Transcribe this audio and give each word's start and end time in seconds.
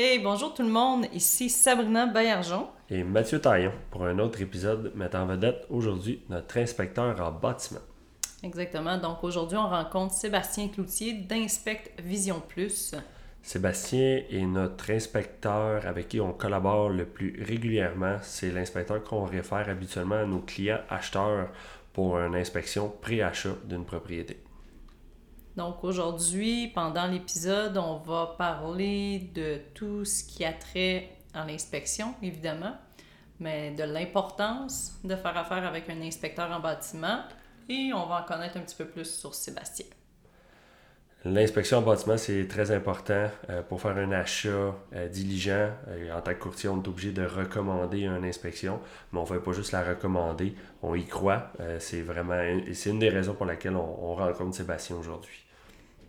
Hey, 0.00 0.20
bonjour 0.20 0.54
tout 0.54 0.62
le 0.62 0.68
monde, 0.68 1.06
ici 1.12 1.50
Sabrina 1.50 2.06
Baillargeon. 2.06 2.68
Et 2.88 3.02
Mathieu 3.02 3.40
Taillon 3.40 3.72
pour 3.90 4.04
un 4.04 4.20
autre 4.20 4.40
épisode 4.40 4.92
mettant 4.94 5.22
en 5.22 5.26
vedette 5.26 5.66
aujourd'hui 5.70 6.22
notre 6.28 6.58
inspecteur 6.58 7.20
en 7.20 7.32
bâtiment. 7.32 7.80
Exactement, 8.44 8.96
donc 8.96 9.24
aujourd'hui 9.24 9.56
on 9.56 9.68
rencontre 9.68 10.14
Sébastien 10.14 10.68
Cloutier 10.68 11.14
d'Inspect 11.14 11.94
Vision 11.98 12.40
Plus. 12.40 12.94
Sébastien 13.42 14.22
est 14.30 14.46
notre 14.46 14.88
inspecteur 14.92 15.84
avec 15.84 16.06
qui 16.06 16.20
on 16.20 16.32
collabore 16.32 16.90
le 16.90 17.04
plus 17.04 17.42
régulièrement. 17.44 18.18
C'est 18.22 18.52
l'inspecteur 18.52 19.02
qu'on 19.02 19.24
réfère 19.24 19.68
habituellement 19.68 20.14
à 20.14 20.26
nos 20.26 20.42
clients 20.42 20.78
acheteurs 20.88 21.48
pour 21.92 22.20
une 22.20 22.36
inspection 22.36 22.88
pré-achat 23.02 23.56
d'une 23.64 23.84
propriété. 23.84 24.38
Donc 25.58 25.82
aujourd'hui, 25.82 26.68
pendant 26.72 27.08
l'épisode, 27.08 27.76
on 27.78 27.96
va 27.96 28.36
parler 28.38 29.28
de 29.34 29.58
tout 29.74 30.04
ce 30.04 30.22
qui 30.22 30.44
a 30.44 30.52
trait 30.52 31.08
à 31.34 31.44
l'inspection, 31.44 32.14
évidemment, 32.22 32.76
mais 33.40 33.72
de 33.72 33.82
l'importance 33.82 34.92
de 35.02 35.16
faire 35.16 35.36
affaire 35.36 35.66
avec 35.66 35.90
un 35.90 36.00
inspecteur 36.00 36.48
en 36.52 36.60
bâtiment 36.60 37.24
et 37.68 37.90
on 37.92 38.06
va 38.06 38.20
en 38.20 38.22
connaître 38.22 38.56
un 38.56 38.60
petit 38.60 38.76
peu 38.76 38.84
plus 38.84 39.12
sur 39.12 39.34
Sébastien. 39.34 39.86
L'inspection 41.24 41.78
en 41.78 41.82
bâtiment, 41.82 42.16
c'est 42.16 42.46
très 42.46 42.70
important 42.70 43.26
euh, 43.50 43.60
pour 43.62 43.80
faire 43.80 43.96
un 43.96 44.12
achat 44.12 44.76
euh, 44.94 45.08
diligent. 45.08 45.72
Euh, 45.88 46.16
en 46.16 46.20
tant 46.20 46.34
que 46.34 46.38
courtier, 46.38 46.68
on 46.68 46.80
est 46.80 46.86
obligé 46.86 47.10
de 47.10 47.26
recommander 47.26 48.02
une 48.02 48.24
inspection, 48.24 48.78
mais 49.12 49.18
on 49.18 49.22
ne 49.22 49.26
fait 49.26 49.40
pas 49.40 49.52
juste 49.52 49.72
la 49.72 49.82
recommander, 49.82 50.54
on 50.82 50.94
y 50.94 51.04
croit. 51.04 51.52
c'est 51.80 52.02
vraiment 52.02 52.40
c'est 52.72 52.90
une 52.90 53.00
des 53.00 53.08
raisons 53.08 53.34
pour 53.34 53.46
laquelle 53.46 53.74
on, 53.74 54.12
on 54.12 54.14
rencontre 54.14 54.54
Sébastien 54.54 54.94
aujourd'hui. 54.94 55.47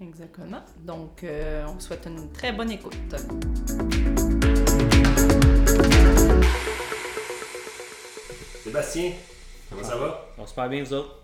Exactement. 0.02 0.62
Donc, 0.80 1.24
on 1.24 1.80
souhaite 1.80 2.06
une 2.08 2.32
très 2.32 2.52
bonne 2.54 2.72
écoute. 2.72 2.96
Sébastien, 8.64 9.14
comment 9.70 9.84
ça 9.84 9.98
va? 9.98 10.30
On 10.38 10.46
se 10.46 10.54
parle 10.54 10.70
bien, 10.70 10.84
vous 10.84 10.94
autres? 10.94 11.24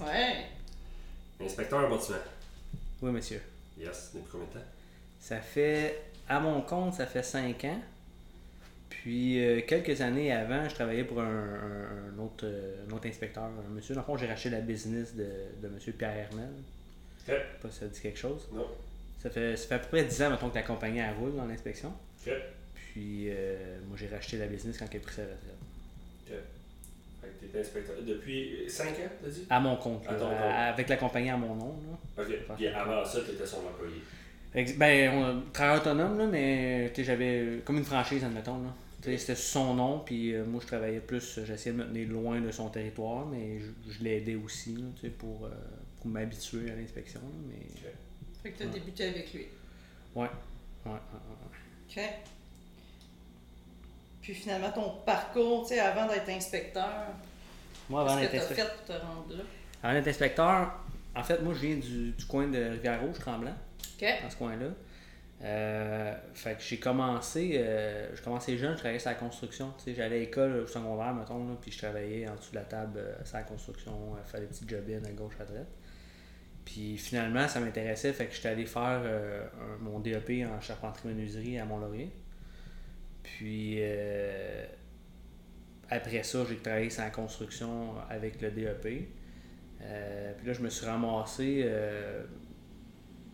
Ouais. 0.00 0.46
Inspecteur 1.44 1.84
en 1.84 1.90
bâtiment. 1.90 2.18
Oui, 3.02 3.10
monsieur. 3.10 3.42
Yes. 3.78 4.12
Depuis 4.14 4.28
combien 4.32 4.46
de 4.46 4.52
temps? 4.52 4.66
Ça 5.20 5.40
fait, 5.40 6.00
à 6.28 6.40
mon 6.40 6.62
compte, 6.62 6.94
ça 6.94 7.06
fait 7.06 7.22
5 7.22 7.64
ans. 7.64 7.80
Puis, 8.88 9.44
euh, 9.44 9.60
quelques 9.66 10.00
années 10.00 10.32
avant, 10.32 10.68
je 10.68 10.74
travaillais 10.74 11.04
pour 11.04 11.20
un, 11.20 11.24
un, 12.14 12.18
autre, 12.18 12.44
euh, 12.44 12.86
un 12.88 12.92
autre, 12.94 13.06
inspecteur, 13.06 13.44
un 13.44 13.74
monsieur. 13.74 13.94
Dans 13.94 14.00
le 14.00 14.06
fond, 14.06 14.16
j'ai 14.16 14.26
racheté 14.26 14.50
la 14.50 14.60
business 14.60 15.14
de, 15.14 15.28
de 15.62 15.68
monsieur 15.68 15.92
Pierre 15.92 16.16
Hermel. 16.16 16.48
Pas 17.26 17.70
si 17.70 17.78
ça 17.80 17.86
dit 17.86 18.00
quelque 18.00 18.18
chose? 18.18 18.48
Non. 18.52 18.66
Ça 19.22 19.30
fait, 19.30 19.56
ça 19.56 19.66
fait 19.68 19.74
à 19.74 19.78
peu 19.80 19.88
près 19.88 20.04
10 20.04 20.22
ans, 20.22 20.30
mettons, 20.30 20.50
que 20.50 20.54
la 20.54 20.62
compagnie 20.62 21.00
a 21.00 21.12
roule 21.12 21.34
dans 21.36 21.46
l'inspection. 21.46 21.88
OK. 22.26 22.32
Puis, 22.92 23.26
euh, 23.30 23.78
moi, 23.88 23.96
j'ai 23.98 24.08
racheté 24.08 24.38
la 24.38 24.46
business 24.46 24.76
quand 24.78 24.86
elle 24.90 25.00
a 25.00 25.02
pris 25.02 25.14
sa 25.14 25.22
retraite. 25.22 25.38
OK. 26.28 26.32
Fait 27.22 27.28
que 27.28 27.40
t'étais 27.46 27.60
inspecteur 27.60 27.96
depuis 28.06 28.64
5 28.68 28.88
ans, 28.90 29.10
t'as 29.22 29.28
dit? 29.28 29.46
À 29.50 29.58
mon 29.60 29.76
compte, 29.76 30.06
À 30.06 30.12
là, 30.12 30.18
ton 30.18 30.28
compte. 30.28 30.34
à- 30.38 30.64
avec 30.68 30.88
la 30.88 30.96
compagnie 30.96 31.30
à 31.30 31.36
mon 31.36 31.54
nom. 31.56 31.74
Là. 32.16 32.22
OK. 32.22 32.32
Puis 32.56 32.68
avant 32.68 33.04
ça, 33.04 33.20
t'étais 33.22 33.46
son 33.46 33.58
employé. 33.58 33.96
Ex- 34.54 34.76
Ben, 34.76 35.10
on, 35.12 35.42
travailleur 35.52 35.82
autonome, 35.82 36.18
là, 36.18 36.26
mais 36.26 36.90
tu 36.94 36.96
sais, 37.02 37.04
j'avais 37.04 37.60
comme 37.64 37.78
une 37.78 37.84
franchise, 37.84 38.22
admettons. 38.24 38.62
Là. 38.62 38.72
Tu 39.02 39.10
sais, 39.10 39.18
C'était 39.18 39.34
sous 39.34 39.50
son 39.52 39.74
nom, 39.74 39.98
puis 40.00 40.34
euh, 40.34 40.44
moi 40.44 40.60
je 40.62 40.66
travaillais 40.66 41.00
plus, 41.00 41.40
j'essayais 41.44 41.72
de 41.74 41.80
me 41.80 41.84
tenir 41.86 42.08
loin 42.08 42.40
de 42.40 42.50
son 42.50 42.68
territoire, 42.70 43.26
mais 43.26 43.58
je, 43.60 43.92
je 43.92 44.02
l'aidais 44.04 44.36
aussi 44.36 44.74
là, 44.76 44.84
tu 44.94 45.02
sais, 45.02 45.08
pour, 45.10 45.44
euh, 45.46 45.50
pour 46.06 46.12
m'habituer 46.12 46.70
à 46.70 46.76
l'inspection. 46.76 47.20
Mais... 47.48 47.66
Fait 48.42 48.50
que 48.50 48.58
tu 48.58 48.62
as 48.62 48.66
Ouais. 48.66 48.72
débuté 48.72 49.08
avec 49.08 49.32
lui. 49.34 49.46
Ouais. 50.14 50.22
Ouais, 50.84 50.92
ouais, 50.92 50.92
ouais, 50.92 51.98
ouais. 51.98 52.04
OK. 52.04 52.10
Puis 54.22 54.34
finalement, 54.34 54.70
ton 54.70 54.90
parcours, 55.04 55.62
tu 55.66 55.74
sais, 55.74 55.80
avant 55.80 56.06
d'être 56.06 56.28
inspecteur, 56.28 57.06
Moi, 57.88 58.00
avant 58.02 58.18
qu'est-ce 58.20 58.28
que 58.28 58.32
d'être 58.32 58.54
tu 58.54 58.60
as 58.60 58.64
inspecteur, 58.64 58.66
fait 58.66 58.76
pour 58.86 58.94
te 58.96 59.02
rendre 59.04 59.36
là? 59.36 59.44
avant 59.82 59.94
d'être 59.94 60.08
inspecteur, 60.08 60.80
en 61.14 61.22
fait, 61.22 61.40
moi 61.42 61.54
je 61.54 61.60
viens 61.60 61.76
du, 61.76 62.10
du 62.12 62.24
coin 62.26 62.46
de 62.48 62.58
Rivière-Rouge, 62.58 63.18
Tremblant. 63.18 63.54
OK. 64.00 64.06
dans 64.22 64.30
ce 64.30 64.36
coin-là. 64.36 64.66
Euh, 65.42 66.14
fait 66.34 66.54
que 66.56 66.62
j'ai 66.62 66.78
commencé, 66.78 67.52
euh, 67.56 68.14
je 68.14 68.22
commençais 68.22 68.56
jeune, 68.56 68.72
je 68.72 68.78
travaillais 68.78 68.98
sur 68.98 69.10
la 69.10 69.16
construction. 69.16 69.72
J'allais 69.86 70.02
à 70.16 70.18
l'école 70.20 70.60
au 70.60 70.66
secondaire, 70.66 71.14
mettons, 71.14 71.46
là, 71.46 71.54
puis 71.60 71.70
je 71.70 71.78
travaillais 71.78 72.26
en 72.28 72.34
dessous 72.36 72.50
de 72.52 72.56
la 72.56 72.62
table 72.64 72.98
euh, 72.98 73.14
sur 73.24 73.36
la 73.36 73.42
construction, 73.44 73.92
euh, 74.14 74.24
faire 74.24 74.40
des 74.40 74.46
petits 74.46 74.64
job 74.66 74.82
à 75.04 75.10
gauche, 75.10 75.34
à 75.40 75.44
droite. 75.44 75.66
Puis 76.66 76.98
finalement, 76.98 77.48
ça 77.48 77.60
m'intéressait, 77.60 78.12
fait 78.12 78.26
que 78.26 78.34
j'étais 78.34 78.48
allé 78.48 78.66
faire 78.66 79.00
euh, 79.04 79.46
mon 79.80 80.00
DEP 80.00 80.44
en 80.46 80.60
charpenterie-menuiserie 80.60 81.58
à 81.58 81.64
Mont-Laurier. 81.64 82.10
Puis 83.22 83.76
euh, 83.78 84.66
après 85.88 86.22
ça, 86.24 86.44
j'ai 86.48 86.56
travaillé 86.56 86.90
sur 86.90 87.02
la 87.02 87.10
construction 87.10 87.94
avec 88.10 88.42
le 88.42 88.50
DEP. 88.50 89.08
Euh, 89.80 90.34
puis 90.36 90.46
là, 90.46 90.52
je 90.52 90.60
me 90.60 90.68
suis 90.68 90.84
ramassé. 90.86 91.70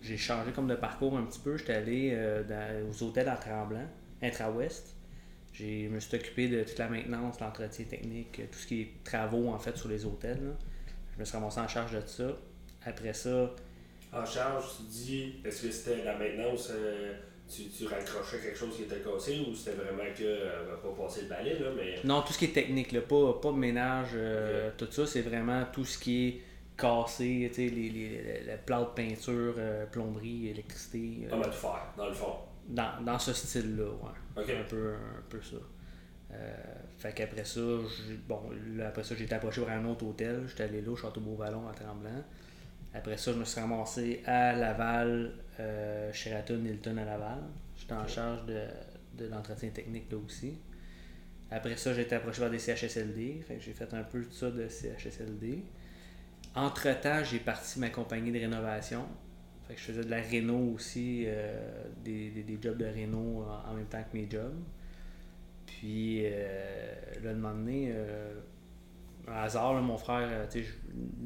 j'ai 0.02 0.16
changé 0.18 0.52
comme 0.52 0.68
de 0.68 0.74
parcours 0.74 1.16
un 1.16 1.24
petit 1.24 1.40
peu. 1.40 1.56
J'étais 1.56 1.74
allé 1.74 2.16
dans- 2.48 2.88
aux 2.90 3.02
hôtels 3.02 3.28
à 3.28 3.36
Tremblant, 3.36 3.86
Intra-Ouest. 4.22 4.94
Je 5.52 5.88
me 5.88 6.00
suis 6.00 6.16
occupé 6.16 6.48
de 6.48 6.62
toute 6.64 6.78
la 6.78 6.88
maintenance, 6.88 7.40
l'entretien 7.40 7.84
technique, 7.86 8.40
tout 8.50 8.58
ce 8.58 8.66
qui 8.66 8.80
est 8.82 9.04
travaux 9.04 9.48
en 9.48 9.58
fait 9.58 9.76
sur 9.76 9.88
les 9.88 10.04
hôtels. 10.04 10.42
là. 10.44 10.52
Je 11.14 11.20
me 11.20 11.24
suis 11.24 11.36
ramassé 11.36 11.60
en 11.60 11.68
charge 11.68 11.92
de 11.92 12.06
ça. 12.06 12.36
Après 12.86 13.12
ça, 13.12 13.50
En 14.12 14.26
charge, 14.26 14.64
tu 14.76 14.82
dis, 14.84 15.34
est-ce 15.44 15.62
que 15.66 15.70
c'était 15.70 16.04
la 16.04 16.16
maintenance, 16.18 16.68
euh, 16.70 17.14
tu, 17.48 17.64
tu 17.68 17.86
raccrochais 17.86 18.38
quelque 18.38 18.58
chose 18.58 18.74
qui 18.76 18.82
était 18.82 19.00
cassé 19.00 19.40
ou 19.48 19.54
c'était 19.54 19.76
vraiment 19.76 20.02
que, 20.16 20.22
euh, 20.22 20.64
va 20.70 20.76
pas 20.76 21.02
passer 21.02 21.22
le 21.22 21.28
balai, 21.28 21.58
là, 21.58 21.70
mais. 21.76 21.96
non, 22.04 22.22
tout 22.22 22.32
ce 22.32 22.38
qui 22.38 22.46
est 22.46 22.52
technique, 22.52 22.92
là, 22.92 23.00
pas, 23.00 23.34
pas 23.40 23.52
ménage, 23.52 24.10
euh, 24.14 24.70
tout 24.76 24.88
ça, 24.90 25.06
c'est 25.06 25.22
vraiment 25.22 25.64
tout 25.72 25.84
ce 25.84 25.98
qui 25.98 26.28
est 26.28 26.40
cassé, 26.76 27.50
tu 27.54 27.68
sais, 27.68 27.74
les, 27.74 27.88
les, 27.90 28.56
plats 28.66 28.80
de 28.80 28.86
peinture, 28.94 29.54
plomberie, 29.90 30.48
électricité. 30.48 31.26
tout 31.30 31.50
faire, 31.52 31.92
dans 31.96 32.08
le 32.08 32.14
fond. 32.14 32.34
dans, 32.68 33.02
dans 33.04 33.18
ce 33.18 33.32
style-là, 33.32 33.84
ouais. 33.84 34.42
Ok. 34.42 34.50
Un 34.50 34.64
peu, 34.68 34.92
un 34.94 35.22
peu 35.28 35.40
ça. 35.42 35.56
Euh, 36.32 36.54
fait 36.98 37.12
qu'après 37.12 37.44
ça, 37.44 37.60
j'ai- 37.60 38.16
bon, 38.26 38.40
là, 38.76 38.88
après 38.88 39.04
ça, 39.04 39.14
j'ai 39.14 39.24
été 39.24 39.34
approché 39.34 39.60
par 39.62 39.70
un 39.72 39.84
autre 39.84 40.06
hôtel. 40.06 40.44
J'étais 40.48 40.62
allé 40.64 40.80
là 40.80 40.90
au 40.90 40.96
Château 40.96 41.20
Beauvallon 41.20 41.68
à 41.68 41.72
Tremblant. 41.74 42.24
Après 42.94 43.16
ça, 43.16 43.32
je 43.32 43.38
me 43.38 43.44
suis 43.44 43.60
ramassé 43.60 44.22
à 44.26 44.52
Laval, 44.52 45.32
euh, 45.60 46.12
Sheraton 46.12 46.62
Hilton 46.64 46.96
à 46.98 47.04
Laval. 47.04 47.42
J'étais 47.76 47.94
en 47.94 48.06
charge 48.06 48.44
de, 48.46 48.64
de 49.18 49.26
l'entretien 49.26 49.70
technique 49.70 50.10
là 50.10 50.18
aussi. 50.18 50.58
Après 51.50 51.76
ça, 51.76 51.92
j'ai 51.92 52.02
été 52.02 52.14
approché 52.14 52.40
par 52.40 52.50
des 52.50 52.58
CHSLD. 52.58 53.42
Fait 53.46 53.56
que 53.56 53.60
j'ai 53.60 53.72
fait 53.72 53.92
un 53.94 54.02
peu 54.02 54.20
de 54.20 54.30
ça 54.30 54.50
de 54.50 54.66
CHSLD. 54.68 55.62
Entre-temps, 56.54 57.24
j'ai 57.24 57.38
parti 57.38 57.78
ma 57.78 57.90
compagnie 57.90 58.32
de 58.32 58.38
rénovation. 58.38 59.04
Fait 59.66 59.74
que 59.74 59.80
je 59.80 59.84
faisais 59.86 60.04
de 60.04 60.10
la 60.10 60.20
réno 60.20 60.72
aussi, 60.74 61.24
euh, 61.26 61.84
des, 62.04 62.30
des, 62.30 62.42
des 62.42 62.58
jobs 62.60 62.76
de 62.76 62.84
réno 62.84 63.42
en, 63.42 63.70
en 63.70 63.74
même 63.74 63.86
temps 63.86 64.02
que 64.10 64.16
mes 64.16 64.28
jobs. 64.30 64.60
Puis, 65.66 66.22
euh, 66.24 66.94
là, 67.22 67.32
moment 67.34 67.54
donné, 67.54 67.90
euh, 67.92 68.34
un 69.28 69.32
hasard, 69.42 69.74
là, 69.74 69.80
mon 69.80 69.96
frère, 69.96 70.28
euh, 70.30 70.46
tu 70.50 70.62
sais, 70.62 70.68
je- 70.68 70.72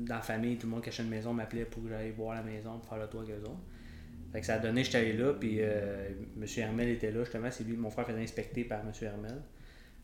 dans 0.06 0.16
la 0.16 0.22
famille, 0.22 0.56
tout 0.58 0.66
le 0.66 0.72
monde 0.72 0.82
qui 0.82 0.88
achetait 0.90 1.02
une 1.02 1.08
maison 1.08 1.32
m'appelait 1.32 1.64
pour 1.64 1.82
que 1.82 1.88
j'aille 1.88 2.10
voir 2.10 2.34
la 2.34 2.42
maison, 2.42 2.78
pour 2.78 2.88
faire 2.88 2.98
le 2.98 3.08
tour 3.08 3.20
avec 3.22 3.34
eux 3.34 3.42
autres. 3.44 3.60
Fait 4.32 4.40
que 4.40 4.46
ça 4.46 4.54
a 4.54 4.58
donné, 4.58 4.84
j'étais 4.84 4.98
allé 4.98 5.12
là, 5.14 5.32
puis 5.32 5.58
euh, 5.60 6.08
M. 6.36 6.44
Hermel 6.58 6.88
était 6.90 7.10
là, 7.10 7.24
justement, 7.24 7.50
c'est 7.50 7.64
lui, 7.64 7.76
mon 7.76 7.90
frère 7.90 8.06
faisait 8.06 8.22
inspecter 8.22 8.64
par 8.64 8.80
M. 8.80 8.92
Hermel. 9.00 9.40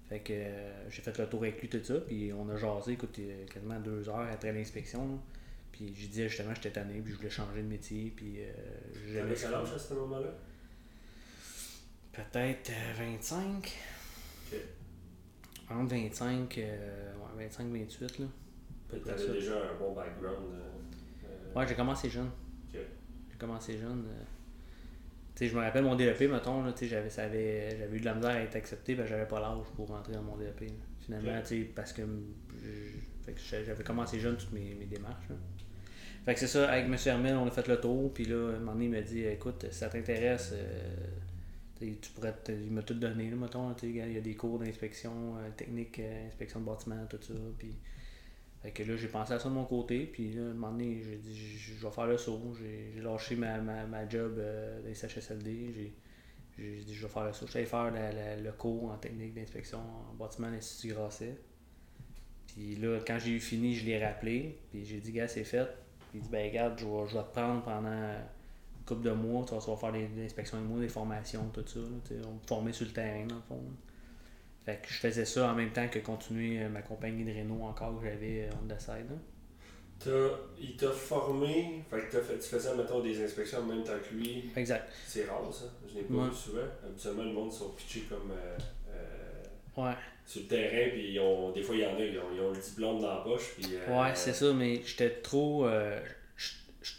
Fait 0.09 0.21
que 0.21 0.33
euh, 0.35 0.91
j'ai 0.91 1.03
fait 1.03 1.17
le 1.19 1.27
tour 1.27 1.43
avec 1.43 1.61
lui, 1.61 1.69
tout 1.69 1.83
ça, 1.85 1.95
puis 2.01 2.33
on 2.33 2.49
a 2.49 2.57
jasé, 2.57 2.93
écoute, 2.93 3.19
quasiment 3.53 3.79
deux 3.81 4.09
heures 4.09 4.27
après 4.33 4.53
l'inspection. 4.53 5.19
Puis 5.71 5.95
je 5.97 6.07
disais 6.07 6.29
justement, 6.29 6.55
j'étais 6.55 6.71
tanné, 6.71 7.01
puis 7.01 7.13
je 7.13 7.17
voulais 7.19 7.31
changer 7.31 7.63
de 7.63 7.67
métier, 7.67 8.13
puis 8.15 8.41
euh, 8.41 8.53
J'avais 9.13 9.35
quel 9.35 9.55
âge 9.55 9.73
à 9.75 9.79
ce 9.79 9.95
moment-là? 9.95 10.29
Peut-être 12.13 12.71
euh, 12.71 12.93
25. 13.13 13.73
Ok. 14.53 14.59
Entre 15.71 15.95
25, 15.95 16.59
euh, 16.59 17.13
ouais, 17.37 17.45
25, 17.45 17.67
28 17.73 18.19
là. 18.19 18.27
T'avais 19.05 19.33
déjà 19.33 19.55
un 19.55 19.79
bon 19.79 19.95
background. 19.95 20.53
euh, 20.55 21.27
euh, 21.27 21.59
Ouais, 21.59 21.67
j'ai 21.67 21.75
commencé 21.75 22.09
jeune. 22.11 22.31
J'ai 22.73 23.39
commencé 23.39 23.77
jeune. 23.79 24.05
euh. 24.07 24.25
Je 25.41 25.57
me 25.57 25.61
rappelle 25.63 25.83
mon 25.83 25.97
DEP, 25.97 26.29
mettons, 26.31 26.63
j'avais, 26.83 27.11
ça 27.11 27.25
avait- 27.25 27.77
j'avais 27.77 27.97
eu 27.97 28.01
de 28.01 28.05
la 28.05 28.15
misère 28.15 28.31
à 28.31 28.41
être 28.41 28.55
accepté, 28.55 28.95
que 28.95 29.05
j'avais 29.07 29.27
pas 29.27 29.41
l'âge 29.41 29.67
pour 29.75 29.89
rentrer 29.89 30.13
dans 30.13 30.23
mon 30.23 30.37
DEP. 30.37 30.61
là. 30.69 30.75
Finalement, 31.01 31.39
Ok. 31.39 31.43
tu 31.47 31.63
sais, 31.63 31.71
parce 31.75 31.93
que, 31.93 32.03
j'avais 33.67 33.83
commencé 33.83 34.21
jeune 34.21 34.37
toutes 34.37 34.53
mes, 34.53 34.75
mes 34.75 34.85
démarches. 34.87 35.29
là. 35.31 35.37
Fait 36.25 36.35
que 36.35 36.41
c'est 36.41 36.47
ça, 36.47 36.71
avec 36.71 36.85
M. 36.85 36.97
Hermel, 37.07 37.35
on 37.35 37.47
a 37.47 37.51
fait 37.51 37.67
le 37.67 37.81
tour, 37.81 38.13
puis 38.15 38.25
là, 38.27 38.51
un 38.55 38.59
moment 38.61 38.73
donné, 38.75 38.85
il 38.85 38.91
m'a 38.93 39.01
dit, 39.01 39.25
écoute, 39.25 39.67
si 39.71 39.77
ça 39.79 39.89
t'intéresse, 39.89 40.53
euh, 40.55 40.95
tu 41.87 41.93
sais, 41.93 41.99
tu 42.01 42.11
pourrais, 42.13 42.33
te- 42.33 42.53
il 42.53 42.71
m'a 42.71 42.83
tout 42.83 42.95
donné, 42.95 43.31
là, 43.31 43.37
mettons, 43.37 43.75
il 43.83 43.97
y 43.97 44.19
a 44.19 44.21
des 44.21 44.35
cours 44.35 44.59
d'inspection 44.59 45.37
euh, 45.39 45.51
technique, 45.57 45.99
euh, 45.99 46.27
inspection 46.29 46.61
de 46.61 46.67
bâtiment, 46.67 47.07
tout 47.09 47.19
ça, 47.21 47.35
puis 47.59 47.75
Fait 48.63 48.71
que 48.73 48.83
là, 48.85 48.97
j'ai 48.97 49.09
pensé 49.09 49.33
à 49.35 49.39
ça 49.41 49.49
de 49.49 49.55
mon 49.55 49.65
côté, 49.65 50.07
puis 50.07 50.33
là, 50.35 50.43
à 50.43 50.45
un 50.47 50.55
moment 50.55 50.71
donné, 50.73 51.03
j'ai 51.03 51.17
dit, 51.19 51.37
je 51.59 51.75
vais 51.85 51.91
faire 51.93 52.07
le 52.07 52.17
saut. 52.19 52.55
J'ai 52.59 53.01
lâché 53.03 53.37
ma, 53.37 53.59
ma, 53.61 53.87
ma 53.87 54.09
job 54.09 54.37
euh, 54.39 54.81
des 54.83 54.95
CHSLD. 54.95 55.93
J'ai 56.59 56.85
dit, 56.85 56.95
je 56.95 57.03
vais 57.07 57.13
faire. 57.13 57.33
Je 57.33 57.45
suis 57.47 57.59
allé 57.59 57.67
faire 57.67 57.91
la- 57.91 58.13
la- 58.13 58.37
le 58.37 58.53
cours 58.53 58.93
en 58.93 58.99
technique 58.99 59.35
d'inspection 59.35 59.79
en 59.81 60.15
bâtiment 60.15 60.49
à 60.49 60.51
l'Institut 60.53 60.95
Grasset. 60.95 61.37
Puis 62.47 62.77
là, 62.77 63.01
quand 63.07 63.19
j'ai 63.19 63.33
eu 63.33 63.41
fini, 63.41 63.75
je 63.75 63.85
l'ai 63.87 64.05
rappelé. 64.05 64.59
Puis 64.71 64.85
j'ai 64.85 65.01
dit, 65.01 65.13
gars, 65.13 65.29
c'est 65.29 65.45
fait. 65.45 65.67
Puis 66.11 66.19
il 66.19 66.23
dit, 66.23 66.29
ben 66.29 66.47
regarde, 66.49 66.79
je 66.79 66.85
vais, 66.85 67.09
je 67.09 67.17
vais 67.17 67.25
te 67.25 67.33
prendre 67.33 67.63
pendant 67.65 68.15
une 68.83 68.87
couple 68.87 69.03
de 69.09 69.13
mois. 69.13 69.45
Tu 69.47 69.55
vas, 69.55 69.61
tu 69.61 69.71
vas 69.71 69.77
faire 69.77 69.93
des, 69.93 70.07
des 70.09 70.25
inspections 70.25 70.59
de 70.61 70.67
mois, 70.67 70.81
des 70.81 70.89
formations, 70.89 71.49
tout 71.53 71.65
ça. 71.67 71.79
là. 71.79 72.17
On 72.29 72.33
me 72.35 72.39
formait 72.47 72.73
sur 72.73 72.87
le 72.87 72.93
terrain, 72.93 73.27
dans 73.27 73.37
le 73.37 73.43
fond. 73.43 73.57
là. 73.57 73.71
Fait 74.65 74.77
que 74.83 74.89
je 74.93 74.99
faisais 74.99 75.25
ça 75.25 75.51
en 75.51 75.55
même 75.55 75.71
temps 75.73 75.89
que 75.89 75.99
continuer 76.01 76.63
euh, 76.63 76.69
ma 76.69 76.83
compagnie 76.83 77.25
de 77.25 77.37
Renault 77.37 77.65
encore 77.65 77.99
que 78.01 78.07
j'avais 78.09 78.45
euh, 78.49 78.51
on 78.63 78.69
the 78.73 78.79
side. 78.81 79.07
T'as- 79.99 80.39
il 80.61 80.77
t'a 80.77 80.91
formé, 80.91 81.83
fait 81.91 82.01
que 82.01 82.13
t'as 82.13 82.21
fait, 82.23 82.39
tu 82.39 82.49
faisais, 82.49 82.75
mettons, 82.77 83.01
des 83.01 83.25
inspections 83.25 83.59
en 83.61 83.65
même 83.67 83.85
temps 83.85 83.93
que 84.09 84.15
lui. 84.15 84.51
Exact. 84.57 84.89
C'est 85.07 85.25
rare, 85.29 85.53
ça. 85.53 85.65
Je 85.89 85.95
n'ai 85.95 86.03
pas 86.03 86.15
Ouais. 86.15 86.29
vu 86.29 86.35
souvent. 86.35 86.61
Habituellement, 86.85 87.23
le 87.25 87.33
monde 87.33 87.53
sont 87.53 87.71
pitchés 87.71 88.03
comme 88.09 88.31
euh, 88.33 88.59
euh, 88.91 89.83
Ouais. 89.85 89.95
sur 90.27 90.43
le 90.43 90.49
terrain, 90.49 90.91
puis 90.91 91.13
ils 91.13 91.21
ont, 91.21 91.51
des 91.53 91.63
fois, 91.63 91.75
il 91.77 91.81
y 91.83 91.87
en 91.87 91.95
a, 91.97 92.01
ils 92.01 92.19
ont, 92.19 92.23
ils 92.35 92.41
ont 92.41 92.51
le 92.53 92.61
diplôme 92.61 93.01
dans 93.01 93.15
la 93.15 93.21
poche. 93.21 93.55
Puis, 93.57 93.67
euh, 93.75 94.01
Ouais, 94.01 94.13
c'est 94.15 94.33
ça, 94.33 94.53
mais 94.53 94.81
j'étais 94.85 95.11
trop. 95.23 95.67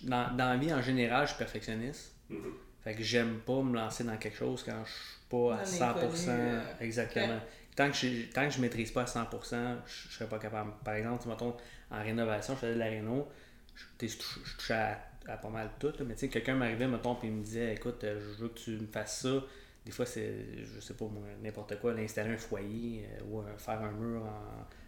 Dans, 0.03 0.35
dans 0.35 0.50
la 0.50 0.57
vie 0.57 0.74
en 0.74 0.81
général, 0.81 1.25
je 1.25 1.31
suis 1.33 1.38
perfectionniste. 1.39 2.15
Mhm. 2.30 2.53
Fait 2.83 2.95
que 2.95 3.03
j'aime 3.03 3.39
pas 3.39 3.62
me 3.62 3.75
lancer 3.75 4.03
dans 4.03 4.18
quelque 4.18 4.38
chose 4.38 4.63
quand 4.63 4.83
je 4.85 4.91
suis 4.91 5.19
pas 5.30 5.56
à 5.56 5.57
Dans 5.59 5.63
100%. 5.63 6.27
l'inconnu, 6.27 6.27
euh, 6.30 6.62
exactement. 6.81 7.39
Tant 7.75 7.89
que, 7.89 7.95
je, 7.95 8.31
tant 8.31 8.45
que 8.47 8.53
je 8.53 8.59
maîtrise 8.62 8.91
pas 8.91 9.01
à 9.03 9.06
100%, 9.06 9.77
je, 9.85 10.09
je 10.09 10.13
serais 10.15 10.27
pas 10.30 10.38
capable. 10.39 10.71
Par 10.83 10.94
exemple, 10.95 11.27
mettons, 11.27 11.56
en 11.89 12.03
rénovation, 12.03 12.53
je 12.56 12.59
faisais 12.59 12.74
de 12.75 12.80
la 12.80 12.85
réno, 12.85 13.27
je, 13.75 13.83
tu 13.97 14.09
je 14.09 14.56
touchais 14.57 14.74
à, 14.74 15.00
à 15.27 15.38
pas 15.38 15.50
mal 15.50 15.71
tout. 15.80 15.88
là, 15.88 16.06
mais 16.06 16.13
tu 16.15 16.21
sais, 16.21 16.30
quelqu'un 16.30 16.56
m'arrivait, 16.56 16.88
mettons, 16.88 17.15
puis 17.15 17.30
il 17.30 17.33
me 17.33 17.44
disait 17.44 17.74
Écoute, 17.74 18.03
euh, 18.03 18.19
je 18.19 18.41
veux 18.44 18.50
que 18.50 18.59
tu 18.59 18.71
me 18.71 18.88
fasses 18.88 19.21
ça. 19.21 19.44
Des 19.85 19.91
fois, 19.91 20.06
c'est, 20.06 20.33
je 20.63 20.80
sais 20.80 20.94
pas, 20.94 21.06
moi, 21.06 21.24
n'importe 21.41 21.80
quoi, 21.80 21.94
l'installer 21.94 22.33
un 22.33 22.38
foyer 22.38 23.06
euh, 23.19 23.24
ou 23.25 23.44
faire 23.57 23.81
un 23.81 23.91
mur 23.91 24.21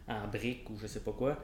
en, 0.07 0.13
en 0.13 0.27
briques 0.27 0.69
ou 0.69 0.77
je 0.77 0.87
sais 0.87 1.01
pas 1.01 1.11
quoi. 1.13 1.37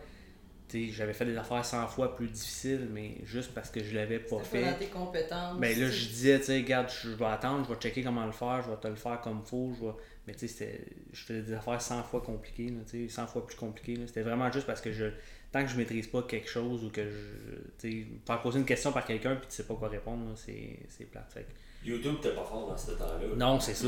J'avais 0.92 1.14
fait 1.14 1.26
des 1.26 1.38
affaires 1.38 1.64
100 1.66 1.88
fois 1.88 2.16
plus 2.16 2.28
difficiles, 2.28 2.88
mais 2.92 3.16
juste 3.24 3.54
parce 3.54 3.70
que 3.70 3.84
je 3.84 3.94
l'avais 3.96 4.20
pas 4.20 4.40
fait. 4.40 4.62
pas 4.62 4.72
dans 4.72 4.78
tes 4.78 4.88
compétences. 4.88 5.60
Ben 5.60 5.80
là, 5.80 5.90
je 5.90 6.08
disais, 6.08 6.40
tu 6.40 6.46
sais, 6.46 6.58
regarde, 6.58 6.90
je 7.04 7.10
vais 7.10 7.26
attendre, 7.26 7.66
je 7.68 7.74
vais 7.74 7.80
checker 7.80 8.04
comment 8.04 8.26
le 8.26 8.32
faire, 8.32 8.62
je 8.66 8.70
vais 8.72 8.78
te 8.78 8.88
le 8.88 8.96
faire 8.96 9.20
comme 9.22 9.42
faut, 9.46 9.72
je 9.80 9.86
vais... 9.86 9.92
Mais 10.28 10.34
tu 10.34 10.40
sais, 10.42 10.48
c'était- 10.48 10.86
je 11.14 11.24
faisais 11.24 11.42
des 11.42 11.54
affaires 11.54 11.82
100 11.82 12.04
fois 12.04 12.22
compliquées, 12.22 12.68
là, 12.70 12.82
tu 12.90 13.08
sais, 13.08 13.14
100 13.14 13.28
fois 13.28 13.46
plus 13.46 13.56
compliquées. 13.58 13.96
là. 13.96 14.08
C'était 14.08 14.22
vraiment 14.22 14.52
juste 14.52 14.66
parce 14.68 14.82
que 14.82 14.92
je... 14.92 15.06
Tant 15.52 15.64
que 15.66 15.70
je 15.70 15.76
maîtrise 15.76 16.08
pas 16.08 16.22
quelque 16.24 16.50
chose 16.50 16.86
ou 16.86 16.90
que 16.90 17.02
je... 17.04 17.58
Tu 17.80 17.92
sais, 18.04 18.08
faire 18.26 18.42
poser 18.42 18.60
une 18.60 18.66
question 18.66 18.92
par 18.94 19.04
quelqu'un 19.06 19.36
puis 19.36 19.48
tu 19.50 19.56
sais 19.56 19.64
pas 19.64 19.74
quoi 19.76 19.90
répondre, 19.90 20.24
là, 20.30 20.32
c'est 20.36 20.80
c'est 20.88 21.04
plate. 21.06 21.30
Fait 21.34 21.46
YouTube, 21.84 22.16
t'es 22.22 22.30
pas 22.30 22.44
fort 22.44 22.68
dans 22.70 22.78
ce 22.78 22.92
temps-là. 22.92 23.36
Non, 23.36 23.60
c'est 23.60 23.74
ça. 23.74 23.88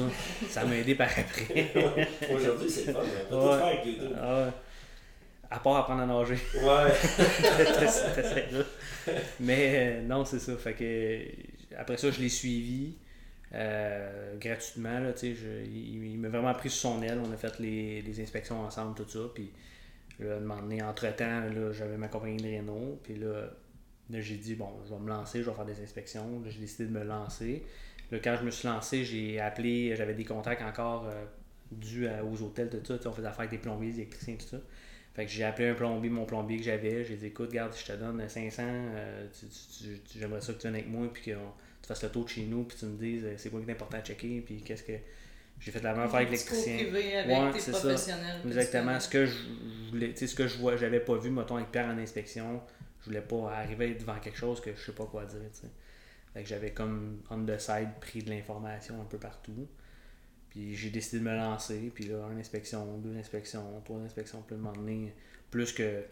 Ça 0.49 0.65
m'a 0.65 0.75
aidé 0.75 0.95
par 0.95 1.07
après. 1.17 1.71
Aujourd'hui, 2.33 2.69
c'est 2.69 2.87
le 2.87 2.93
fun. 2.93 2.99
On 2.99 3.03
peut 3.03 3.35
tout 3.35 3.41
faire 3.57 3.65
avec 3.65 3.85
YouTube. 3.85 4.11
Ah 4.19 4.43
ouais. 4.45 4.51
À 5.53 5.59
part 5.59 5.75
apprendre 5.77 6.01
à 6.01 6.05
nager. 6.05 6.35
Ouais. 6.55 6.91
Mais 9.39 9.73
euh, 9.75 10.01
non, 10.01 10.25
c'est 10.25 10.39
ça. 10.39 10.55
Fait 10.57 10.73
que 10.73 11.75
après 11.77 11.97
ça, 11.97 12.09
je 12.11 12.19
l'ai 12.19 12.29
suivi 12.29 12.95
euh, 13.53 14.35
gratuitement. 14.39 14.99
Là, 14.99 15.11
je- 15.21 15.63
il, 15.65 16.05
il 16.13 16.17
m'a 16.17 16.29
vraiment 16.29 16.53
pris 16.53 16.69
sous 16.69 16.79
son 16.79 17.01
aile. 17.03 17.19
On 17.23 17.31
a 17.31 17.37
fait 17.37 17.59
les, 17.59 18.01
les 18.01 18.21
inspections 18.21 18.61
ensemble, 18.61 18.95
tout 18.95 19.07
ça. 19.07 19.19
Puis 19.33 19.51
là, 20.19 20.37
à 20.37 20.89
entre-temps, 20.89 21.41
là, 21.41 21.71
j'avais 21.71 21.97
ma 21.97 22.07
compagnie 22.07 22.37
de 22.37 22.57
Renault. 22.57 22.99
Puis 23.03 23.15
là, 23.15 23.49
là, 24.09 24.21
j'ai 24.21 24.35
dit, 24.37 24.55
bon, 24.55 24.69
je 24.85 24.93
vais 24.93 24.99
me 24.99 25.09
lancer, 25.09 25.43
je 25.43 25.49
vais 25.49 25.55
faire 25.55 25.65
des 25.65 25.81
inspections. 25.83 26.41
Là, 26.43 26.49
j'ai 26.49 26.59
décidé 26.59 26.85
de 26.85 26.97
me 26.97 27.03
lancer. 27.03 27.63
Là, 28.11 28.19
quand 28.23 28.35
je 28.39 28.45
me 28.45 28.51
suis 28.51 28.67
lancé, 28.67 29.03
j'ai 29.05 29.39
appelé, 29.39 29.95
j'avais 29.95 30.13
des 30.13 30.25
contacts 30.25 30.61
encore 30.61 31.07
euh, 31.07 31.23
dus 31.71 32.07
à- 32.07 32.23
aux 32.23 32.41
hôtels, 32.41 32.69
tout 32.69 32.79
ça. 32.85 33.09
On 33.09 33.11
faisait 33.13 33.27
affaire 33.27 33.41
avec 33.41 33.51
des 33.51 33.57
plombiers, 33.57 33.91
des 33.91 33.97
électriciens, 34.01 34.35
tout 34.35 34.47
ça. 34.47 34.57
Fait 35.15 35.25
que 35.25 35.31
j'ai 35.31 35.43
appelé 35.43 35.69
un 35.69 35.73
plombier, 35.75 36.09
mon 36.09 36.25
plombier 36.25 36.57
que 36.57 36.63
j'avais. 36.63 37.05
J'ai 37.05 37.15
dit, 37.15 37.27
écoute, 37.27 37.49
regarde, 37.49 37.73
je 37.77 37.85
te 37.85 37.97
donne 37.97 38.27
500. 38.27 38.63
euh, 38.65 39.27
tu- 39.39 39.45
tu- 39.47 39.99
tu- 39.99 40.19
J'aimerais 40.19 40.41
ça 40.41 40.53
que 40.53 40.57
tu 40.57 40.63
viennes 40.63 40.75
avec 40.75 40.87
moi, 40.89 41.07
puis 41.13 41.21
que 41.23 41.31
tu 41.31 41.87
fasses 41.87 42.03
le 42.03 42.09
tour 42.09 42.23
de 42.25 42.29
chez 42.29 42.43
nous, 42.45 42.63
puis 42.63 42.77
tu 42.77 42.85
me 42.85 42.97
dises 42.97 43.23
euh, 43.25 43.33
c'est 43.37 43.49
quoi 43.49 43.61
qui 43.61 43.69
est 43.69 43.73
important 43.73 43.97
à 43.97 44.01
checker, 44.01 44.41
puis 44.45 44.61
qu'est-ce 44.61 44.83
que. 44.83 44.93
J'ai 45.59 45.71
fait 45.71 45.81
la 45.83 45.91
même 45.93 46.01
affaire 46.01 46.15
avec 46.15 46.29
l'électricien. 46.31 46.77
Ouais, 47.45 47.51
c'est 47.59 47.71
ça. 47.79 47.89
Exactement. 48.47 48.99
Ce 48.99 49.07
que 49.07 49.25
je 49.27 49.37
voulais, 49.91 50.09
tu 50.09 50.17
sais, 50.17 50.27
ce 50.27 50.35
que 50.35 50.47
je 50.47 50.57
vois, 50.57 50.75
j'avais 50.77 50.99
pas 50.99 51.15
vu, 51.15 51.29
mettons, 51.29 51.57
avec 51.57 51.71
Pierre 51.71 51.85
en 51.87 51.97
inspection, 51.99 52.59
je 53.01 53.05
voulais 53.05 53.21
pas 53.21 53.51
arriver 53.55 53.93
devant 53.93 54.17
quelque 54.19 54.37
chose 54.37 54.59
que 54.59 54.73
je 54.75 54.81
sais 54.81 54.91
pas 54.93 55.05
quoi 55.05 55.25
dire, 55.25 55.39
tu 55.53 55.59
sais. 55.61 55.67
Fait 56.33 56.41
que 56.41 56.49
j'avais 56.49 56.71
comme 56.71 57.21
on 57.29 57.45
the 57.45 57.59
side 57.59 57.89
pris 58.01 58.23
de 58.23 58.31
l'information 58.31 58.99
un 58.99 59.05
peu 59.05 59.19
partout. 59.19 59.67
Puis 60.53 60.75
j'ai 60.75 60.91
décidé 60.91 61.17
de 61.17 61.23
me 61.23 61.35
lancer, 61.35 61.91
puis 61.95 62.05
là, 62.05 62.27
une 62.31 62.37
inspection, 62.37 62.99
deux 62.99 63.17
inspections, 63.17 63.81
trois 63.83 63.99
inspections, 64.01 64.43
un 64.51 64.55
moment 64.55 64.71
donné, 64.71 65.15
plus 65.49 65.73
que, 65.73 66.03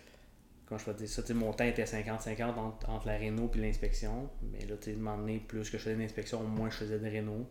comment 0.65 0.79
je 0.79 0.85
peux 0.85 0.93
dire 0.95 1.07
ça, 1.07 1.21
tu 1.21 1.27
sais, 1.27 1.33
mon 1.35 1.53
temps 1.53 1.63
était 1.63 1.83
50-50 1.83 2.55
entre, 2.55 2.89
entre 2.89 3.05
la 3.05 3.17
réno 3.17 3.47
puis 3.49 3.61
l'inspection, 3.61 4.31
mais 4.51 4.65
là, 4.65 4.77
tu 4.77 4.85
sais, 4.85 4.97
donné, 5.17 5.37
plus 5.47 5.69
que 5.69 5.77
je 5.77 5.83
faisais 5.83 5.95
d'inspection, 5.95 6.43
moins 6.43 6.71
je 6.71 6.77
faisais 6.77 6.97
de 6.97 7.05
réno. 7.05 7.47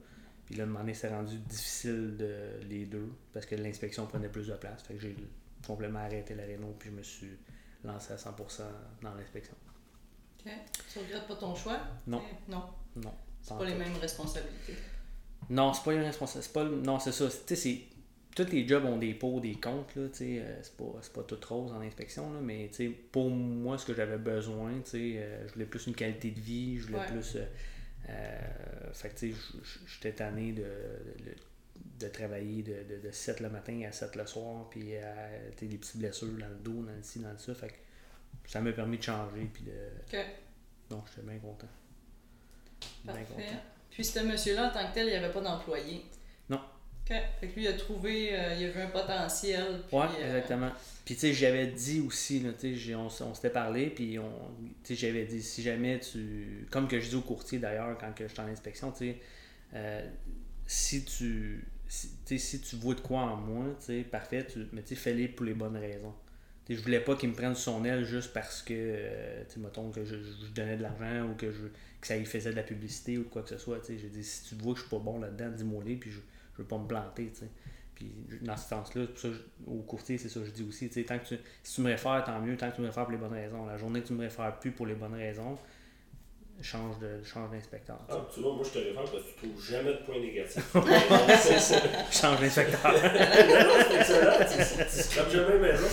Puis 0.46 0.56
là, 0.56 0.66
donné, 0.66 0.92
c'est 0.92 1.10
rendu 1.10 1.38
difficile 1.38 2.16
de 2.16 2.58
les 2.69 2.87
deux, 2.87 3.12
parce 3.32 3.46
que 3.46 3.54
l'inspection 3.54 4.08
prenait 4.08 4.28
plus 4.28 4.48
de 4.48 4.54
place. 4.54 4.82
Fait 4.82 4.94
que 4.94 5.00
j'ai 5.00 5.14
complètement 5.64 6.00
arrêté 6.00 6.34
la 6.34 6.42
réno, 6.42 6.75
puis 6.76 6.90
je 6.90 6.94
me 6.96 7.04
suis 7.04 7.38
lancé 7.84 8.14
à 8.14 8.16
100% 8.16 8.62
dans 9.00 9.14
l'inspection. 9.14 9.54
Ok. 10.44 10.52
Tu 10.92 10.98
regrettes 10.98 11.28
pas 11.28 11.37
ton 11.37 11.54
choix? 11.54 11.78
Non. 12.08 12.20
Non. 12.48 12.64
Non. 12.96 13.14
C'est 13.42 13.56
pas 13.56 13.64
les 13.64 13.76
mêmes 13.76 13.96
responsabilités. 13.96 14.75
Non, 15.50 15.73
c'est 15.73 15.85
pas 15.85 15.94
une 15.94 16.02
responsabilité. 16.02 16.47
C'est 16.49 16.52
pas, 16.52 16.64
non, 16.64 16.99
c'est 16.99 17.12
ça. 17.12 17.26
Tu 17.47 17.56
sais, 17.56 17.81
tous 18.37 18.50
les 18.52 18.67
jobs 18.67 18.85
ont 18.85 18.99
des 18.99 19.14
pots, 19.14 19.41
des 19.41 19.55
comptes, 19.56 19.94
là, 19.97 20.08
tu 20.08 20.19
sais, 20.19 20.41
euh, 20.41 20.58
c'est 20.62 20.76
pas, 20.76 21.00
pas 21.14 21.23
tout 21.25 21.38
rose 21.49 21.73
en 21.73 21.81
inspection, 21.81 22.32
là, 22.32 22.41
mais 22.41 22.69
tu 22.69 22.87
sais, 22.87 22.88
pour 22.88 23.29
moi, 23.31 23.76
ce 23.76 23.85
que 23.87 23.94
j'avais 23.94 24.19
besoin, 24.19 24.73
tu 24.85 24.91
sais, 24.91 25.12
euh, 25.17 25.49
je 25.49 25.52
voulais 25.55 25.67
plus 25.67 25.87
une 25.88 25.94
qualité 25.94 26.31
de 26.31 26.41
vie, 26.41 26.79
je 26.79 26.87
voulais 26.87 26.99
Ouais. 27.00 27.06
plus... 27.06 27.37
euh, 27.37 27.44
euh, 28.08 28.93
fait 28.93 29.11
que 29.11 29.19
tu 29.19 29.32
sais, 29.32 29.38
j'étais 29.87 30.12
tanné 30.12 30.52
de, 30.52 30.62
de, 30.62 31.35
de 32.06 32.08
travailler 32.08 32.62
de, 32.62 32.85
de, 32.88 33.00
de 33.06 33.11
7 33.11 33.41
le 33.41 33.50
matin 33.50 33.82
à 33.88 33.93
7 33.93 34.17
le 34.17 34.26
soir, 34.26 34.69
puis 34.70 34.93
tu 35.56 35.67
des 35.67 35.76
petites 35.79 35.99
blessures 35.99 36.29
dans 36.38 36.49
le 36.49 36.55
dos, 36.56 36.82
dans 36.85 36.93
le 36.97 37.02
ci, 37.02 37.19
dans 37.20 37.31
le 37.32 37.38
ça, 37.38 37.55
fait 37.55 37.69
que 37.69 38.50
ça 38.50 38.61
m'a 38.61 38.73
permis 38.73 38.99
de 38.99 39.02
changer, 39.02 39.50
puis 39.52 39.64
de... 39.64 39.73
Ok. 40.19 40.25
Donc, 40.91 41.05
j'étais 41.08 41.26
bien 41.29 41.38
content. 41.38 41.69
Bien 43.05 43.25
content. 43.25 43.62
Puis 43.90 44.04
ce 44.04 44.20
monsieur-là, 44.20 44.69
en 44.69 44.72
tant 44.72 44.88
que 44.88 44.94
tel, 44.94 45.06
il 45.06 45.10
n'y 45.10 45.16
avait 45.16 45.32
pas 45.32 45.40
d'employé. 45.40 46.04
Non. 46.48 46.56
Ok. 47.10 47.16
Fait 47.40 47.48
que 47.48 47.54
lui, 47.56 47.64
il 47.64 47.69
a 47.69 47.72
trouvé, 47.75 48.30
euh, 48.38 48.54
il 48.59 48.66
a 48.66 48.70
vu 48.70 48.80
un 48.80 48.87
potentiel. 48.87 49.80
Puis, 49.88 49.97
Ouais, 49.97 50.06
euh, 50.20 50.37
exactement. 50.37 50.70
Puis 51.04 51.14
tu 51.16 51.20
sais, 51.23 51.32
j'avais 51.32 51.66
dit 51.66 52.00
aussi, 52.06 52.40
là, 52.40 52.52
tu 52.52 52.61
sais, 52.61 52.75
j'ai- 52.76 52.94
on, 52.94 53.06
on 53.09 53.35
s'était 53.35 53.50
parlé, 53.50 53.87
puis 53.90 54.18
on, 54.18 54.30
tu 54.85 54.94
sais, 54.94 54.94
j'avais 54.94 55.25
dit, 55.25 55.42
si 55.42 55.62
jamais 55.62 55.99
tu, 55.99 56.66
comme 56.70 56.87
que 56.88 57.00
je 57.00 57.09
dis 57.09 57.16
au 57.16 57.20
courtier 57.23 57.59
d'ailleurs, 57.59 57.99
quand 57.99 58.12
que 58.14 58.28
j'étais 58.28 58.40
en 58.40 58.47
inspection, 58.49 58.92
tu 58.92 58.99
sais, 58.99 59.16
euh, 59.75 60.09
si 60.66 61.04
tu, 61.04 61.66
si, 61.88 62.09
tu 62.25 62.38
sais, 62.38 62.59
si 62.59 62.61
tu 62.61 62.76
vois 62.76 62.94
de 62.94 63.00
quoi 63.00 63.20
en 63.23 63.37
moi, 63.37 63.66
tu 63.80 63.87
sais, 63.87 64.02
parfait, 64.02 64.47
tu, 64.47 64.66
mais 64.73 64.82
tu 64.82 64.94
fais-les 64.94 65.26
pour 65.28 65.44
les 65.47 65.54
bonnes 65.54 65.76
raisons. 65.76 66.14
Tu 66.64 66.75
sais, 66.75 66.78
je 66.78 66.85
voulais 66.85 67.00
pas 67.00 67.16
qu'il 67.16 67.28
me 67.30 67.35
prenne 67.35 67.56
son 67.56 67.85
aile 67.85 68.04
juste 68.04 68.32
parce 68.32 68.62
que, 68.62 68.73
euh, 68.76 69.42
tu 69.49 69.54
sais, 69.54 69.61
mettons 69.61 69.90
que 69.90 70.04
je, 70.04 70.14
je- 70.16 70.47
je 70.47 70.52
donnais 70.52 70.76
de 70.76 70.82
l'argent 70.82 71.28
ou 71.28 71.35
que, 71.35 71.50
je, 71.50 71.59
que 72.00 72.07
ça 72.07 72.16
lui 72.16 72.25
faisait 72.25 72.50
de 72.50 72.57
la 72.57 72.62
publicité 72.62 73.19
ou 73.19 73.25
de 73.25 73.28
quoi 73.28 73.42
que 73.42 73.49
ce 73.49 73.59
soit, 73.59 73.78
j'ai 73.88 73.97
dit, 73.97 74.25
si 74.25 74.45
tu 74.45 74.54
vois 74.62 74.73
que 74.73 74.78
je 74.78 74.85
suis 74.85 74.90
pas 74.90 74.99
bon 74.99 75.21
là-dedans, 75.21 75.50
dis-moi 75.50 75.83
les, 75.85 75.97
puis 75.97 76.11
je, 76.11 76.21
je 76.54 76.62
veux 76.62 76.69
pas 76.69 76.78
me 76.78 76.87
planter. 76.87 77.30
Puis 77.95 78.12
dans 78.40 78.57
ce 78.57 78.69
sens-là, 78.69 79.02
au 79.66 79.83
courtier, 79.83 80.16
c'est 80.16 80.28
ça 80.28 80.40
que 80.40 80.47
je 80.47 80.52
dis 80.52 80.62
aussi. 80.62 80.88
Tant 81.04 81.19
que 81.19 81.26
tu, 81.26 81.37
si 81.62 81.75
tu 81.75 81.80
me 81.83 81.88
réfères, 81.88 82.23
tant 82.25 82.40
mieux, 82.40 82.57
tant 82.57 82.71
que 82.71 82.76
tu 82.76 82.80
me 82.80 82.87
réfères 82.87 83.04
pour 83.04 83.12
les 83.12 83.19
bonnes 83.19 83.33
raisons. 83.33 83.66
La 83.66 83.76
journée 83.76 84.00
que 84.00 84.07
tu 84.07 84.14
me 84.14 84.21
réfères 84.21 84.59
plus 84.59 84.73
pour 84.73 84.87
les 84.87 84.95
bonnes 84.95 85.14
raisons, 85.14 85.59
change 86.62 86.99
de 86.99 87.23
change 87.25 87.50
d'inspecteur. 87.50 87.97
Ah, 88.09 88.26
tu 88.33 88.40
vois, 88.40 88.52
moi, 88.55 88.64
je 88.64 88.79
te 88.79 88.85
réfère 88.85 89.02
parce 89.02 89.25
que 89.25 89.29
tu 89.40 89.49
trouves 89.49 89.64
jamais 89.64 89.93
de 89.93 89.99
points 89.99 90.21
négatifs. 90.21 90.64
c'est 91.43 91.59
ça. 91.59 91.81
Change 92.11 92.40
d'inspecteur. 92.40 92.95
c'est 92.97 93.99
excellent. 94.00 94.87
Tu- 94.87 95.02
scrapes 95.02 95.31
jamais 95.31 95.59
maison. 95.59 95.87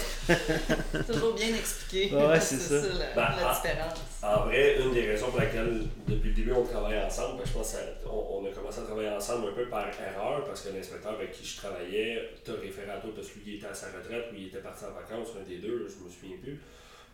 Toujours 1.08 1.34
bien 1.36 1.50
expliqué. 1.50 2.16
Ouais, 2.16 2.40
c'est 2.40 2.58
ça. 2.58 2.76
la, 2.76 3.14
Ben, 3.16 3.36
la 3.36 3.50
ah. 3.50 3.62
différence. 3.62 4.00
En 4.22 4.46
vrai, 4.46 4.78
une 4.82 4.94
des 4.94 5.08
raisons 5.08 5.30
pour 5.30 5.40
laquelle, 5.40 5.84
depuis 6.08 6.30
le 6.30 6.36
début, 6.36 6.52
on 6.54 6.64
travaille 6.64 7.00
ensemble, 7.00 7.38
ben, 7.38 7.44
je 7.46 7.54
pense 7.54 7.76
qu'on 8.04 8.40
on 8.42 8.46
a 8.46 8.50
commencé 8.50 8.80
à 8.80 8.84
travailler 8.84 9.10
ensemble 9.10 9.50
un 9.50 9.54
peu 9.54 9.68
par 9.70 9.88
erreur, 9.88 10.44
parce 10.46 10.62
que 10.62 10.74
l'inspecteur 10.74 11.14
avec 11.14 11.32
qui 11.32 11.46
je 11.46 11.58
travaillais 11.58 12.30
t'a 12.44 12.54
référé 12.54 12.92
à 12.92 12.98
toi 12.98 13.12
parce 13.16 13.28
que 13.28 13.40
lui, 13.40 13.54
il 13.54 13.56
était 13.56 13.68
à 13.68 13.74
sa 13.74 13.88
retraite, 13.88 14.32
lui, 14.32 14.42
il 14.42 14.48
était 14.48 14.60
parti 14.60 14.84
en 14.86 14.92
vacances, 14.92 15.30
un 15.40 15.48
des 15.48 15.58
deux, 15.60 15.88
je 15.88 16.04
me 16.04 16.10
souviens 16.10 16.38
plus. 16.42 16.60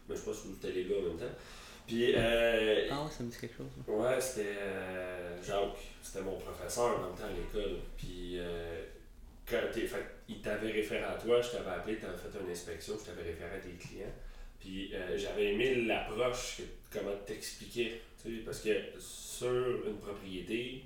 Mais 0.09 0.15
je 0.15 0.19
sais 0.19 0.25
pas 0.25 0.33
si 0.33 0.47
vous 0.47 0.53
étiez 0.55 0.71
les 0.83 0.89
gars 0.89 0.99
en 0.99 1.07
même 1.09 1.17
temps. 1.17 1.35
Puis, 1.87 2.13
euh, 2.15 2.87
Ah 2.91 3.03
ouais, 3.03 3.11
ça 3.11 3.23
me 3.23 3.29
dit 3.29 3.37
quelque 3.37 3.57
chose. 3.57 3.67
ça. 3.85 3.91
Ouais, 3.91 4.21
c'était 4.21 4.55
euh, 4.59 5.41
Jacques, 5.43 5.77
c'était 6.01 6.21
mon 6.21 6.37
professeur 6.37 6.97
en 6.99 7.07
même 7.07 7.15
temps 7.17 7.25
à 7.25 7.31
l'école. 7.35 7.79
Puis 7.97 8.37
euh, 8.39 8.83
quand 9.49 9.59
t'es, 9.73 9.81
fait, 9.87 10.03
il 10.29 10.41
t'avait 10.41 10.71
référé 10.71 11.03
à 11.03 11.13
toi, 11.15 11.41
je 11.41 11.51
t'avais 11.51 11.69
appelé, 11.71 11.97
tu 11.97 12.05
avais 12.05 12.17
fait 12.17 12.39
une 12.43 12.51
inspection, 12.51 12.93
je 12.99 13.05
t'avais 13.11 13.23
référé 13.29 13.55
à 13.55 13.59
tes 13.59 13.71
clients. 13.71 14.13
Puis 14.59 14.93
j'avais 15.17 15.53
aimé 15.53 15.83
l'approche, 15.83 16.61
comment 16.91 17.15
t'expliquer. 17.25 17.99
Parce 18.45 18.61
que 18.61 18.69
sur 18.99 19.85
une 19.85 19.97
propriété, 19.97 20.83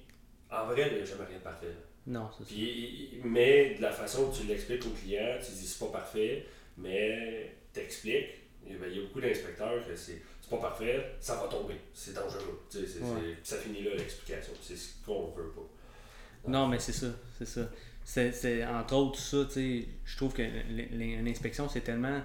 En 0.50 0.66
vrai, 0.66 0.88
il 0.90 0.96
n'y 0.96 1.02
a 1.02 1.06
jamais 1.06 1.26
rien 1.26 1.38
de 1.40 1.44
parfait. 1.44 1.68
Non, 2.08 2.30
c'est 2.32 2.44
ça. 2.46 2.50
Puis, 2.50 3.20
mais 3.26 3.76
de 3.76 3.82
la 3.82 3.92
façon 3.92 4.32
que 4.32 4.38
tu 4.38 4.44
l'expliques 4.48 4.86
au 4.86 4.92
client, 4.92 5.38
tu 5.46 5.52
dis 5.52 5.68
c'est 5.68 5.86
pas 5.86 5.92
parfait, 6.00 6.46
mais 6.78 7.52
t'expliques. 7.74 8.30
Il 8.66 8.72
y 8.72 8.76
a- 8.84 8.88
il 8.88 8.96
y 8.96 9.00
a 9.00 9.02
beaucoup 9.04 9.20
d'inspecteurs 9.22 9.86
que 9.86 9.94
c'est 9.96 10.22
c'est 10.50 10.56
pas 10.56 10.62
parfait, 10.70 11.16
ça 11.20 11.36
va 11.36 11.48
tomber, 11.48 11.76
c'est 11.94 12.14
dangereux. 12.14 12.62
C'est- 12.70 12.80
Ouais. 12.80 13.36
c'est- 13.44 13.56
ça 13.56 13.62
finit 13.62 13.84
là 13.84 13.92
l'explication. 13.96 14.54
C'est 14.62 14.76
ce 14.78 14.90
qu'on 15.06 15.32
veut 15.32 15.50
pas. 15.50 15.68
Non, 16.48 16.68
mais 16.68 16.80
c'est 16.80 16.94
ça, 16.94 17.08
c'est 17.38 17.46
ça. 17.48 17.70
C'est, 18.04 18.32
c'est- 18.32 18.66
entre 18.66 18.96
autres 18.96 19.20
ça, 19.20 19.44
tu 19.46 19.52
sais, 19.52 19.88
je 20.06 20.16
trouve 20.16 20.34
que 20.34 20.44
l'inspection, 21.24 21.68
c'est 21.68 21.82
tellement, 21.82 22.22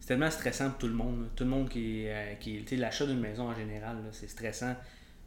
c'est 0.00 0.06
tellement 0.08 0.30
stressant 0.30 0.70
pour 0.70 0.78
tout 0.78 0.86
le 0.88 0.94
monde. 0.94 1.28
Tout 1.36 1.44
le 1.44 1.50
monde 1.50 1.68
qui, 1.68 2.08
euh, 2.08 2.34
qui 2.36 2.62
tu 2.62 2.68
sais, 2.68 2.76
l'achat 2.76 3.06
d'une 3.06 3.20
maison 3.20 3.44
en 3.50 3.54
général, 3.54 3.96
là, 3.96 4.08
c'est 4.12 4.28
stressant. 4.28 4.74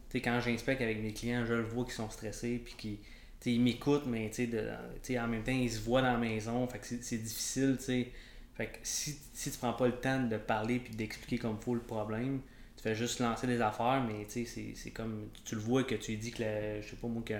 Tu 0.10 0.18
sais, 0.18 0.22
quand 0.22 0.40
j'inspecte 0.40 0.82
avec 0.82 1.00
mes 1.04 1.14
clients, 1.14 1.46
je 1.46 1.54
le 1.54 1.62
vois 1.64 1.84
qu'ils 1.86 1.94
sont 1.94 2.10
stressés, 2.10 2.60
puis 2.64 2.74
qu'ils, 2.76 2.98
tu 2.98 3.04
sais, 3.42 3.52
ils 3.54 3.62
m'écoutent, 3.62 4.08
mais 4.08 4.30
tu 4.30 4.38
sais, 4.38 4.48
de- 4.48 4.62
tu 5.04 5.14
sais, 5.14 5.20
en 5.20 5.28
même 5.28 5.44
temps, 5.44 5.52
ils 5.52 5.72
se 5.72 5.80
voient 5.82 6.02
dans 6.02 6.14
la 6.14 6.18
maison, 6.18 6.66
fait 6.68 6.80
que 6.80 6.88
c'est, 6.88 7.04
c'est 7.04 7.18
difficile, 7.18 7.76
tu 7.78 7.84
sais. 7.86 8.12
Fait 8.60 8.68
que 8.68 8.78
si, 8.84 9.18
si 9.34 9.50
tu 9.52 9.58
prends 9.58 9.72
pas 9.74 9.88
le 9.88 9.96
temps 9.96 10.22
de 10.22 10.36
parler 10.38 10.80
puis 10.80 10.94
d'expliquer 10.94 11.38
comme 11.40 11.58
faut 11.62 11.74
le 11.76 11.80
problème, 11.82 12.42
tu 12.76 12.84
fais 12.84 12.94
juste 12.94 13.20
lancer 13.22 13.48
des 13.48 13.62
affaires, 13.62 14.04
mais 14.06 14.26
tu 14.26 14.32
sais, 14.32 14.46
c'est, 14.46 14.74
c'est 14.76 14.92
comme, 14.92 15.30
tu 15.46 15.56
le 15.56 15.62
vois 15.62 15.84
que 15.86 15.96
tu 15.96 16.16
dis 16.18 16.32
que, 16.32 16.44
la- 16.44 16.82
je 16.82 16.90
sais 16.90 16.96
pas 16.98 17.08
moi, 17.08 17.24
que 17.26 17.34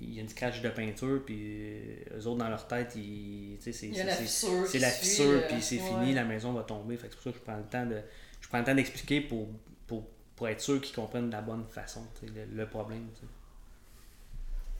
il 0.00 0.14
y 0.14 0.18
a 0.18 0.22
une 0.22 0.28
scratch 0.28 0.62
de 0.62 0.68
peinture, 0.70 1.22
puis 1.26 1.36
euh, 1.42 2.18
eux 2.18 2.26
autres 2.28 2.38
dans 2.38 2.48
leur 2.48 2.66
tête, 2.68 2.94
ils, 2.96 3.56
tu 3.58 3.64
sais, 3.64 3.72
c'est, 3.72 3.92
c'est- 3.92 4.04
la 4.04 4.14
c'est- 4.14 4.22
fissure. 4.22 4.64
c'est 4.66 4.78
qui 4.78 4.78
la 4.78 4.90
suit, 4.90 5.06
fissure, 5.08 5.24
euh, 5.30 5.48
puis 5.48 5.60
c'est 5.60 5.76
ouais. 5.80 5.82
fini, 5.88 6.14
la 6.14 6.24
maison 6.24 6.52
va 6.52 6.62
tomber. 6.62 6.96
Fait 6.96 7.08
que 7.08 7.14
c'est 7.14 7.16
pour 7.16 7.24
ça 7.24 7.30
que 7.32 7.38
je 7.38 7.42
prends 7.42 7.56
le 7.56 7.64
temps 7.64 7.86
de, 7.86 8.00
je 8.40 8.48
prends 8.48 8.58
le 8.60 8.64
temps 8.64 8.74
d'expliquer 8.76 9.20
pour, 9.22 9.48
pour, 9.88 10.06
pour 10.36 10.48
être 10.48 10.60
sûr 10.60 10.80
qu'ils 10.80 10.94
comprennent 10.94 11.26
de 11.26 11.32
la 11.34 11.42
bonne 11.42 11.64
façon 11.66 12.02
tu 12.20 12.26
sais, 12.28 12.32
le, 12.32 12.44
le 12.56 12.66
problème. 12.68 13.08
tu 13.14 13.20
sais. 13.22 13.26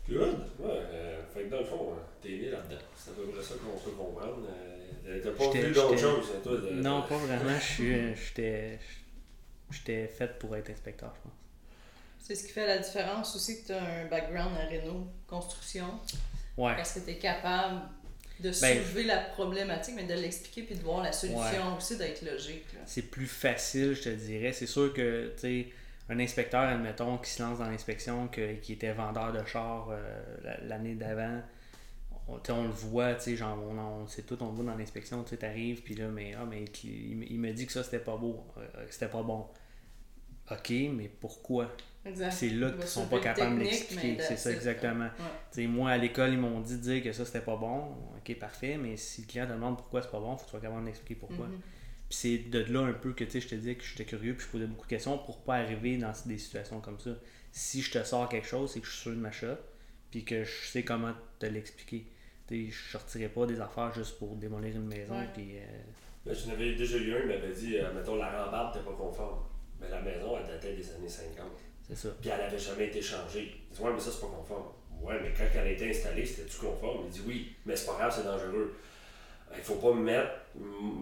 Good. 0.08 0.38
Ouais, 0.58 0.70
euh, 0.92 1.22
fait 1.34 1.44
que 1.44 1.50
dans 1.50 1.58
le 1.60 1.64
fond, 1.64 1.92
t'es 2.22 2.28
né 2.30 2.50
là-dedans. 2.50 2.80
C'est 2.96 3.10
à 3.10 3.14
peu 3.14 3.24
près 3.26 3.42
ça 3.42 3.54
qu'on 3.56 3.78
peut 3.78 3.96
comprendre. 3.96 4.46
Euh, 4.48 4.79
T'as 5.22 5.30
pas 5.30 5.50
vu 5.50 5.72
d'autres 5.72 5.98
choses, 5.98 6.26
toi? 6.42 6.52
de- 6.56 6.70
Non, 6.72 7.02
pas 7.02 7.16
vraiment. 7.16 7.58
Je 7.58 7.64
suis, 7.64 7.94
euh, 7.94 8.14
j'étais, 8.14 8.78
j'étais 9.70 10.06
fait 10.08 10.38
pour 10.38 10.56
être 10.56 10.70
inspecteur, 10.70 11.12
je 11.16 11.22
pense. 11.22 11.32
C'est 12.18 12.34
ce 12.34 12.46
qui 12.46 12.52
fait 12.52 12.66
la 12.66 12.78
différence 12.78 13.34
aussi 13.34 13.62
que 13.62 13.66
tu 13.68 13.72
as 13.72 13.82
un 13.82 14.04
background 14.06 14.52
en 14.56 14.68
réno, 14.68 15.06
construction, 15.26 15.86
Ouais. 16.56 16.74
parce 16.76 16.92
que 16.92 17.00
tu 17.00 17.10
es 17.10 17.18
capable 17.18 17.80
de 18.40 18.50
Ben, 18.50 18.54
soulever 18.84 19.04
la 19.04 19.18
problématique, 19.18 19.94
mais 19.96 20.04
de 20.04 20.14
l'expliquer 20.14 20.62
puis 20.62 20.74
de 20.76 20.82
voir 20.82 21.02
la 21.02 21.12
solution 21.12 21.76
aussi, 21.76 21.96
d'être 21.96 22.22
logique. 22.22 22.64
là. 22.74 22.80
c'est 22.86 23.02
plus 23.02 23.26
facile, 23.26 23.94
je 23.94 24.02
te 24.02 24.08
dirais. 24.10 24.52
C'est 24.52 24.66
sûr 24.66 24.92
que, 24.94 25.32
tu 25.34 25.40
sais, 25.40 25.66
un 26.08 26.18
inspecteur, 26.20 26.62
admettons, 26.62 27.18
qui 27.18 27.30
se 27.30 27.42
lance 27.42 27.58
dans 27.58 27.68
l'inspection, 27.68 28.28
que- 28.28 28.54
qui 28.54 28.72
était 28.74 28.92
vendeur 28.92 29.32
de 29.32 29.44
chars 29.44 29.88
euh, 29.90 29.98
la- 30.44 30.60
l'année 30.62 30.94
d'avant, 30.94 31.40
on, 32.48 32.64
le 32.64 32.70
voit, 32.70 33.14
tu 33.14 33.22
sais, 33.22 33.36
genre, 33.36 33.58
on, 33.58 33.78
on 33.78 34.06
sait 34.06 34.22
tout, 34.22 34.36
on 34.40 34.46
le 34.46 34.52
voit 34.52 34.64
dans 34.64 34.76
l'inspection, 34.76 35.22
tu 35.22 35.30
sais, 35.30 35.36
t'arrives, 35.36 35.82
puis 35.82 35.94
là, 35.94 36.08
mais, 36.08 36.34
ah, 36.34 36.46
mais 36.48 36.64
il, 36.84 37.24
il 37.30 37.38
me 37.38 37.52
dit 37.52 37.66
que 37.66 37.72
ça, 37.72 37.82
c'était 37.82 37.98
pas 37.98 38.16
beau, 38.16 38.44
euh, 38.58 38.86
que 38.86 38.92
c'était 38.92 39.08
pas 39.08 39.22
bon. 39.22 39.46
Ok, 40.50 40.70
mais 40.70 41.08
pourquoi? 41.08 41.70
C'est 42.30 42.48
là 42.48 42.70
qu'ils 42.70 42.88
sont 42.88 43.06
pas 43.06 43.16
le 43.16 43.22
capables 43.22 43.58
de 43.58 43.64
l'expliquer. 43.64 44.16
C'est 44.20 44.36
ça, 44.36 44.50
exactement. 44.50 45.08
Ouais. 45.56 45.66
Moi, 45.66 45.90
à 45.90 45.98
l'école, 45.98 46.32
ils 46.32 46.38
m'ont 46.38 46.60
dit 46.60 46.76
de 46.76 46.82
dire 46.82 47.02
que 47.02 47.12
ça, 47.12 47.24
c'était 47.24 47.40
pas 47.40 47.56
bon. 47.56 47.94
Ok, 48.16 48.36
parfait, 48.38 48.78
mais 48.78 48.96
si 48.96 49.22
le 49.22 49.26
client 49.26 49.46
te 49.46 49.52
demande 49.52 49.76
pourquoi 49.76 50.02
c'est 50.02 50.10
pas 50.10 50.18
bon, 50.18 50.36
faut 50.36 50.38
que 50.38 50.44
tu 50.44 50.50
sois 50.50 50.60
capable 50.60 50.84
d'expliquer 50.86 51.14
pourquoi. 51.14 51.46
Mhm. 51.46 51.60
Puis 52.08 52.18
c'est 52.18 52.38
de 52.38 52.64
là 52.72 52.80
un 52.80 52.92
peu 52.92 53.12
que 53.12 53.24
je 53.24 53.46
te 53.46 53.54
disais 53.54 53.76
que 53.76 53.84
j'étais 53.84 54.04
curieux 54.04 54.34
puis 54.34 54.44
je 54.46 54.50
posais 54.50 54.66
beaucoup 54.66 54.86
de 54.86 54.90
questions 54.90 55.16
pour 55.18 55.38
pas 55.42 55.56
arriver 55.56 55.96
dans 55.96 56.12
des 56.26 56.38
situations 56.38 56.80
comme 56.80 56.98
ça. 56.98 57.10
Si 57.52 57.82
je 57.82 57.92
te 57.92 58.02
sors 58.02 58.28
quelque 58.28 58.48
chose, 58.48 58.72
c'est 58.72 58.80
que 58.80 58.86
je 58.86 58.92
suis 58.92 59.02
sûr 59.02 59.12
de 59.12 59.16
ma 59.16 59.30
shot 59.30 59.58
puis 60.10 60.24
que 60.24 60.42
je 60.42 60.66
sais 60.66 60.82
comment 60.82 61.12
te 61.38 61.46
l'expliquer. 61.46 62.06
Je 62.50 62.90
sortirais 62.92 63.28
pas 63.28 63.46
des 63.46 63.60
affaires 63.60 63.92
juste 63.94 64.18
pour 64.18 64.34
démolir 64.36 64.74
une 64.74 64.86
maison 64.86 65.14
Ouais. 65.14 65.28
puis 65.32 65.56
euh, 65.56 65.60
Ben, 66.26 66.34
J'en 66.34 66.52
avais 66.52 66.74
déjà 66.74 66.96
eu 66.96 67.14
un, 67.14 67.20
il 67.20 67.26
m'avait 67.28 67.52
dit, 67.54 67.78
euh, 67.78 67.92
mettons, 67.94 68.16
la 68.16 68.44
rambarde 68.44 68.74
n'était 68.76 68.86
pas 68.88 68.96
conforme. 68.96 69.40
Mais 69.80 69.88
la 69.88 70.00
maison, 70.00 70.36
elle 70.38 70.46
datait 70.46 70.74
des 70.74 70.90
années 70.92 71.08
50. 71.08 71.46
c'est 71.88 71.96
ça. 71.96 72.08
Puis 72.20 72.30
elle 72.30 72.40
avait 72.40 72.58
jamais 72.58 72.86
été 72.86 73.00
changée. 73.00 73.54
Il 73.70 73.76
dit, 73.76 73.82
ouais, 73.82 73.92
mais 73.92 74.00
ça, 74.00 74.10
c'est 74.10 74.20
pas 74.20 74.26
conforme. 74.36 74.66
Ouais, 75.00 75.14
mais 75.22 75.32
quand 75.36 75.44
elle 75.54 75.66
a 75.68 75.70
été 75.70 75.88
installée, 75.90 76.26
c'était-tu 76.26 76.58
conforme? 76.58 77.04
Il 77.06 77.10
dit, 77.10 77.22
oui, 77.26 77.52
mais 77.64 77.74
c'est 77.76 77.86
pas 77.86 77.94
grave, 77.94 78.12
c'est 78.14 78.24
dangereux. 78.24 78.74
Il 79.56 79.62
faut 79.62 79.76
pas 79.76 79.92
me 79.94 80.02
mettre 80.02 80.30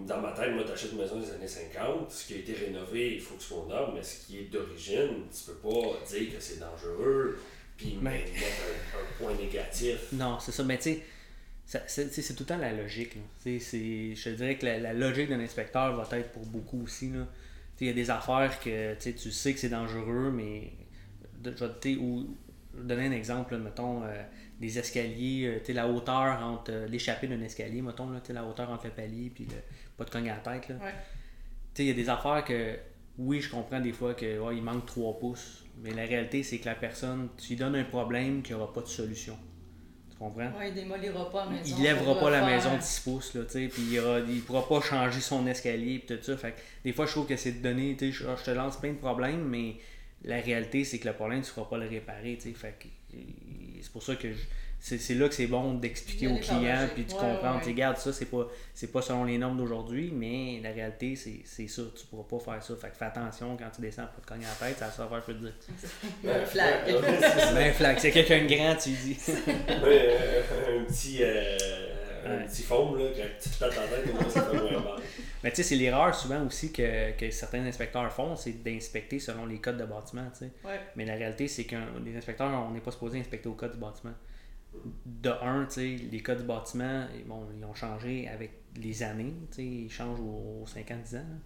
dans 0.07 0.21
ma 0.23 0.33
tête, 0.33 0.52
moi, 0.55 0.64
t'achètes 0.64 0.93
une 0.93 0.99
maison 0.99 1.19
des 1.21 1.31
années 1.33 1.49
50, 1.49 2.11
ce 2.11 2.26
qui 2.26 2.35
a 2.35 2.37
été 2.38 2.52
rénové, 2.55 3.14
il 3.17 3.21
faut 3.21 3.35
que 3.35 3.43
ce 3.43 3.49
soit 3.49 3.59
aux 3.59 3.67
normes, 3.67 3.95
mais 3.97 4.02
ce 4.02 4.25
qui 4.26 4.38
est 4.38 4.45
d'origine, 4.45 5.25
tu 5.31 5.50
peux 5.50 5.69
pas 5.69 5.99
dire 6.09 6.35
que 6.35 6.40
c'est 6.40 6.59
dangereux, 6.59 7.38
puis 7.76 7.99
Mais- 8.00 8.11
mettre 8.12 8.31
un, 8.33 8.99
un 9.00 9.19
point 9.19 9.35
négatif. 9.35 10.12
Non, 10.12 10.38
c'est 10.40 10.52
ça. 10.52 10.62
Mais 10.64 10.78
tu 10.78 10.85
sais, 10.95 11.02
c'est 11.87 12.34
tout 12.34 12.42
le 12.44 12.46
temps 12.46 12.56
la 12.56 12.72
logique. 12.72 13.14
là. 13.16 13.20
Je 13.44 14.22
te 14.25 14.28
dirais 14.30 14.56
que 14.56 14.64
la, 14.64 14.78
la 14.78 14.92
logique 14.94 15.28
d'un 15.28 15.40
inspecteur 15.40 15.94
va 15.94 16.18
être 16.18 16.32
pour 16.32 16.46
beaucoup 16.46 16.82
aussi. 16.82 17.12
Il 17.80 17.87
y 17.87 17.90
a 17.90 17.92
des 17.92 18.10
affaires 18.10 18.58
que 18.58 18.94
tu 18.94 19.12
sais, 19.30 19.52
que 19.52 19.60
c'est 19.60 19.68
dangereux, 19.68 20.32
mais 20.34 20.72
de, 21.40 21.54
je 21.56 21.64
vais 21.64 21.72
te- 21.80 21.96
ou, 21.98 22.34
donner 22.75 23.06
un 23.06 23.12
exemple, 23.12 23.52
là, 23.52 23.58
mettons, 23.58 24.02
euh, 24.02 24.22
des 24.60 24.78
escaliers, 24.78 25.60
euh, 25.68 25.72
la 25.75 25.87
hauteur 25.88 26.42
entre 26.42 26.72
euh, 26.72 26.87
l'échappée 26.88 27.28
d'un 27.28 27.40
escalier, 27.42 27.82
mettons, 27.82 28.10
là, 28.10 28.20
la 28.30 28.44
hauteur 28.44 28.70
entre 28.70 28.87
le 28.87 28.92
palier 28.92 29.30
puis 29.32 29.44
le, 29.44 29.56
pas 29.96 30.04
de 30.04 30.10
cogner 30.10 30.30
à 30.30 30.40
la 30.44 30.58
tête. 30.58 30.70
Ouais. 30.70 30.94
Il 31.78 31.84
y 31.84 31.90
a 31.90 31.94
des 31.94 32.08
affaires 32.08 32.44
que, 32.44 32.76
oui, 33.18 33.40
je 33.40 33.50
comprends 33.50 33.80
des 33.80 33.92
fois 33.92 34.14
que 34.14 34.38
ouais, 34.40 34.56
il 34.56 34.62
manque 34.62 34.87
3 34.87 35.18
pouces, 35.18 35.64
mais 35.82 35.92
la 35.92 36.04
réalité, 36.04 36.42
c'est 36.42 36.58
que 36.58 36.66
la 36.66 36.75
personne, 36.75 37.28
tu 37.37 37.50
lui 37.50 37.56
donnes 37.56 37.76
un 37.76 37.84
problème 37.84 38.42
qui 38.42 38.52
n'aura 38.52 38.72
pas 38.72 38.80
de 38.80 38.87
solution. 38.87 39.37
Tu 40.18 40.25
comprends? 40.25 40.58
Ouais, 40.58 40.68
il 40.70 40.75
démolira 40.75 41.30
pas 41.30 41.44
la 41.44 41.50
maison. 41.52 41.76
il 41.78 41.82
lèvera 41.84 42.18
pas 42.18 42.30
la 42.30 42.38
faire- 42.40 42.48
maison 42.48 42.76
de 42.76 42.82
6 42.82 43.00
pouces, 43.00 43.34
là, 43.34 43.44
tu 43.44 43.50
sais, 43.52 43.68
puis 43.68 43.82
il, 43.92 44.00
aura- 44.00 44.18
il 44.18 44.42
pourra 44.42 44.66
pas 44.68 44.80
changer 44.80 45.20
son 45.20 45.46
escalier, 45.46 46.00
puis 46.00 46.16
tout 46.16 46.22
ça. 46.25 46.37
Fait 46.37 46.52
que 46.52 46.60
des 46.82 46.92
fois, 46.92 47.06
je 47.06 47.12
trouve 47.12 47.26
que 47.26 47.37
c'est 47.37 47.52
de 47.52 47.62
donner, 47.62 47.94
tu 47.96 48.12
sais, 48.12 48.25
je, 48.37 48.44
te 48.44 48.50
lance 48.50 48.78
plein 48.78 48.90
de 48.92 48.98
problèmes, 48.98 49.44
mais 49.44 49.76
la 50.25 50.40
réalité, 50.40 50.82
c'est 50.82 50.98
que 50.98 51.06
le 51.06 51.14
problème, 51.14 51.42
tu 51.42 51.48
ne 51.50 51.52
feras 51.52 51.66
pas 51.66 51.78
le 51.78 51.87
réparer, 51.87 52.37
tu 52.37 52.48
sais. 52.50 52.54
Fait 52.54 52.75
que 52.80 52.88
c'est 53.80 53.92
pour 53.92 54.02
ça 54.02 54.16
que 54.16 54.32
je- 54.32 54.38
c'est 54.80 54.99
c'est 54.99 55.14
là 55.14 55.28
que 55.28 55.35
c'est 55.35 55.47
bon 55.49 55.75
d'expliquer 55.75 56.26
Y 56.26 56.28
au 56.28 56.30
aller 56.37 56.40
par 56.40 56.58
client, 56.58 56.75
logique. 56.80 56.94
puis 56.94 57.04
tu 57.06 57.14
Ouais, 57.14 57.20
comprends, 57.20 57.56
ouais, 57.58 57.64
regarde, 57.66 57.97
ça, 57.99 58.12
c'est 58.12 58.26
pas, 58.26 58.47
c'est 58.75 58.92
pas 58.92 59.02
selon 59.02 59.25
les 59.25 59.37
normes 59.38 59.56
d'aujourd'hui, 59.58 60.11
mais 60.14 60.61
la 60.62 60.70
réalité, 60.70 61.16
c'est 61.16 61.40
c'est 61.44 61.66
ça, 61.68 61.82
tu 61.99 62.06
pourras 62.06 62.25
pas 62.38 62.52
faire 62.52 62.62
ça. 62.62 62.75
Fait 62.76 62.90
que 62.90 62.97
fais 62.97 63.04
attention 63.06 63.56
quand 63.56 63.70
tu 63.75 63.80
descends, 63.80 64.02
pas 64.04 64.20
te 64.23 64.26
cogner 64.26 64.44
à 64.47 64.49
la 64.49 64.68
tête, 64.70 64.78
que 64.78 64.85
je 65.16 65.20
peux 65.26 65.35
te 65.35 65.38
dire. 65.40 65.54
Un 66.32 66.44
flag. 66.47 66.90
Ça. 67.20 67.52
Ben, 67.54 67.73
flag, 67.73 67.99
c'est 67.99 68.11
quelqu'un 68.12 68.44
de 68.44 68.54
grand, 68.54 68.76
tu 68.76 68.90
dis. 68.90 69.16
Euh, 69.68 70.42
un 70.80 70.85
petit, 70.85 71.18
euh, 71.23 71.56
un 72.26 72.47
petit 72.47 72.62
foam, 72.62 72.97
là, 72.99 73.04
quand 73.16 73.23
tu 73.42 73.50
te 73.50 73.58
tapes 73.58 73.73
en 73.78 74.20
tête, 74.23 74.30
ça 74.30 74.42
fait 74.42 74.56
moins 74.56 74.80
mal. 74.80 75.02
Mais 75.42 75.50
tu 75.50 75.56
sais, 75.56 75.62
c'est 75.62 75.76
l'erreur 75.76 76.14
souvent 76.14 76.44
aussi 76.47 76.73
que, 76.73 77.12
que 77.16 77.30
certains 77.30 77.64
inspecteurs 77.64 78.12
font, 78.12 78.35
c'est 78.37 78.62
d'inspecter 78.62 79.18
selon 79.20 79.47
les 79.47 79.58
codes 79.61 79.76
de 79.78 79.85
bâtiment, 79.85 80.26
tu 80.32 80.40
sais. 80.47 80.50
Ouais. 80.64 80.80
Mais 80.97 81.04
la 81.04 81.14
réalité, 81.14 81.47
c'est 81.49 81.64
qu'un 81.64 81.87
les 82.04 82.16
inspecteurs, 82.16 82.50
on 82.68 82.73
n'est 82.73 82.80
pas 82.80 82.90
supposé 82.90 83.18
inspecter 83.20 83.49
au 83.49 83.54
code 83.54 83.73
du 83.73 83.78
bâtiment. 83.78 84.14
De 85.06 85.30
un, 85.30 85.66
les 85.76 86.20
codes 86.23 86.38
du 86.38 86.44
bâtiment, 86.44 87.06
ils- 87.16 87.25
bon, 87.25 87.47
ils 87.56 87.64
ont 87.64 87.75
changé 87.75 88.28
avec 88.28 88.52
les 88.76 89.02
années, 89.02 89.35
ils 89.58 89.90
changent 89.90 90.20
aux 90.20 90.64
5 90.66 90.90
ans, 90.90 90.99
10 91.04 91.16
ans. 91.16 91.18
là. 91.18 91.37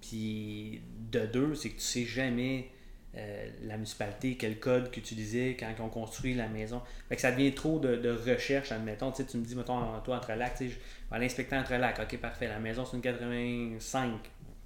Puis 0.00 0.80
de 1.10 1.26
deux, 1.26 1.54
c'est 1.54 1.70
que 1.70 1.74
tu 1.76 1.80
sais 1.84 2.04
jamais 2.04 2.70
euh, 3.16 3.48
la 3.62 3.74
municipalité, 3.76 4.36
quel 4.36 4.60
code 4.60 4.90
qu'utilisait 4.90 5.56
quand 5.58 5.72
on 5.80 5.88
construit 5.88 6.34
la 6.34 6.46
maison. 6.48 6.82
Fait 7.08 7.16
que 7.16 7.22
ça 7.22 7.32
devient 7.32 7.54
trop 7.54 7.78
de, 7.80 8.10
recherche, 8.10 8.70
admettons. 8.70 9.10
Tu 9.12 9.22
me 9.36 9.44
dis, 9.44 9.56
mettons, 9.56 9.98
toi, 10.04 10.16
entre 10.18 10.32
lacs, 10.34 10.56
tu 10.58 10.68
sais, 10.68 10.70
je 10.70 10.76
vais 11.10 11.16
aller 11.16 11.26
inspecter 11.26 11.56
entre 11.56 11.74
lacs. 11.74 11.98
Ok, 12.00 12.18
parfait. 12.20 12.48
La 12.48 12.58
maison, 12.60 12.84
c'est 12.84 12.96
une 12.96 13.02
85. 13.02 14.12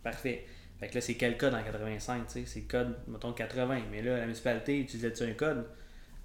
Parfait. 0.03 0.45
Fait 0.81 0.89
que 0.89 0.95
là, 0.97 1.01
c'est 1.01 1.15
quel 1.15 1.37
code 1.39 1.55
en 1.55 1.63
85, 1.63 2.27
tu 2.27 2.33
sais? 2.33 2.45
C'est 2.47 2.63
code, 2.63 2.97
mettons, 3.07 3.33
80. 3.33 3.83
Mais 3.91 4.03
là, 4.03 4.17
la 4.17 4.23
municipalité 4.25 4.81
utilisait-tu 4.81 5.23
un 5.25 5.35
code? 5.35 5.65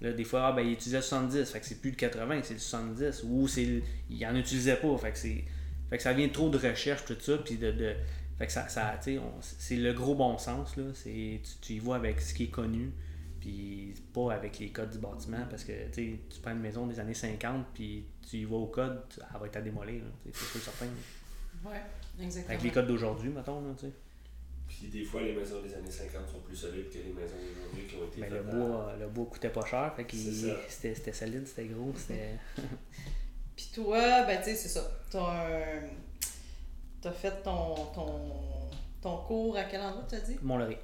Là, 0.00 0.12
des 0.12 0.24
fois, 0.24 0.46
ah, 0.48 0.52
ben, 0.52 0.62
il 0.62 0.72
utilisait 0.72 1.02
70. 1.02 1.50
Fait 1.50 1.60
que 1.60 1.66
c'est 1.66 1.80
plus 1.80 1.90
le 1.90 1.96
80, 1.96 2.40
c'est 2.44 2.54
le 2.54 2.60
70. 2.60 3.24
Ou 3.28 3.48
c'est 3.48 3.64
le- 3.64 3.82
il 4.10 4.24
en 4.26 4.34
utilisait 4.36 4.76
pas. 4.76 4.96
Fait 4.98 5.12
que 5.12 5.18
c'est. 5.18 5.44
Fait 5.90 5.96
que 5.96 6.02
ça 6.02 6.12
vient 6.12 6.28
trop 6.28 6.48
de 6.50 6.58
recherche, 6.58 7.04
tout 7.04 7.16
ça. 7.20 7.38
Puis 7.38 7.56
de. 7.56 7.72
de- 7.72 7.94
fait 8.38 8.46
que 8.46 8.52
ça, 8.52 8.68
ça 8.68 9.00
c'est 9.42 9.76
le 9.76 9.92
gros 9.92 10.14
bon 10.14 10.38
sens, 10.38 10.76
là. 10.76 10.84
C'est, 10.94 11.40
tu, 11.42 11.50
tu 11.60 11.72
y 11.74 11.78
vas 11.80 11.96
avec 11.96 12.20
ce 12.20 12.32
qui 12.34 12.44
est 12.44 12.48
connu. 12.50 12.92
Puis 13.40 13.94
pas 14.12 14.32
avec 14.34 14.58
les 14.60 14.70
codes 14.70 14.90
du 14.90 14.98
bâtiment. 14.98 15.44
Parce 15.50 15.64
que, 15.64 15.72
tu 15.92 16.18
prends 16.42 16.52
une 16.52 16.60
maison 16.60 16.86
des 16.86 17.00
années 17.00 17.14
50, 17.14 17.66
puis 17.74 18.04
tu 18.28 18.36
y 18.38 18.44
vas 18.44 18.56
au 18.56 18.66
code, 18.66 19.00
elle 19.18 19.40
va 19.40 19.46
être 19.46 19.56
à 19.56 19.60
démolir, 19.60 20.02
C'est 20.26 20.36
sûr 20.36 20.60
certain. 20.60 20.84
là. 20.86 21.70
Ouais, 21.70 22.24
exactement. 22.24 22.52
Avec 22.54 22.62
les 22.64 22.70
codes 22.70 22.86
d'aujourd'hui, 22.86 23.30
mettons, 23.30 23.60
là. 23.60 23.74
Puis 24.68 24.88
des 24.88 25.02
fois, 25.04 25.22
les 25.22 25.32
maisons 25.32 25.60
des 25.62 25.74
années 25.74 25.90
50 25.90 26.28
sont 26.28 26.40
plus 26.40 26.54
solides 26.56 26.88
que 26.90 26.98
les 26.98 27.12
maisons 27.12 27.36
d'aujourd'hui 27.36 27.86
qui 27.88 27.96
ont 27.96 28.06
été 28.06 28.20
faites 28.20 28.30
le 28.30 28.38
à- 28.38 28.42
bois, 28.42 28.92
le 29.00 29.06
bois 29.08 29.26
coûtait 29.26 29.48
pas 29.48 29.64
cher, 29.64 29.92
fait 29.96 30.06
c'était, 30.68 30.94
c'était 30.94 31.12
solide, 31.12 31.46
c'était 31.46 31.64
gros, 31.66 31.92
c'était. 31.96 32.34
Puis 33.56 33.70
toi, 33.74 34.22
ben 34.24 34.38
tu 34.38 34.44
sais, 34.50 34.54
c'est 34.54 34.68
ça. 34.68 34.88
T'as 35.10 35.18
un... 35.20 35.80
T'as 37.00 37.12
fait 37.12 37.42
ton, 37.42 37.74
ton, 37.94 38.30
ton 39.00 39.16
cours 39.18 39.56
à 39.56 39.64
quel 39.64 39.80
endroit, 39.80 40.04
tu 40.08 40.14
as 40.16 40.20
dit? 40.20 40.36
Mont-Laurier. 40.42 40.78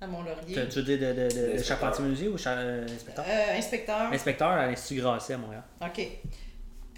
à 0.00 0.06
Mont-Laurier. 0.06 0.54
Tu, 0.54 0.68
tu 0.68 0.82
veux 0.82 0.96
dire 0.96 0.98
de, 0.98 1.04
de, 1.06 1.12
de, 1.12 1.14
de 1.14 1.28
D'inspecteur. 1.28 1.64
charpentier 1.64 2.04
menuisier 2.04 2.28
ou 2.28 2.36
char- 2.38 2.56
euh, 2.58 2.84
inspecteur? 2.84 3.24
Euh, 3.28 3.56
inspecteur. 3.58 4.12
Inspecteur 4.12 4.48
à 4.50 4.66
l'Institut 4.66 5.00
Grasset 5.00 5.34
à 5.34 5.38
Montréal. 5.38 5.62
OK. 5.80 6.08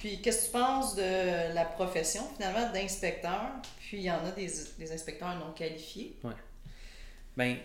Puis, 0.02 0.20
qu'est-ce 0.20 0.40
que 0.40 0.46
tu 0.46 0.58
penses 0.58 0.96
de 0.96 1.54
la 1.54 1.64
profession, 1.64 2.22
finalement, 2.34 2.72
d'inspecteur? 2.72 3.52
Puis, 3.78 3.98
il 3.98 4.02
y 4.02 4.10
en 4.10 4.24
a 4.24 4.32
des, 4.32 4.92
inspecteurs 4.92 5.38
non 5.38 5.52
qualifiés. 5.52 6.18
Ben, 7.36 7.56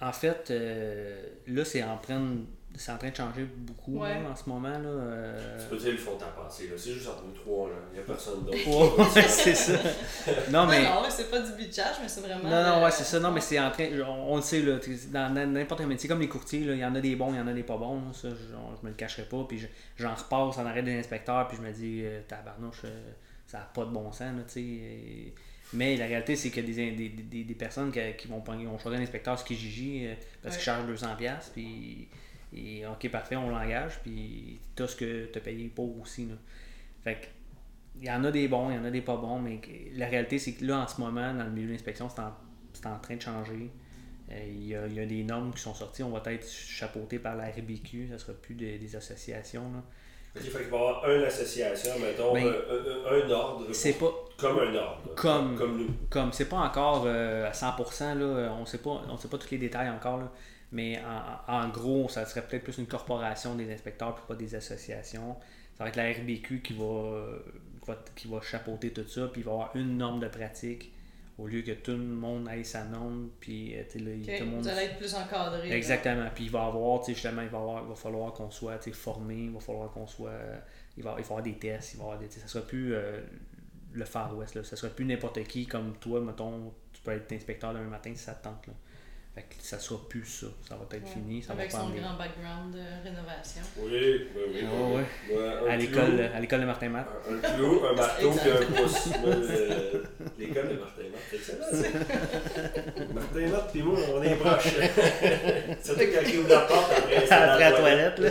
en 0.00 0.12
fait, 0.12 0.50
euh, 0.50 1.28
là, 1.46 1.66
c'est 1.66 1.82
en, 1.82 1.98
de- 1.98 2.46
c'est 2.76 2.92
en 2.92 2.98
train 2.98 3.10
de 3.10 3.16
changer 3.16 3.44
beaucoup 3.56 3.98
Ouais. 3.98 4.22
là, 4.22 4.30
en 4.30 4.36
ce 4.36 4.48
moment. 4.48 4.68
Là, 4.68 4.78
euh. 4.88 5.58
Tu 5.60 5.66
peux 5.68 5.76
dire 5.76 5.90
le 5.92 5.96
fond 5.98 6.14
de 6.14 6.20
ta 6.20 6.26
pensée. 6.26 6.70
C'est 6.76 6.92
juste 6.92 7.08
entre 7.08 7.24
nous 7.24 7.32
trois, 7.32 7.68
là. 7.68 7.74
Il 7.92 7.94
n'y 7.96 8.00
a 8.00 8.02
personne 8.06 8.44
d'autre. 8.44 8.56
Ouais, 9.16 9.22
c'est 9.28 9.54
ça. 9.54 9.72
Non, 10.50 10.66
mais. 10.66 10.82
Non, 10.84 11.02
non, 11.02 11.08
c'est 11.10 11.30
pas 11.30 11.40
du 11.40 11.52
bitchage, 11.52 11.96
mais 12.02 12.08
c'est 12.08 12.20
vraiment. 12.20 12.44
Non, 12.48 12.62
non, 12.62 12.78
euh, 12.80 12.84
ouais, 12.84 12.90
c'est 12.92 13.04
ça. 13.04 13.18
Non, 13.18 13.32
mais 13.32 13.40
c'est 13.40 13.58
en 13.58 13.70
train. 13.70 13.88
On, 14.06 14.32
on 14.34 14.36
le 14.36 14.42
sait, 14.42 14.62
là. 14.62 14.78
Dans 15.10 15.34
n'importe 15.52 15.80
quel 15.80 15.88
métier, 15.88 16.08
comme 16.08 16.20
les 16.20 16.28
courtiers, 16.28 16.60
là, 16.64 16.74
il 16.74 16.80
y 16.80 16.84
en 16.84 16.94
a 16.94 17.00
des 17.00 17.16
bons, 17.16 17.32
il 17.32 17.38
y 17.38 17.40
en 17.40 17.46
a 17.48 17.52
des 17.52 17.64
pas 17.64 17.76
bons. 17.76 17.96
là, 17.96 18.12
ça, 18.12 18.28
je, 18.30 18.34
je 18.36 18.84
me 18.84 18.90
le 18.90 18.94
cacherai 18.96 19.24
pas. 19.24 19.44
Puis 19.48 19.58
je- 19.58 19.66
j'en 19.96 20.14
repasse 20.14 20.58
en 20.58 20.66
arrêt 20.66 20.82
des 20.82 20.98
inspecteurs, 20.98 21.48
puis 21.48 21.56
je 21.56 21.62
me 21.62 21.72
dis, 21.72 22.02
euh, 22.04 22.20
tabarnouche, 22.28 22.82
euh, 22.84 23.10
ça 23.46 23.58
n'a 23.58 23.64
pas 23.64 23.84
de 23.84 23.90
bon 23.90 24.12
sens, 24.12 24.20
là, 24.20 24.42
tu 24.46 24.52
sais. 24.54 24.60
et- 24.60 25.34
Mais 25.72 25.96
la 25.96 26.06
réalité, 26.06 26.34
c'est 26.36 26.50
qu'il 26.50 26.64
y 26.68 26.72
a 26.72 26.90
des, 26.92 27.08
des, 27.08 27.22
des, 27.22 27.44
des 27.44 27.54
personnes 27.54 27.90
qui, 27.92 28.00
qui 28.16 28.28
vont, 28.28 28.38
vont 28.40 28.78
choisir 28.78 29.00
un 29.00 29.02
inspecteur, 29.02 29.38
ce 29.38 29.44
qui 29.44 29.54
est 29.54 29.56
Gigi, 29.56 30.06
euh, 30.06 30.14
parce 30.42 30.54
Ouais. 30.54 30.60
qu'il 30.62 30.64
charge 30.64 30.86
200$, 30.86 31.50
puis. 31.52 32.08
Et 32.52 32.86
ok, 32.86 33.10
parfait, 33.10 33.36
on 33.36 33.50
l'engage, 33.50 33.98
puis 34.02 34.58
t'as 34.74 34.86
ce 34.86 34.96
que 34.96 35.26
t'as 35.26 35.40
payé 35.40 35.68
pour 35.68 36.00
aussi, 36.00 36.26
là. 36.26 36.34
Fait 37.04 37.14
que 37.16 37.26
il 38.00 38.04
y 38.06 38.10
en 38.10 38.22
a 38.24 38.30
des 38.30 38.46
bons, 38.48 38.70
il 38.70 38.76
y 38.76 38.78
en 38.78 38.84
a 38.84 38.90
des 38.90 39.00
pas 39.02 39.16
bons, 39.16 39.40
mais 39.40 39.60
la 39.94 40.06
réalité, 40.06 40.38
c'est 40.38 40.52
que 40.54 40.64
là, 40.64 40.78
en 40.80 40.86
ce 40.88 41.00
moment, 41.00 41.34
dans 41.34 41.44
le 41.44 41.50
milieu 41.50 41.66
de 41.66 41.72
l'inspection, 41.72 42.08
c'est 42.08 42.20
en, 42.20 42.92
en 42.92 42.98
train 43.00 43.16
de 43.16 43.22
changer. 43.22 43.70
Euh, 44.30 44.34
Il 44.46 44.68
y, 44.68 44.74
a, 44.76 44.86
il 44.86 44.94
y 44.94 45.00
a 45.00 45.06
des 45.06 45.24
normes 45.24 45.52
qui 45.52 45.60
sont 45.60 45.74
sorties. 45.74 46.02
On 46.04 46.10
va 46.10 46.22
être 46.32 46.48
chapeauté 46.48 47.18
par 47.18 47.34
la 47.34 47.46
RBQ, 47.50 48.08
ça 48.12 48.18
sera 48.18 48.34
plus 48.34 48.54
des, 48.54 48.78
des 48.78 48.94
associations. 48.94 49.64
là. 49.72 49.82
Fait 50.34 50.40
qu'il 50.44 50.52
va 50.52 50.60
y 50.60 50.64
avoir 50.66 51.10
une 51.10 51.22
association, 51.24 51.90
mettons, 51.98 52.34
Ben, 52.34 52.46
un, 52.46 52.50
un- 52.50 53.26
un 53.26 53.30
ordre. 53.30 53.66
C'est 53.72 53.94
pas 53.98 54.12
Comme 54.36 54.58
un 54.60 54.74
ordre. 54.76 55.14
Comme- 55.16 55.56
Comme 55.56 55.78
nous. 55.78 55.88
comme 56.08 56.32
c'est 56.32 56.48
pas 56.48 56.58
encore 56.58 57.02
euh, 57.06 57.48
à 57.48 57.52
100%, 57.52 58.14
là, 58.16 58.52
on 58.60 58.64
sait 58.64 58.78
pas 58.78 59.02
on 59.08 59.16
sait 59.16 59.28
pas 59.28 59.38
tous 59.38 59.50
les 59.50 59.58
détails 59.58 59.88
encore, 59.90 60.18
là, 60.18 60.30
mais 60.72 61.00
en, 61.48 61.52
en 61.52 61.68
gros, 61.68 62.08
ça 62.08 62.24
serait 62.26 62.42
peut-être 62.42 62.64
plus 62.64 62.78
une 62.78 62.86
corporation 62.86 63.54
des 63.54 63.72
inspecteurs 63.72 64.14
puis 64.14 64.24
pas 64.28 64.34
des 64.34 64.54
associations. 64.54 65.36
Ça 65.76 65.84
va 65.84 65.90
être 65.90 65.96
la 65.96 66.10
RBQ 66.10 66.60
qui 66.60 66.72
va, 66.74 67.38
qui 67.80 67.86
va, 67.88 68.04
qui 68.14 68.28
va 68.28 68.40
chapeauter 68.40 68.92
tout 68.92 69.06
ça, 69.06 69.28
puis 69.28 69.40
il 69.40 69.44
va 69.44 69.50
y 69.52 69.54
avoir 69.54 69.76
une 69.76 69.96
norme 69.96 70.20
de 70.20 70.28
pratique 70.28 70.92
au 71.38 71.46
lieu 71.46 71.62
que 71.62 71.70
tout 71.70 71.92
le 71.92 71.98
monde 71.98 72.48
ait 72.48 72.64
sa 72.64 72.84
norme, 72.84 73.30
puis 73.38 73.76
euh, 73.76 73.78
là, 73.78 73.84
tout 74.38 74.44
le 74.44 74.50
monde 74.50 74.62
Vous 74.62 74.68
allez 74.68 74.86
être 74.86 74.98
plus 74.98 75.14
encadré. 75.14 75.68
là. 75.68 75.76
Exactement. 75.76 76.28
Puis 76.34 76.44
il 76.46 76.50
va 76.50 76.66
avoir, 76.66 77.04
justement, 77.06 77.42
il 77.42 77.48
va, 77.48 77.58
avoir, 77.58 77.84
il 77.84 77.88
va 77.88 77.94
falloir 77.94 78.32
qu'on 78.32 78.50
soit 78.50 78.80
formé, 78.92 79.36
il 79.44 79.52
va 79.52 79.60
falloir 79.60 79.90
qu'on 79.92 80.06
soit. 80.08 80.32
Il 80.96 81.04
va, 81.04 81.10
il 81.10 81.14
va 81.14 81.20
y 81.20 81.22
avoir 81.22 81.42
des 81.42 81.54
tests, 81.54 81.94
il 81.94 81.98
va 81.98 82.02
y 82.02 82.06
avoir 82.06 82.18
des. 82.18 82.28
Ça 82.28 82.48
sera 82.48 82.66
plus 82.66 82.92
euh, 82.92 83.20
le 83.92 84.04
Far 84.04 84.36
West, 84.36 84.56
là. 84.56 84.64
Ça 84.64 84.74
sera 84.74 84.92
plus 84.92 85.04
n'importe 85.04 85.44
qui 85.44 85.64
comme 85.66 85.96
toi, 85.98 86.20
mettons, 86.20 86.72
tu 86.92 87.00
peux 87.02 87.12
être 87.12 87.30
inspecteur 87.32 87.72
demain 87.72 87.84
matin 87.84 88.10
si 88.16 88.24
ça 88.24 88.34
te 88.34 88.42
tente. 88.42 88.66
Là. 88.66 88.72
Fait 89.38 89.44
que 89.56 89.62
ça 89.62 89.78
sera 89.78 90.00
plus 90.08 90.24
ça. 90.24 90.48
Ça 90.68 90.74
va 90.74 90.82
être 90.90 91.04
Ouais. 91.04 91.10
fini. 91.12 91.40
Ça 91.42 91.52
Avec 91.52 91.70
va 91.70 91.78
son 91.78 91.90
grand 91.90 92.16
background 92.18 92.74
de 92.74 92.80
rénovation. 93.08 93.62
Oui, 93.76 94.26
oui, 94.34 94.42
oui. 94.52 94.60
Ah 94.64 94.82
ouais. 94.82 95.36
Ouais, 95.36 95.68
un 95.68 95.72
À 95.72 95.76
l'école, 95.76 96.20
à 96.34 96.40
l'école 96.40 96.60
de 96.62 96.64
Martin 96.66 96.88
Matt. 96.88 97.06
Un, 97.30 97.34
un 97.36 97.54
clou, 97.54 97.80
un 97.88 97.92
marteau 98.02 98.32
puis 98.32 98.50
un 98.50 98.82
pouce. 98.82 99.08
Le- 99.24 100.04
L'école 100.40 100.68
de 100.70 100.74
Martin 100.74 101.02
Matt, 101.12 101.20
c'est 101.30 101.36
excellent. 101.36 101.70
ça. 101.70 101.88
Martin 103.14 103.46
Matt 103.46 103.70
puis 103.70 103.82
moi, 103.82 103.98
on 104.12 104.22
est 104.24 104.34
proches. 104.34 104.64
Surtout 105.84 106.00
quand 106.00 106.28
il 106.28 106.38
ouvre 106.40 106.48
la 106.48 106.60
porte 106.62 106.92
après, 106.98 107.16
Après 107.30 107.38
la 107.60 107.70
la 107.70 107.72
toilette, 107.76 108.18
là. 108.18 108.30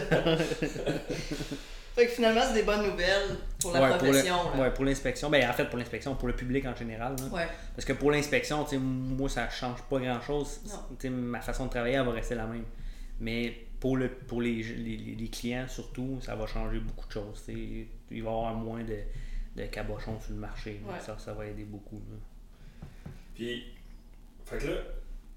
Fait 1.97 2.05
que 2.05 2.11
finalement, 2.11 2.41
c'est 2.47 2.53
des 2.53 2.63
bonnes 2.63 2.85
nouvelles 2.91 3.37
pour 3.59 3.71
la 3.71 3.81
Ouais, 3.81 3.87
pour 3.97 4.05
le- 4.05 4.11
profession. 4.11 4.35
là. 4.53 4.61
ouais, 4.61 4.71
pour 4.71 4.85
l'inspection. 4.85 5.29
Ben, 5.31 5.49
en 5.49 5.53
fait, 5.53 5.65
pour 5.65 5.79
l'inspection, 5.79 6.13
pour 6.15 6.27
le 6.27 6.35
public 6.35 6.63
en 6.67 6.75
général. 6.75 7.15
là. 7.17 7.25
Ouais. 7.35 7.47
Parce 7.75 7.85
que 7.85 7.93
pour 7.93 8.11
l'inspection, 8.11 8.63
tu 8.65 8.69
sais, 8.71 8.77
moi, 8.77 9.27
ça 9.29 9.49
change 9.49 9.81
pas 9.89 9.99
grand-chose. 9.99 10.59
Non. 10.67 10.73
Tu 10.99 11.07
sais, 11.07 11.09
Ma 11.09 11.41
façon 11.41 11.65
de 11.65 11.71
travailler, 11.71 11.95
elle 11.95 12.05
va 12.05 12.11
rester 12.11 12.35
la 12.35 12.45
même. 12.45 12.65
Mais 13.19 13.65
pour, 13.79 13.97
le, 13.97 14.09
pour 14.09 14.43
les, 14.43 14.61
les, 14.61 15.27
clients, 15.29 15.65
surtout, 15.67 16.19
ça 16.21 16.35
va 16.35 16.45
changer 16.45 16.79
beaucoup 16.79 17.07
de 17.07 17.11
choses. 17.13 17.41
tu 17.45 17.53
sais. 17.53 17.87
Il 18.11 18.23
va 18.23 18.29
y 18.29 18.33
avoir 18.33 18.53
moins 18.53 18.83
de, 18.83 18.99
de 19.55 19.65
cabochons 19.65 20.19
sur 20.21 20.33
le 20.33 20.39
marché. 20.39 20.79
Ouais. 20.85 20.99
Ça, 20.99 21.17
ça 21.17 21.33
va 21.33 21.47
aider 21.47 21.63
beaucoup. 21.63 21.95
là. 22.11 22.87
Puis, 23.33 23.63
fait 24.45 24.57
que 24.59 24.67
là, 24.67 24.77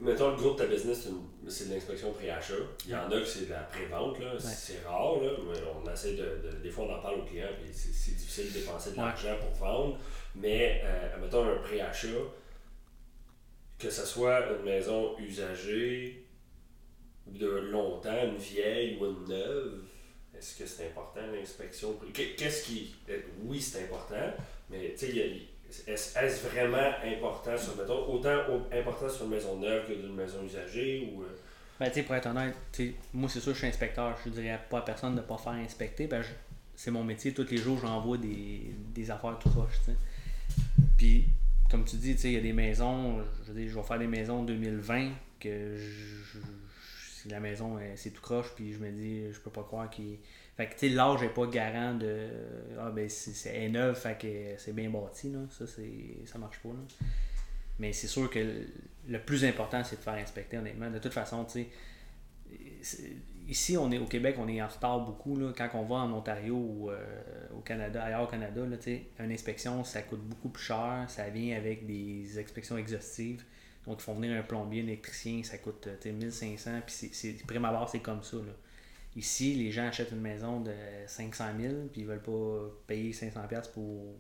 mettons 0.00 0.30
le 0.30 0.36
gros 0.36 0.52
de 0.52 0.58
ta 0.58 0.66
business, 0.66 1.08
c'est 1.48 1.68
de 1.68 1.74
l'inspection 1.74 2.12
pré-achat. 2.12 2.54
Il 2.86 2.90
y 2.90 2.94
en 2.94 3.10
a 3.10 3.20
que 3.20 3.24
c'est 3.24 3.46
de 3.46 3.50
la 3.50 3.60
pré-vente. 3.60 4.16
C'est 4.38 4.82
rare, 4.84 5.20
là. 5.22 5.30
Mais 5.46 5.58
on 5.84 5.92
essaie 5.92 6.14
de, 6.14 6.40
de- 6.48 6.56
Des 6.62 6.70
fois, 6.70 6.84
on 6.84 6.94
en 6.94 7.00
parle 7.00 7.20
aux 7.20 7.24
clients, 7.24 7.48
puis 7.60 7.70
c'est 7.72 8.16
difficile 8.16 8.52
de 8.52 8.58
dépenser 8.60 8.90
de 8.92 8.96
Ouais. 8.96 9.02
l'argent 9.04 9.36
pour 9.40 9.50
vendre. 9.66 9.98
Mais, 10.34 10.80
euh, 10.84 11.18
mettons 11.20 11.44
un 11.44 11.56
pré-achat, 11.56 12.08
que 13.78 13.90
ce 13.90 14.04
soit 14.06 14.46
une 14.56 14.62
maison 14.64 15.18
usagée 15.18 16.24
de 17.26 17.46
longtemps, 17.48 18.24
une 18.24 18.36
vieille 18.36 18.96
ou 19.00 19.06
une 19.06 19.24
neuve, 19.28 19.82
est-ce 20.36 20.58
que 20.58 20.66
c'est 20.66 20.86
important 20.86 21.20
l'inspection? 21.32 21.98
Qu'est- 22.12 22.34
Qu'est-ce 22.36 22.64
qui. 22.66 22.94
euh, 23.08 23.18
Oui, 23.42 23.60
c'est 23.60 23.84
important, 23.84 24.32
mais 24.68 24.92
tu 24.92 24.98
sais, 24.98 25.08
il 25.10 25.16
y 25.16 25.22
a- 25.22 25.26
est-ce 25.87 26.46
vraiment 26.48 26.90
important 27.04 27.56
sur, 27.56 27.76
mettons, 27.76 28.06
autant 28.12 28.37
au- 28.50 28.66
important 28.76 29.09
sur 29.09 29.24
une 29.24 29.30
maison 29.30 29.59
neuve 29.59 29.87
que 29.88 29.92
d'une 29.94 30.14
maison 30.14 30.42
usagée 30.44 31.11
ou. 31.14 31.22
euh, 31.22 31.26
Ben, 31.78 31.90
pour 32.04 32.14
être 32.14 32.26
honnête, 32.26 32.54
moi, 33.14 33.28
c'est 33.28 33.40
sûr, 33.40 33.52
je 33.52 33.59
suis 33.59 33.66
inspecteur. 33.66 34.16
Je 34.24 34.30
dirais 34.30 34.61
pas 34.68 34.78
à 34.78 34.83
personne 34.83 35.14
de 35.14 35.20
ne 35.20 35.26
pas 35.26 35.38
faire 35.38 35.52
inspecter. 35.52 36.06
Ben, 36.06 36.22
c'est 36.76 36.90
mon 36.90 37.04
métier. 37.04 37.33
Tous 37.33 37.46
les 37.50 37.56
jours, 37.59 37.78
j'envoie 37.80 38.16
des, 38.18 38.74
des 38.94 39.11
affaires 39.11 39.38
tout 39.38 39.50
croche. 39.50 39.78
Puis, 40.98 41.24
comme 41.70 41.85
tu 41.85 41.96
dis, 41.96 42.12
il 42.12 42.33
y 42.33 42.37
a 42.37 42.40
des 42.40 42.52
maisons, 42.52 43.18
je 43.46 43.52
veux 43.52 43.68
je 43.68 43.74
vais 43.74 43.83
faire 43.83 43.98
des 43.98 44.06
maisons 44.06 44.42
2020 44.42 45.11
que 45.38 45.76
je, 45.76 46.38
je- 46.38 47.28
la 47.30 47.38
maison, 47.40 47.78
elle, 47.78 47.96
c'est 47.98 48.11
tout 48.11 48.22
croche, 48.22 48.46
puis 48.56 48.72
je 48.72 48.78
me 48.78 48.90
dis, 48.90 49.30
je 49.33 49.38
peux 49.40 49.50
pas 49.50 49.62
croire 49.62 49.90
qu'il... 49.90 50.16
Fait 50.61 50.66
que, 50.66 50.73
tu 50.75 50.79
sais, 50.81 50.88
l'âge 50.90 51.23
n'est 51.23 51.31
pas 51.31 51.46
garant 51.46 51.94
de... 51.94 52.29
Ah, 52.79 52.90
ben, 52.90 53.09
c'est, 53.09 53.33
que 54.18 54.55
c'est 54.59 54.75
bien 54.75 54.90
bâti, 54.90 55.31
là. 55.31 55.38
Ça, 55.49 55.64
ça 55.66 56.38
marche 56.38 56.59
pas, 56.59 56.68
là. 56.68 57.07
Mais 57.79 57.94
c'est 57.94 58.09
sûr 58.09 58.29
que 58.29 58.66
le- 59.09 59.18
plus 59.20 59.46
important, 59.46 59.83
c'est 59.83 59.96
de 59.96 60.03
faire 60.03 60.16
inspecter, 60.16 60.59
honnêtement. 60.59 60.90
De 60.90 60.99
toute 60.99 61.14
façon, 61.14 61.46
tu 61.46 61.66
sais, 62.83 63.11
ici, 63.49 63.79
on 63.79 63.90
est 63.90 63.96
au 63.96 64.05
Québec, 64.05 64.37
on 64.38 64.49
est 64.49 64.61
en 64.61 64.68
retard 64.68 65.01
beaucoup. 65.01 65.35
Là. 65.35 65.55
Quand 65.57 65.70
on 65.73 65.85
va 65.85 65.96
en 65.96 66.12
Ontario 66.12 66.57
ou 66.57 66.90
euh, 66.90 66.99
au 67.57 67.61
Canada, 67.61 68.05
ailleurs 68.05 68.25
au 68.25 68.31
Canada, 68.31 68.61
là, 68.66 68.77
une 69.18 69.33
inspection, 69.33 69.83
ça 69.83 70.03
coûte 70.03 70.20
beaucoup 70.20 70.51
plus 70.51 70.64
cher. 70.64 71.07
Ça 71.09 71.31
vient 71.31 71.57
avec 71.57 71.87
des 71.87 72.38
inspections 72.38 72.77
exhaustives. 72.77 73.42
Donc, 73.87 74.01
ils 74.01 74.03
font 74.03 74.12
venir 74.12 74.38
un 74.38 74.42
plombier, 74.42 74.83
un 74.83 74.88
électricien, 74.88 75.42
ça 75.42 75.57
coûte 75.57 75.87
euh, 75.87 75.96
tu 76.03 76.11
sais, 76.11 76.12
1500. 76.12 76.70
Puis, 76.87 77.09
c'est, 77.14 77.46
prime 77.46 77.66
c'est 77.90 78.01
comme 78.01 78.23
ça. 78.23 78.37
Là. 78.37 78.53
Ici, 79.16 79.55
les 79.55 79.73
gens 79.73 79.87
achètent 79.88 80.12
une 80.12 80.20
maison 80.20 80.61
de 80.61 80.73
500 81.07 81.44
000 81.61 81.75
puis 81.92 82.03
ils 82.03 82.07
veulent 82.07 82.23
pas 82.23 82.70
payer 82.87 83.12
500$ 83.12 83.49
piastres 83.49 83.73
pour, 83.73 84.14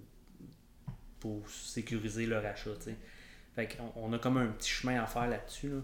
pour 1.20 1.48
sécuriser 1.48 2.26
leur 2.26 2.44
achat. 2.44 2.70
tu 2.78 2.84
sais. 2.90 2.96
Fait 3.54 3.68
qu'on 3.76 3.92
on 3.96 4.12
a 4.12 4.18
comme 4.18 4.36
un 4.38 4.46
petit 4.48 4.70
chemin 4.70 5.00
à 5.02 5.06
faire 5.06 5.28
là-dessus. 5.28 5.68
là. 5.68 5.80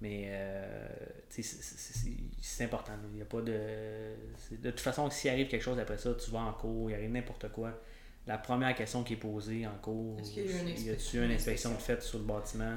Mais 0.00 0.24
euh, 0.26 0.88
c'est- 1.30 2.64
important. 2.64 2.92
Il 3.14 3.22
a 3.22 3.24
pas 3.24 3.40
de. 3.40 4.14
De 4.60 4.70
toute 4.70 4.80
façon, 4.80 5.08
s'il 5.10 5.30
arrive 5.30 5.46
quelque 5.48 5.62
chose 5.62 5.78
après 5.78 5.96
ça, 5.98 6.12
tu 6.14 6.30
vas 6.30 6.40
en 6.40 6.52
cours, 6.52 6.90
il 6.90 6.94
arrive 6.94 7.10
n'importe 7.12 7.50
quoi. 7.52 7.80
La 8.26 8.38
première 8.38 8.74
question 8.74 9.02
qui 9.04 9.14
est 9.14 9.16
posée 9.16 9.66
en 9.66 9.76
cours, 9.80 10.18
Est-ce 10.20 10.30
qu'il 10.32 10.44
y 10.46 10.48
a 10.48 10.50
eu 10.56 10.60
une 10.60 10.68
y 10.68 10.72
inspection? 10.72 11.22
une 11.22 11.30
inspection 11.32 11.70
de 11.72 11.78
faite 11.80 12.02
sur 12.02 12.18
le 12.18 12.24
bâtiment? 12.24 12.76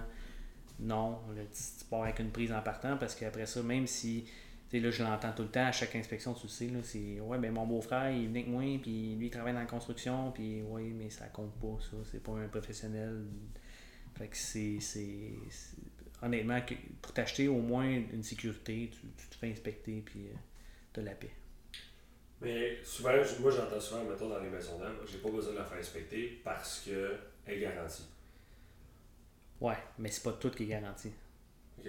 Non. 0.79 1.19
Tu 1.35 1.85
pars 1.89 2.03
avec 2.03 2.19
une 2.19 2.31
prise 2.31 2.51
en 2.51 2.61
partant 2.61 2.97
parce 2.97 3.15
qu'après 3.15 3.45
ça, 3.45 3.61
même 3.63 3.87
si. 3.87 4.25
Sais, 4.71 4.79
là, 4.79 4.89
je 4.91 5.03
l'entends 5.03 5.31
tout 5.33 5.43
le 5.43 5.49
temps, 5.49 5.65
à 5.67 5.71
chaque 5.71 5.95
inspection, 5.95 6.33
tu 6.33 6.43
le 6.43 6.49
sais, 6.49 6.67
là, 6.67 6.79
c'est 6.83 7.19
Ouais, 7.21 7.37
ben 7.37 7.53
mon 7.53 7.65
beau-frère, 7.67 8.09
il 8.11 8.27
venu 8.27 8.39
avec 8.39 8.47
moi, 8.47 8.61
puis 8.81 9.15
lui, 9.15 9.27
il 9.27 9.29
travaille 9.29 9.53
dans 9.53 9.59
la 9.59 9.65
construction, 9.65 10.31
puis 10.31 10.61
oui, 10.63 10.91
mais 10.93 11.09
ça 11.09 11.27
compte 11.27 11.53
pas, 11.59 11.77
ça. 11.81 11.97
C'est 12.11 12.21
pas 12.23 12.33
un 12.33 12.47
professionnel. 12.47 13.25
Fait 14.17 14.27
que 14.27 14.37
c'est. 14.37 14.79
c'est- 14.79 15.33
c'est- 15.49 15.77
Honnêtement, 16.21 16.61
que- 16.61 16.75
pour 17.01 17.13
t'acheter 17.13 17.47
au 17.49 17.59
moins 17.61 17.85
une 17.87 18.23
sécurité, 18.23 18.89
tu, 18.91 19.01
tu 19.17 19.27
te 19.29 19.35
fais 19.35 19.51
inspecter, 19.51 20.01
puis 20.05 20.27
euh, 20.27 20.33
t'as 20.93 21.01
la 21.01 21.13
paix. 21.13 21.31
Mais 22.41 22.79
souvent, 22.83 23.11
moi 23.39 23.51
j'entends 23.51 23.79
souvent, 23.79 24.03
mettons 24.05 24.29
dans 24.29 24.39
les 24.39 24.49
maisons 24.49 24.77
neuves, 24.79 25.05
j'ai 25.09 25.17
pas 25.19 25.29
besoin 25.31 25.53
de 25.53 25.57
la 25.59 25.65
faire 25.65 25.77
inspecter 25.79 26.41
parce 26.43 26.81
qu'elle 26.81 27.19
est 27.47 27.59
garantie. 27.59 28.03
Ouais, 29.59 29.77
mais 29.99 30.09
c'est 30.11 30.23
pas 30.23 30.31
tout 30.33 30.49
qui 30.51 30.63
est 30.63 30.67
garanti. 30.67 31.11
Ok. 31.77 31.87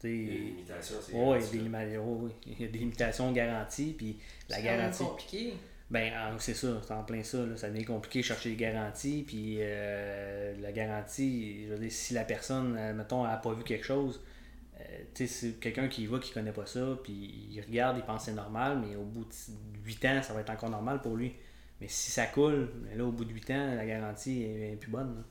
Sais, 0.00 0.08
limitations, 0.08 0.96
c'est 1.02 1.12
Ouais, 1.12 1.20
il 1.20 1.22
y, 1.22 1.26
a 1.26 1.32
garanti, 1.32 1.50
des 1.50 1.58
lima- 1.58 1.84
il 2.46 2.60
y 2.60 2.64
a 2.64 2.68
des 2.68 2.78
limitations 2.78 3.32
garanties, 3.32 3.94
puis 3.98 4.16
la 4.48 4.56
C'est 4.56 4.62
garantie. 4.62 5.04
compliqué. 5.04 5.54
Ben, 5.90 6.12
ah, 6.14 6.30
c'est 6.38 6.54
ça, 6.54 6.80
c'est 6.86 6.92
en 6.92 7.02
plein 7.02 7.22
ça. 7.22 7.38
Là. 7.44 7.56
Ça 7.56 7.70
devient 7.70 7.84
compliqué 7.84 8.20
de 8.20 8.24
chercher 8.24 8.50
les 8.50 8.56
garanties. 8.56 9.24
Puis 9.26 9.56
euh, 9.58 10.54
la 10.60 10.70
garantie, 10.70 11.64
je 11.66 11.72
veux 11.72 11.78
dire, 11.78 11.90
si 11.90 12.14
la 12.14 12.24
personne, 12.24 12.76
euh, 12.78 12.92
mettons, 12.94 13.24
n'a 13.24 13.38
pas 13.38 13.52
vu 13.54 13.64
quelque 13.64 13.86
chose, 13.86 14.20
euh, 14.78 14.84
tu 15.14 15.26
sais, 15.26 15.34
c'est 15.50 15.52
quelqu'un 15.60 15.88
qui 15.88 16.02
y 16.02 16.06
va, 16.06 16.18
qui 16.18 16.30
connaît 16.32 16.52
pas 16.52 16.66
ça, 16.66 16.98
puis 17.02 17.48
il 17.50 17.60
regarde, 17.66 17.96
il 17.96 18.04
pense 18.04 18.20
que 18.20 18.30
c'est 18.30 18.36
normal, 18.36 18.80
mais 18.86 18.94
au 18.96 19.02
bout 19.04 19.24
de 19.24 19.34
8 19.86 20.04
ans, 20.04 20.22
ça 20.22 20.34
va 20.34 20.42
être 20.42 20.50
encore 20.50 20.70
normal 20.70 21.00
pour 21.00 21.16
lui. 21.16 21.32
Mais 21.80 21.88
si 21.88 22.10
ça 22.10 22.26
coule, 22.26 22.68
ben 22.84 22.96
là, 22.98 23.04
au 23.04 23.10
bout 23.12 23.24
de 23.24 23.32
8 23.32 23.50
ans, 23.50 23.74
la 23.74 23.86
garantie 23.86 24.42
est, 24.42 24.72
est 24.72 24.76
plus 24.76 24.90
bonne. 24.90 25.16
Là. 25.16 25.22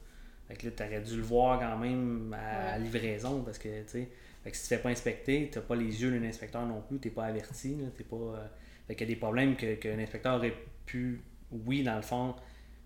Fait 0.48 0.56
que 0.56 0.66
là, 0.66 0.72
t'aurais 0.76 1.02
dû 1.02 1.18
le 1.18 1.24
voir 1.24 1.60
quand 1.60 1.78
même 1.78 2.34
à, 2.34 2.74
à 2.74 2.78
livraison, 2.80 3.44
parce 3.44 3.60
que, 3.60 3.84
tu 3.84 3.90
sais, 3.90 4.10
fait 4.48 4.52
que 4.52 4.58
si 4.58 4.64
tu 4.64 4.70
te 4.70 4.76
fais 4.76 4.82
pas 4.82 4.90
inspecter, 4.90 5.50
t'as 5.52 5.60
pas 5.60 5.76
les 5.76 6.02
yeux 6.02 6.10
d'un 6.10 6.26
inspecteur 6.26 6.66
non 6.66 6.82
plus, 6.82 7.00
t'es 7.00 7.10
pas 7.10 7.26
averti, 7.26 7.76
là, 7.76 7.88
t'es 7.94 8.06
pas... 8.06 8.16
euh, 8.16 8.48
fait 8.88 8.96
qu'il 8.96 9.06
y 9.06 9.12
a 9.12 9.14
des 9.14 9.20
problèmes 9.20 9.58
que 9.58 9.90
l'inspecteur 9.90 10.38
aurait 10.38 10.54
pu, 10.86 11.22
oui, 11.52 11.84
dans 11.84 11.98
le 11.98 12.02
fond, 12.02 12.34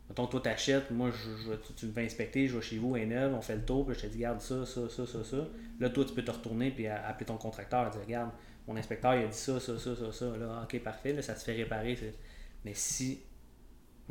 mettons, 0.10 0.26
toi 0.26 0.42
t'achètes, 0.42 0.90
moi, 0.90 1.12
je, 1.12 1.54
tu, 1.54 1.74
tu 1.74 1.86
me 1.86 1.92
fais 1.92 2.04
inspecter, 2.04 2.48
je 2.48 2.56
vais 2.56 2.64
chez 2.64 2.80
vous, 2.80 2.96
est 2.96 3.06
neuve, 3.06 3.36
on 3.36 3.42
fait 3.42 3.58
le 3.58 3.64
tour, 3.64 3.86
puis 3.86 3.94
je 3.94 4.02
te 4.02 4.08
dis, 4.08 4.18
regarde 4.18 4.42
ça, 4.42 4.66
ça, 4.66 4.90
ça, 4.90 5.06
ça, 5.06 5.24
ça. 5.24 5.48
Là, 5.80 5.92
toi, 5.92 6.04
tu 6.04 6.16
peux 6.16 6.24
te 6.26 6.32
retourner, 6.32 6.72
puis 6.72 6.88
appeler 6.88 7.28
ton 7.28 7.38
contracteur, 7.38 7.86
et 7.86 7.92
dire, 7.92 8.02
regarde, 8.02 8.32
mon 8.68 8.76
inspecteur, 8.76 9.14
il 9.14 9.26
a 9.26 9.28
dit 9.28 9.38
ça, 9.38 9.60
ça, 9.60 9.78
ça, 9.78 9.96
ça, 9.96 10.12
ça. 10.12 10.26
Là, 10.38 10.64
ok, 10.64 10.80
parfait, 10.80 11.14
là, 11.14 11.22
ça 11.22 11.36
se 11.36 11.46
fait 11.46 11.54
réparer. 11.54 11.96
Mais 12.66 12.74
si... 12.74 13.22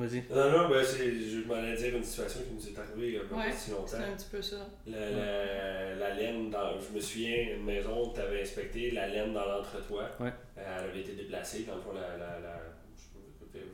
Vas-y. 0.00 0.24
Non, 0.30 0.50
non, 0.50 0.68
ben, 0.70 0.82
c'est, 0.84 1.12
je 1.12 1.46
m'en 1.46 1.54
allais 1.54 1.76
dire 1.76 1.94
une 1.96 2.02
situation 2.04 2.40
qui 2.40 2.54
nous 2.54 2.68
est 2.74 2.78
arrivée 2.80 3.08
il 3.08 3.14
y 3.14 3.18
a 3.18 3.24
pas 3.24 3.36
Ouais, 3.36 3.52
si 3.52 3.70
longtemps. 3.70 3.86
C'est 3.86 3.96
un 3.98 4.16
petit 4.16 4.28
peu 4.30 4.40
ça. 4.40 4.56
La, 4.86 5.10
la, 5.10 5.94
la 5.96 6.14
laine, 6.14 6.48
dans, 6.50 6.78
je 6.80 6.94
me 6.94 7.00
souviens, 7.00 7.54
une 7.56 7.64
maison 7.64 8.10
tu 8.14 8.20
avais 8.20 8.40
inspectée, 8.42 8.92
la 8.92 9.08
laine 9.08 9.32
dans 9.34 9.44
l'entretoit, 9.44 10.08
Ouais. 10.18 10.32
euh, 10.58 10.78
elle 10.78 10.88
avait 10.90 11.00
été 11.00 11.12
déplacée. 11.12 11.64
Dans 11.64 11.76
le 11.76 11.82
fond, 11.82 11.92
la, 11.92 12.16
la, 12.16 12.40
la, 12.40 12.60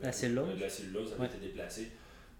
La 0.03 0.11
cellulose. 0.11 0.59
La 0.59 0.69
cellulose 0.69 1.13
avait 1.13 1.21
Ouais. 1.21 1.27
été 1.27 1.37
déplacée. 1.37 1.91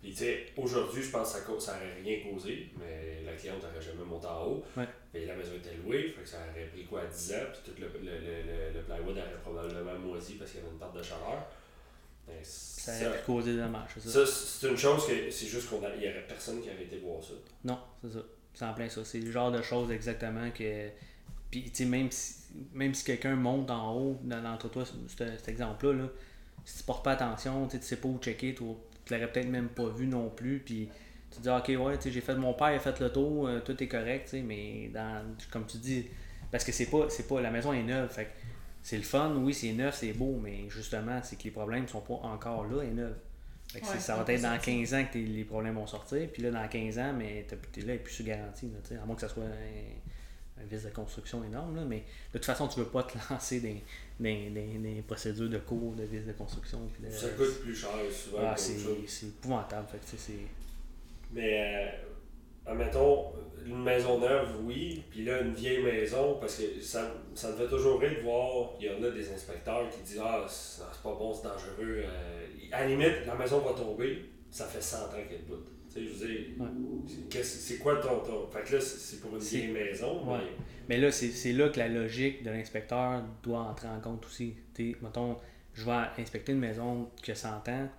Puis, 0.02 0.12
tu 0.12 0.18
sais, 0.18 0.46
aujourd'hui, 0.58 1.02
je 1.02 1.10
pense 1.10 1.34
que 1.34 1.40
ça, 1.40 1.46
cause- 1.46 1.64
ça 1.64 1.72
aurait 1.76 1.94
rien 2.04 2.20
causé, 2.30 2.68
mais 2.78 3.24
la 3.26 3.34
cliente 3.34 3.64
n'aurait 3.64 3.82
jamais 3.82 4.04
monté 4.06 4.28
en 4.28 4.46
haut. 4.46 4.64
Ouais. 4.78 4.86
Puis 5.12 5.26
la 5.26 5.36
maison 5.36 5.54
était 5.56 5.76
louée, 5.84 6.10
fait 6.10 6.22
que 6.22 6.28
ça 6.30 6.38
aurait 6.52 6.66
pris 6.68 6.84
quoi, 6.86 7.02
10 7.06 7.34
ans, 7.34 7.48
puis 7.52 7.62
tout 7.74 7.82
le, 7.82 7.88
le, 7.88 8.06
le, 8.06 8.42
le, 8.44 8.74
le 8.78 8.84
plywood 8.84 9.18
aurait 9.18 9.42
probablement 9.42 9.98
moisi 10.00 10.34
parce 10.36 10.52
qu'il 10.52 10.60
y 10.60 10.64
avait 10.64 10.72
une 10.74 10.78
perte 10.80 10.96
de 10.96 11.02
chaleur. 11.04 11.48
Ben, 12.28 12.36
Ça 12.44 13.08
aurait 13.08 13.20
pu 13.20 13.26
causer 13.26 13.54
des 13.54 13.60
dommages, 13.60 13.90
c'est 13.96 14.10
ça? 14.10 14.26
ça, 14.26 14.32
c'est 14.32 14.70
une 14.70 14.78
chose 14.78 15.08
que 15.08 15.32
c'est 15.32 15.48
juste 15.48 15.70
qu'il 15.70 15.80
n'y 15.80 16.08
aurait 16.08 16.26
personne 16.28 16.62
qui 16.62 16.70
avait 16.70 16.84
été 16.84 16.98
voir 16.98 17.24
ça. 17.24 17.34
Non, 17.64 17.80
c'est 18.04 18.14
ça. 18.14 18.20
C'est 18.54 18.66
en 18.66 18.74
plein 18.74 18.90
ça. 18.90 19.06
C'est 19.06 19.20
le 19.20 19.32
genre 19.32 19.52
de 19.52 19.62
choses 19.62 19.92
exactement 19.92 20.50
que. 20.52 20.90
Puis, 21.52 21.64
tu 21.64 21.76
sais, 21.76 21.86
même 21.86 22.12
si, 22.12 22.36
même 22.74 22.94
si 22.94 23.06
quelqu'un 23.06 23.36
monte 23.36 23.72
en 23.72 23.96
haut 23.96 24.20
dans 24.24 24.42
l'entre-toi, 24.42 24.84
cet, 24.86 25.40
cet 25.40 25.48
exemple-là, 25.48 25.94
là, 25.94 26.10
si 26.66 26.80
tu 26.80 26.84
portes 26.84 27.06
pas 27.06 27.14
attention, 27.14 27.68
tu 27.68 27.78
sais, 27.80 27.96
pas 27.96 28.08
où 28.10 28.18
checker, 28.20 28.54
tu 28.54 28.64
tu 29.06 29.14
l'aurais 29.14 29.32
peut-être 29.32 29.48
même 29.48 29.70
pas 29.70 29.88
vu 29.88 30.06
non 30.06 30.30
plus. 30.30 30.60
Puis, 30.60 30.90
tu 31.32 31.38
te 31.38 31.44
dis, 31.44 31.50
ok, 31.50 31.86
ouais, 31.86 31.98
tu 31.98 32.04
sais, 32.04 32.12
j'ai 32.12 32.22
fait 32.22 32.36
mon 32.36 32.54
père, 32.54 32.72
il 32.72 32.76
a 32.76 32.80
fait 32.80 33.00
le 33.00 33.12
tour, 33.12 33.48
euh, 33.48 33.60
tout 33.60 33.82
est 33.82 33.88
correct, 33.88 34.26
tu 34.26 34.32
sais, 34.32 34.42
mais 34.42 34.90
dans, 34.94 35.24
comme 35.52 35.66
tu 35.66 35.78
dis, 35.78 36.06
parce 36.52 36.64
que 36.64 36.72
c'est 36.72 36.88
pas, 36.88 37.10
c'est 37.10 37.28
pas, 37.28 37.42
la 37.42 37.52
maison 37.52 37.74
est 37.74 37.84
neuve, 37.84 38.10
fait 38.10 38.26
que 38.26 38.30
c'est 38.88 38.96
le 38.98 39.04
fun, 39.04 39.36
oui, 39.36 39.54
c'est 39.54 39.74
neuf, 39.74 39.96
c'est 39.96 40.14
beau, 40.14 40.40
mais 40.42 40.70
justement, 40.70 41.20
c'est 41.22 41.36
que 41.38 41.44
les 41.44 41.52
problèmes 41.52 41.86
sont 41.90 42.00
pas 42.00 42.14
encore 42.14 42.66
là 42.68 42.84
et 42.84 42.88
neufs. 42.92 43.18
Fait 43.74 43.82
que 43.82 43.86
c'est- 43.86 43.94
Ouais, 43.96 44.00
ça 44.00 44.16
va 44.16 44.22
être 44.32 44.42
dans 44.42 44.54
ça. 44.54 44.60
15 44.60 44.94
ans 44.94 45.04
que 45.04 45.12
t'es- 45.12 45.20
les 45.20 45.44
problèmes 45.44 45.76
vont 45.76 45.86
sortir, 45.88 46.26
puis 46.32 46.42
là, 46.42 46.52
dans 46.52 46.66
15 46.70 46.98
ans, 46.98 47.12
mais 47.12 47.46
t'es 47.50 47.58
t'es 47.74 47.82
là 47.82 47.96
et 47.96 47.98
plus 47.98 48.14
sur 48.14 48.24
garantie, 48.26 48.68
là, 48.68 48.78
tu 48.82 48.96
sais, 48.96 48.96
à 49.02 49.06
moins 49.06 49.16
que 49.16 49.22
ça 49.22 49.28
soit 49.28 49.44
un, 49.44 50.62
un 50.64 50.66
vice 50.72 50.84
de 50.86 50.90
construction 50.90 51.44
énorme, 51.44 51.76
là, 51.76 51.84
mais 51.84 51.98
de 51.98 52.38
toute 52.38 52.46
façon, 52.46 52.70
tu 52.70 52.80
veux 52.80 52.86
pas 52.88 53.04
te 53.04 53.18
lancer 53.30 53.60
dans 53.60 53.68
des, 54.22 54.50
des, 54.52 54.78
des 54.80 55.02
procédures 55.06 55.50
de 55.50 55.58
cours 55.58 55.94
de 55.96 56.04
vice 56.04 56.26
de 56.26 56.32
construction. 56.32 56.80
puis 56.94 57.10
de- 57.10 57.14
Ça 57.14 57.28
coûte 57.32 57.60
plus 57.62 57.76
cher 57.76 57.90
souvent 58.10 58.38
Ah, 58.42 58.54
c'est 58.56 59.26
épouvantable, 59.28 59.88
fait 59.92 59.98
que. 59.98 60.32
Mais, 61.34 61.92
euh, 61.92 62.07
admettons, 62.68 63.28
une 63.66 63.84
maison 63.84 64.20
neuve, 64.20 64.48
oui, 64.64 65.04
puis 65.10 65.26
là, 65.26 65.42
une 65.42 65.54
vieille 65.54 65.84
maison, 65.84 66.38
parce 66.40 66.56
que 66.58 66.82
ça, 66.82 67.12
ça 67.36 67.52
me 67.52 67.58
fait 67.58 67.68
toujours 67.68 68.00
rire 68.00 68.16
de 68.18 68.22
voir, 68.22 68.72
il 68.80 68.86
y 68.86 68.90
en 68.90 69.04
a 69.04 69.10
des 69.12 69.30
inspecteurs 69.32 69.90
qui 69.90 70.02
disent 70.04 70.22
Ah, 70.24 70.46
c'est 70.48 70.84
pas 71.04 71.14
bon, 71.18 71.34
c'est 71.34 71.44
dangereux. 71.48 72.04
euh, 72.06 72.46
à 72.72 72.82
la 72.82 72.88
limite, 72.88 73.26
la 73.26 73.36
maison 73.36 73.60
va 73.60 73.74
tomber, 73.74 74.26
ça 74.50 74.66
fait 74.66 74.82
100 74.82 74.98
ans 75.06 75.10
qu'elle 75.28 75.42
debout. 75.42 75.62
Tu 75.94 75.94
sais, 75.94 76.06
je 76.06 76.10
veux 76.14 76.28
dire, 76.28 77.44
c'est- 77.44 77.78
quoi 77.78 77.98
ton, 77.98 78.20
ton. 78.20 78.48
Fait 78.48 78.64
que 78.64 78.76
là, 78.76 78.82
c'est 78.82 79.20
pour 79.22 79.32
une 79.36 79.40
vieille 79.42 79.68
maison, 79.72 80.30
Ouais. 80.32 80.40
Mais 80.90 80.98
là, 80.98 81.12
c'est 81.12 81.52
là 81.54 81.68
que 81.70 81.80
la 81.80 81.90
logique 81.90 82.44
de 82.44 82.50
l'inspecteur 82.52 83.22
doit 83.44 83.60
entrer 83.60 83.90
en 83.90 84.00
compte 84.00 84.26
aussi. 84.26 84.56
T'sais, 84.74 84.96
mettons, 85.02 85.36
je 85.74 85.84
vais 85.84 86.04
inspecter 86.20 86.54
une 86.54 86.60
maison 86.60 87.10
qui 87.22 87.32
a 87.32 87.36
100 87.36 87.68
ans, 87.68 87.90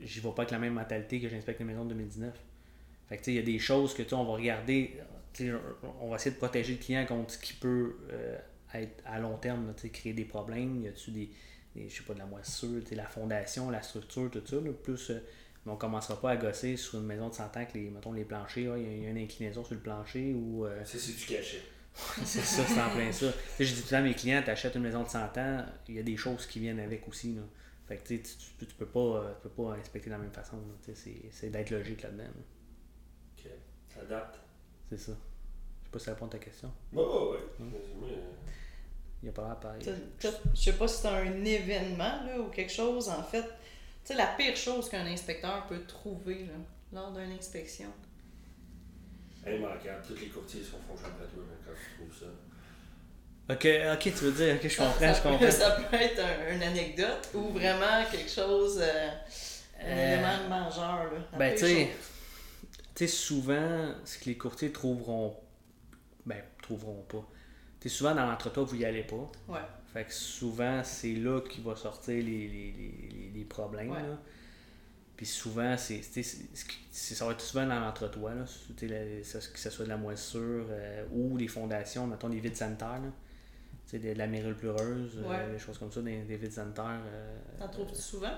j'y 0.00 0.18
vais 0.20 0.28
pas 0.30 0.42
avec 0.42 0.50
la 0.50 0.58
même 0.58 0.74
mentalité 0.74 1.20
que 1.20 1.28
j'inspecte 1.28 1.60
une 1.60 1.66
maison 1.68 1.84
de 1.84 1.90
2019. 1.90 2.34
Fait 3.08 3.18
que, 3.18 3.30
il 3.30 3.34
y 3.36 3.38
a 3.38 3.42
des 3.42 3.58
choses 3.58 3.94
que, 3.94 4.02
on 4.14 4.24
va 4.24 4.32
regarder, 4.34 4.94
on 6.00 6.10
va 6.10 6.16
essayer 6.16 6.32
de 6.32 6.38
protéger 6.38 6.72
le 6.74 6.78
client 6.78 7.06
contre 7.06 7.32
ce 7.34 7.38
qui 7.38 7.52
peut 7.54 7.96
euh, 8.10 8.38
être 8.74 9.02
à 9.04 9.18
long 9.20 9.36
terme, 9.36 9.74
créer 9.92 10.12
des 10.12 10.24
problèmes. 10.24 10.82
Y 10.82 10.88
a-tu 10.88 11.10
des, 11.10 11.30
des, 11.74 11.88
je 11.88 11.96
sais 11.98 12.02
pas, 12.04 12.14
de 12.14 12.18
la 12.20 12.26
moisissure, 12.26 12.82
la 12.92 13.06
fondation, 13.06 13.70
la 13.70 13.82
structure, 13.82 14.30
tout 14.30 14.42
ça, 14.44 14.56
là, 14.56 14.72
plus... 14.72 15.10
euh, 15.10 15.20
mais 15.64 15.72
on 15.72 15.76
commencera 15.76 16.20
pas 16.20 16.30
à 16.30 16.36
gosser 16.36 16.76
sur 16.76 16.98
une 17.00 17.06
maison 17.06 17.28
de 17.28 17.34
100 17.34 17.44
ans 17.56 17.64
que 17.66 17.74
les, 17.76 17.90
mettons, 17.90 18.12
les 18.12 18.24
planchers, 18.24 18.76
il 18.76 18.82
y 18.82 18.86
a- 18.86 18.94
il 18.96 19.02
y, 19.02 19.06
a 19.06 19.10
une 19.10 19.18
inclinaison 19.18 19.64
sur 19.64 19.74
le 19.74 19.80
plancher 19.80 20.32
ou... 20.32 20.64
euh, 20.64 20.80
C'est 20.84 20.98
c'est 20.98 21.12
du 21.16 21.24
cachet. 21.26 21.60
c'est 22.24 22.40
ça, 22.42 22.62
c'est 22.66 22.80
en 22.80 22.90
plein 22.90 23.10
ça. 23.10 23.26
Je 23.58 23.64
dis 23.64 23.74
tout 23.74 23.82
le 23.86 23.90
temps 23.90 23.96
à 23.96 24.02
mes 24.02 24.14
clients, 24.14 24.42
t'achètes 24.44 24.74
une 24.76 24.82
maison 24.82 25.02
de 25.02 25.08
100 25.08 25.36
ans, 25.38 25.64
il 25.88 25.94
y 25.94 25.98
a 25.98 26.02
des 26.02 26.16
choses 26.16 26.46
qui 26.46 26.60
viennent 26.60 26.78
avec 26.80 27.08
aussi. 27.08 27.34
Là. 27.34 27.42
Fait 27.88 27.96
que 27.96 28.06
tu, 28.06 28.22
tu, 28.22 28.66
tu, 28.66 28.74
peux 28.74 28.86
pas, 28.86 29.00
euh, 29.00 29.32
tu 29.42 29.48
peux 29.48 29.62
pas 29.64 29.74
inspecter 29.74 30.08
de 30.10 30.14
la 30.14 30.18
même 30.20 30.30
façon. 30.32 30.56
C'est, 30.82 31.14
c'est 31.32 31.50
d'être 31.50 31.70
logique 31.70 32.02
là-dedans. 32.02 32.24
là. 32.24 32.30
Date. 34.04 34.38
C'est 34.90 34.98
ça. 34.98 35.12
Je 35.12 35.86
sais 35.86 35.90
pas 35.92 35.98
si 35.98 36.04
ça 36.04 36.10
répond 36.12 36.26
à 36.26 36.30
ta 36.30 36.38
question. 36.38 36.70
Ouais, 36.92 37.02
ouais, 37.02 37.30
ouais. 37.30 37.38
Hum. 37.60 37.72
Mais, 38.02 38.08
euh, 38.08 38.16
Il 39.22 39.26
y 39.26 39.28
a 39.28 39.32
pas 39.32 39.42
l'air 39.46 39.56
pareil. 39.60 39.82
Je 40.20 40.28
sais 40.54 40.72
pas 40.74 40.86
si 40.88 41.02
c'est 41.02 41.08
un 41.08 41.44
événement 41.44 42.24
là, 42.26 42.38
ou 42.40 42.48
quelque 42.48 42.72
chose, 42.72 43.08
en 43.08 43.22
fait. 43.22 43.42
Tu 43.42 44.12
sais, 44.12 44.14
la 44.14 44.26
pire 44.26 44.56
chose 44.56 44.88
qu'un 44.88 45.06
inspecteur 45.06 45.66
peut 45.66 45.80
trouver 45.86 46.44
là, 46.46 46.54
lors 46.92 47.12
d'une 47.12 47.32
inspection. 47.32 47.88
immanquable. 49.46 50.02
Tous 50.06 50.14
les 50.20 50.28
courtiers 50.28 50.62
sont 50.62 50.78
font 50.88 50.94
après 51.06 51.26
toi 51.32 51.42
quand 51.64 51.72
tu 51.72 51.96
trouves 51.96 52.18
ça. 52.20 52.26
Ok, 53.48 53.64
ok, 53.94 54.02
tu 54.02 54.24
veux 54.24 54.32
dire, 54.32 54.56
ok, 54.56 54.68
je 54.68 54.76
comprends, 54.76 54.98
ça, 54.98 55.12
je 55.12 55.38
peut- 55.38 55.50
ça 55.52 55.70
peut 55.70 55.96
être 55.96 56.18
un- 56.20 56.54
une 56.54 56.62
anecdote 56.64 57.28
ou 57.34 57.50
vraiment 57.50 58.04
quelque 58.10 58.28
chose, 58.30 58.80
euh, 58.82 59.08
un 59.80 59.86
Euh, 59.86 60.14
élément 60.14 60.48
majeur. 60.48 61.12
Là, 61.12 61.38
Ben, 61.38 61.52
tu 61.54 61.60
sais. 61.60 61.90
Tu 62.96 63.06
sais, 63.06 63.06
souvent, 63.06 63.92
ce 64.04 64.18
que 64.18 64.24
les 64.24 64.36
courtiers 64.36 64.72
trouveront, 64.72 65.36
ben, 66.24 66.42
trouveront 66.62 67.02
pas. 67.08 67.24
Tu 67.78 67.88
sais, 67.88 67.94
souvent 67.96 68.14
dans 68.14 68.26
l'entretien, 68.26 68.62
vous 68.64 68.74
y 68.74 68.84
allez 68.84 69.04
pas. 69.04 69.30
Ouais. 69.48 69.60
Fait 69.92 70.04
que 70.04 70.12
souvent, 70.12 70.82
c'est 70.82 71.12
là 71.14 71.40
qu'il 71.42 71.62
va 71.62 71.76
sortir 71.76 72.14
les, 72.14 72.22
les, 72.24 72.72
les, 72.72 73.30
les- 73.34 73.44
problèmes. 73.44 73.90
Ouais. 73.90 74.02
là. 74.02 74.18
Puis 75.16 75.24
souvent, 75.26 75.76
c'est, 75.78 76.02
ça 76.02 77.24
va 77.26 77.32
être 77.32 77.40
souvent 77.40 77.66
dans 77.66 77.80
l'entretoit, 77.80 78.34
là. 78.34 78.44
La- 78.82 79.20
que 79.22 79.58
ce 79.58 79.70
soit 79.70 79.84
de 79.84 79.90
la 79.90 79.96
moisissure 79.96 80.66
euh, 80.68 81.06
ou 81.12 81.38
des 81.38 81.48
fondations, 81.48 82.06
mettons 82.06 82.28
des 82.28 82.40
vides 82.40 82.56
sanitaires. 82.56 83.00
Là. 83.02 83.10
Tu 83.86 83.90
sais, 83.92 83.98
de, 83.98 84.12
de 84.12 84.18
la 84.18 84.26
mérule 84.26 84.56
pleureuse, 84.56 85.16
euh, 85.18 85.28
Ouais. 85.28 85.52
des 85.52 85.58
choses 85.58 85.78
comme 85.78 85.92
ça, 85.92 86.02
des, 86.02 86.22
des 86.22 86.36
vides 86.36 86.52
sanitaires. 86.52 87.00
euh, 87.06 87.38
T'en 87.58 87.68
trouves-tu 87.68 88.00
souvent? 88.02 88.34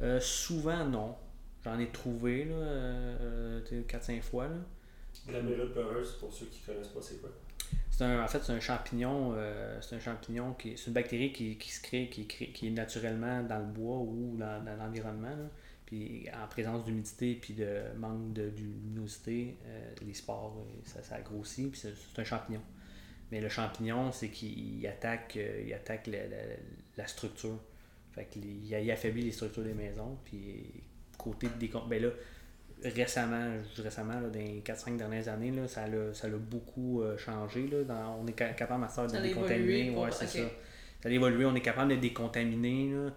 euh, 0.00 0.18
souvent, 0.20 0.84
non. 0.84 1.16
J'en 1.64 1.78
ai 1.78 1.88
trouvé 1.88 2.44
là, 2.46 2.54
euh, 2.54 3.60
tu 3.68 3.76
sais, 3.76 3.82
4-5 3.98 4.22
fois. 4.22 4.48
Là. 4.48 4.56
La 5.32 5.42
mérule 5.42 5.72
peureuse, 5.72 6.16
pour 6.18 6.32
ceux 6.32 6.46
qui 6.46 6.60
connaissent 6.60 6.88
pas, 6.88 7.02
c'est 7.02 7.20
quoi 7.20 7.30
C'est 7.90 8.04
un, 8.04 8.22
en 8.24 8.28
fait, 8.28 8.42
c'est 8.42 8.52
un 8.52 8.60
champignon, 8.60 9.32
euh, 9.34 9.78
c'est 9.82 9.96
un 9.96 10.00
champignon 10.00 10.54
qui 10.54 10.76
c'est 10.78 10.86
une 10.86 10.94
bactérie 10.94 11.32
qui, 11.32 11.58
qui 11.58 11.70
se 11.70 11.82
crée, 11.82 12.08
qui, 12.08 12.26
qui 12.26 12.66
est 12.68 12.70
naturellement 12.70 13.42
dans 13.42 13.58
le 13.58 13.66
bois 13.66 13.98
ou 13.98 14.36
dans, 14.38 14.64
dans 14.64 14.76
l'environnement. 14.76 15.28
là. 15.36 15.50
Puis 15.84 16.26
en 16.32 16.46
présence 16.46 16.84
d'humidité 16.84 17.34
puis 17.34 17.52
de 17.52 17.80
manque 17.98 18.32
de 18.32 18.48
de 18.50 18.56
luminosité, 18.60 19.58
euh, 19.66 19.90
les 20.06 20.14
spores, 20.14 20.56
euh, 20.58 20.80
ça, 20.84 21.02
ça 21.02 21.20
grossit. 21.20 21.70
Puis 21.70 21.80
c'est, 21.80 21.92
c'est 22.14 22.20
un 22.20 22.24
champignon. 22.24 22.62
Mais 23.32 23.40
le 23.40 23.48
champignon, 23.48 24.12
c'est 24.12 24.28
qu'il 24.30 24.78
il 24.80 24.86
attaque, 24.86 25.36
euh, 25.36 25.62
il 25.66 25.74
attaque 25.74 26.06
la, 26.06 26.26
la- 26.26 26.36
la 26.96 27.06
structure. 27.06 27.58
Fait 28.12 28.24
que 28.24 28.38
les- 28.38 28.48
il, 28.48 28.66
il 28.84 28.90
affaiblit 28.90 29.22
les 29.22 29.32
structures 29.32 29.64
des 29.64 29.74
maisons. 29.74 30.16
Puis 30.24 30.64
côté 31.22 31.48
de 31.48 31.66
décom- 31.66 31.88
ben 31.88 32.02
là, 32.02 32.08
récemment, 32.84 33.50
récemment, 33.78 34.20
là, 34.20 34.28
dans 34.28 34.38
les 34.38 34.62
4-5 34.64 34.96
dernières 34.96 35.28
années, 35.28 35.50
là, 35.50 35.68
ça 35.68 35.86
l'a 35.86 36.14
ça 36.14 36.28
beaucoup 36.28 37.02
euh, 37.02 37.16
changé. 37.18 37.66
Là, 37.68 37.84
dans- 37.84 38.18
on 38.22 38.26
est 38.26 38.38
ca- 38.38 38.52
capable 38.54 38.86
de 38.86 38.90
Ça 38.90 39.20
décontaminer. 39.20 39.54
évolué 39.80 39.90
pour- 39.92 40.02
Ouais, 40.04 40.10
c'est 40.12 40.26
ça. 40.26 40.38
Ça 41.02 41.08
a 41.08 41.12
évolué, 41.12 41.44
on 41.46 41.54
est 41.54 41.60
capable 41.60 41.90
de 41.92 41.96
décontaminer. 41.96 42.92
Là. 42.92 43.10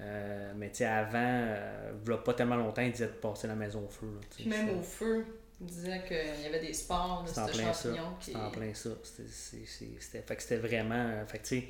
Euh, 0.00 0.52
mais 0.56 0.70
tu 0.70 0.78
sais, 0.78 0.86
avant, 0.86 1.18
euh, 1.22 1.92
pas 2.24 2.34
tellement 2.34 2.56
longtemps, 2.56 2.82
ils 2.82 2.92
disaient 2.92 3.06
de 3.06 3.12
passer 3.12 3.46
la 3.46 3.54
maison 3.54 3.84
au 3.84 3.88
feu. 3.88 4.06
là, 4.06 4.20
Puis 4.36 4.48
même 4.48 4.70
au 4.78 4.82
feu, 4.82 5.24
il 5.60 5.66
disait 5.68 6.02
qu'il 6.06 6.42
y 6.42 6.46
avait 6.46 6.60
des 6.60 6.72
spores 6.72 7.22
de 7.24 7.28
ce 7.28 7.34
champignon 7.34 8.08
qui. 8.20 8.32
C'est 8.32 8.36
en 8.36 8.50
plein 8.50 8.74
ça. 8.74 8.90
C'était, 9.04 9.28
c'était, 9.28 10.22
fait 10.22 10.36
que 10.36 10.42
c'était 10.42 10.56
vraiment. 10.56 10.94
euh, 10.96 11.24
Fait 11.26 11.38
que 11.38 11.44
tu 11.46 11.60
sais, 11.60 11.68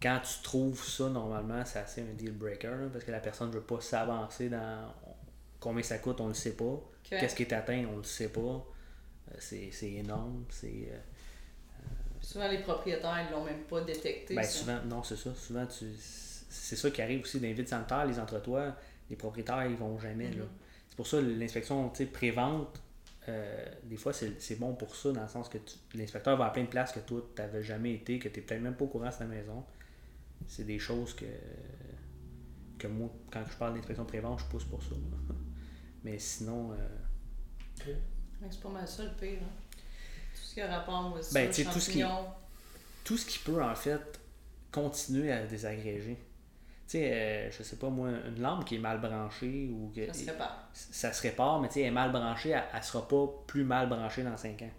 quand 0.00 0.20
tu 0.22 0.42
trouves 0.42 0.82
ça, 0.82 1.08
normalement, 1.10 1.62
c'est 1.66 1.78
assez 1.78 2.00
un 2.00 2.14
deal 2.14 2.32
breaker. 2.32 2.68
là, 2.68 2.88
parce 2.90 3.04
que 3.04 3.10
la 3.12 3.20
personne 3.20 3.48
ne 3.48 3.54
veut 3.54 3.60
pas 3.62 3.80
s'avancer 3.82 4.48
dans 4.48 4.92
combien 5.60 5.82
ça 5.82 5.98
coûte, 5.98 6.20
on 6.20 6.28
le 6.28 6.34
sait 6.34 6.56
pas. 6.56 6.80
que- 7.04 7.10
Qu'est-ce 7.20 7.34
qui 7.36 7.42
est 7.44 7.52
atteint, 7.52 7.84
on 7.92 7.98
le 7.98 8.04
sait 8.04 8.28
pas. 8.30 8.40
Euh, 8.40 9.34
c'est, 9.38 9.70
c'est 9.72 9.92
énorme. 9.92 10.44
C'est, 10.50 10.88
euh, 10.90 10.98
Souvent, 12.20 12.48
les 12.48 12.58
propriétaires, 12.58 13.26
ils 13.28 13.32
l'ont 13.32 13.44
même 13.44 13.62
pas 13.64 13.80
détecté. 13.82 14.34
Ben, 14.34 14.42
ça. 14.42 14.50
souvent, 14.50 14.78
non, 14.84 15.02
c'est 15.02 15.16
ça. 15.16 15.32
Souvent, 15.34 15.66
tu, 15.66 15.84
c'est 16.00 16.76
ça 16.76 16.90
qui 16.90 17.00
arrive 17.02 17.20
aussi 17.22 17.38
dans 17.38 17.46
les 17.46 17.52
vides 17.54 17.68
sanitaires, 17.68 18.04
les 18.06 18.18
entretoits. 18.18 18.74
Les 19.08 19.16
propriétaires, 19.16 19.64
ils 19.66 19.76
vont 19.76 19.98
jamais. 20.00 20.30
là. 20.30 20.42
Mhm. 20.44 20.48
C'est 20.88 20.96
pour 20.96 21.06
ça 21.06 21.20
l'inspection 21.20 21.92
pré-vente, 22.12 22.80
euh, 23.28 23.64
des 23.84 23.96
fois, 23.96 24.12
c'est 24.12 24.40
c'est 24.40 24.56
bon 24.56 24.74
pour 24.74 24.96
ça, 24.96 25.12
dans 25.12 25.22
le 25.22 25.28
sens 25.28 25.48
que 25.48 25.58
tu- 25.58 25.76
l'inspecteur 25.98 26.36
va 26.36 26.46
à 26.46 26.50
plein 26.50 26.62
de 26.64 26.68
places 26.68 26.92
que 26.92 27.00
toi, 27.00 27.20
tu 27.34 27.40
n'avais 27.42 27.62
jamais 27.62 27.92
été, 27.94 28.18
que 28.18 28.28
tu 28.28 28.40
n'es 28.40 28.46
peut-être 28.46 28.62
même 28.62 28.74
pas 28.74 28.84
au 28.84 28.88
courant 28.88 29.08
de 29.10 29.14
ta 29.14 29.24
maison. 29.26 29.62
C'est 30.48 30.64
des 30.64 30.78
choses 30.78 31.14
que, 31.14 31.24
que 32.78 32.86
moi, 32.88 33.08
quand 33.30 33.44
je 33.50 33.56
parle 33.56 33.74
d'inspection 33.74 34.04
pré-vente, 34.04 34.40
je 34.40 34.44
pousse 34.46 34.64
pour 34.64 34.82
ça. 34.82 34.90
là. 34.90 35.34
Mais 36.04 36.18
sinon, 36.18 36.72
euh, 36.72 36.76
Ouais, 37.86 38.48
C'est 38.50 38.60
pas 38.60 38.68
mal 38.68 38.86
ça 38.86 39.04
le 39.04 39.10
pire. 39.12 39.38
Hein? 39.42 39.48
Tout 40.34 40.40
ce 40.42 40.54
qui 40.54 40.60
a 40.60 40.78
rapport, 40.78 41.16
ça, 41.22 41.34
Ben, 41.34 41.46
tout 41.48 41.80
ce 41.80 41.90
qui- 41.90 42.02
tout 43.04 43.16
ce 43.16 43.26
qui 43.26 43.38
peut 43.38 43.62
en 43.62 43.74
fait 43.74 44.20
continuer 44.72 45.32
à 45.32 45.46
désagréger. 45.46 46.16
Tu 46.16 46.92
sais, 46.98 47.12
euh, 47.12 47.50
je 47.50 47.62
sais 47.62 47.76
pas 47.76 47.88
moi, 47.88 48.10
une 48.28 48.40
lampe 48.40 48.64
qui 48.64 48.76
est 48.76 48.80
mal 48.80 49.00
branchée 49.00 49.68
ou 49.72 49.90
que 49.94 50.06
Ça 50.06 50.12
se 50.14 50.30
répare. 50.30 50.68
ça 50.72 51.12
se 51.12 51.22
répare, 51.22 51.60
mais 51.60 51.68
tu 51.68 51.74
sais, 51.74 51.80
elle 51.80 51.86
est 51.86 51.90
mal 51.90 52.12
branchée, 52.12 52.50
elle, 52.50 52.62
elle 52.74 52.82
sera 52.82 53.06
pas 53.08 53.26
plus 53.46 53.64
mal 53.64 53.88
branchée 53.88 54.22
dans 54.22 54.36
5 54.36 54.62
ans. 54.62 54.70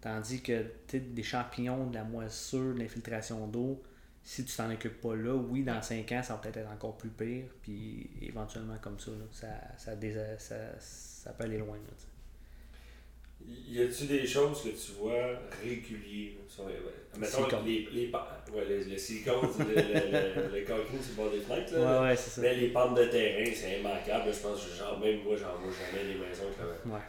Tandis 0.00 0.42
que 0.42 0.62
tu 0.62 0.98
sais, 0.98 1.00
des 1.00 1.22
champignons, 1.22 1.86
de 1.88 1.94
la 1.94 2.04
moisissure, 2.04 2.74
de 2.74 2.80
l'infiltration 2.80 3.46
d'eau, 3.46 3.82
si 4.24 4.44
tu 4.44 4.56
t'en 4.56 4.70
occupes 4.72 5.00
pas 5.00 5.14
là, 5.14 5.34
oui, 5.34 5.62
dans 5.62 5.80
5 5.82 6.10
ans, 6.12 6.22
ça 6.22 6.34
va 6.34 6.40
peut-être 6.40 6.56
être 6.56 6.70
encore 6.70 6.96
plus 6.96 7.10
pire, 7.10 7.44
puis 7.62 8.08
éventuellement 8.22 8.78
comme 8.80 8.98
ça, 8.98 9.10
là, 9.10 9.24
ça, 9.30 9.46
ça, 9.76 9.94
désa- 9.96 10.38
ça, 10.38 10.56
ça 10.80 11.32
peut 11.34 11.44
aller 11.44 11.58
loin. 11.58 11.76
là. 11.76 11.92
Y 13.68 13.82
a-tu 13.82 14.06
des 14.06 14.26
choses 14.26 14.62
que 14.62 14.68
tu 14.70 14.92
vois 14.98 15.38
réguliers? 15.62 16.38
sur 16.48 16.66
les- 16.68 16.74
Mettons 17.20 17.62
les, 17.64 17.88
les, 17.92 18.10
ouais, 18.52 18.64
le, 18.68 18.84
le 18.84 18.96
silicone, 18.96 19.48
c'est 19.54 19.64
le, 19.64 19.74
le, 19.74 20.48
le, 20.52 20.58
le 20.60 20.64
cancun 20.64 21.02
sur 21.02 21.10
le 21.10 21.16
bord 21.16 21.30
des 21.30 21.40
fenêtres. 21.40 21.74
Là, 21.74 22.00
Ouais, 22.02 22.08
ouais, 22.08 22.16
c'est 22.16 22.30
ça. 22.30 22.40
Mais 22.42 22.54
les 22.54 22.68
pentes 22.68 22.96
de 22.96 23.04
terrain, 23.04 23.50
c'est 23.54 23.80
immanquable. 23.80 24.32
Je 24.32 24.38
pense 24.40 24.64
que 24.66 24.74
genre, 24.74 24.98
même 24.98 25.22
moi, 25.22 25.36
j'en 25.36 25.56
vois 25.58 25.70
jamais 25.72 26.12
des 26.14 26.18
maisons 26.18 26.44
que 26.56 26.88
Ouais. 26.88 27.00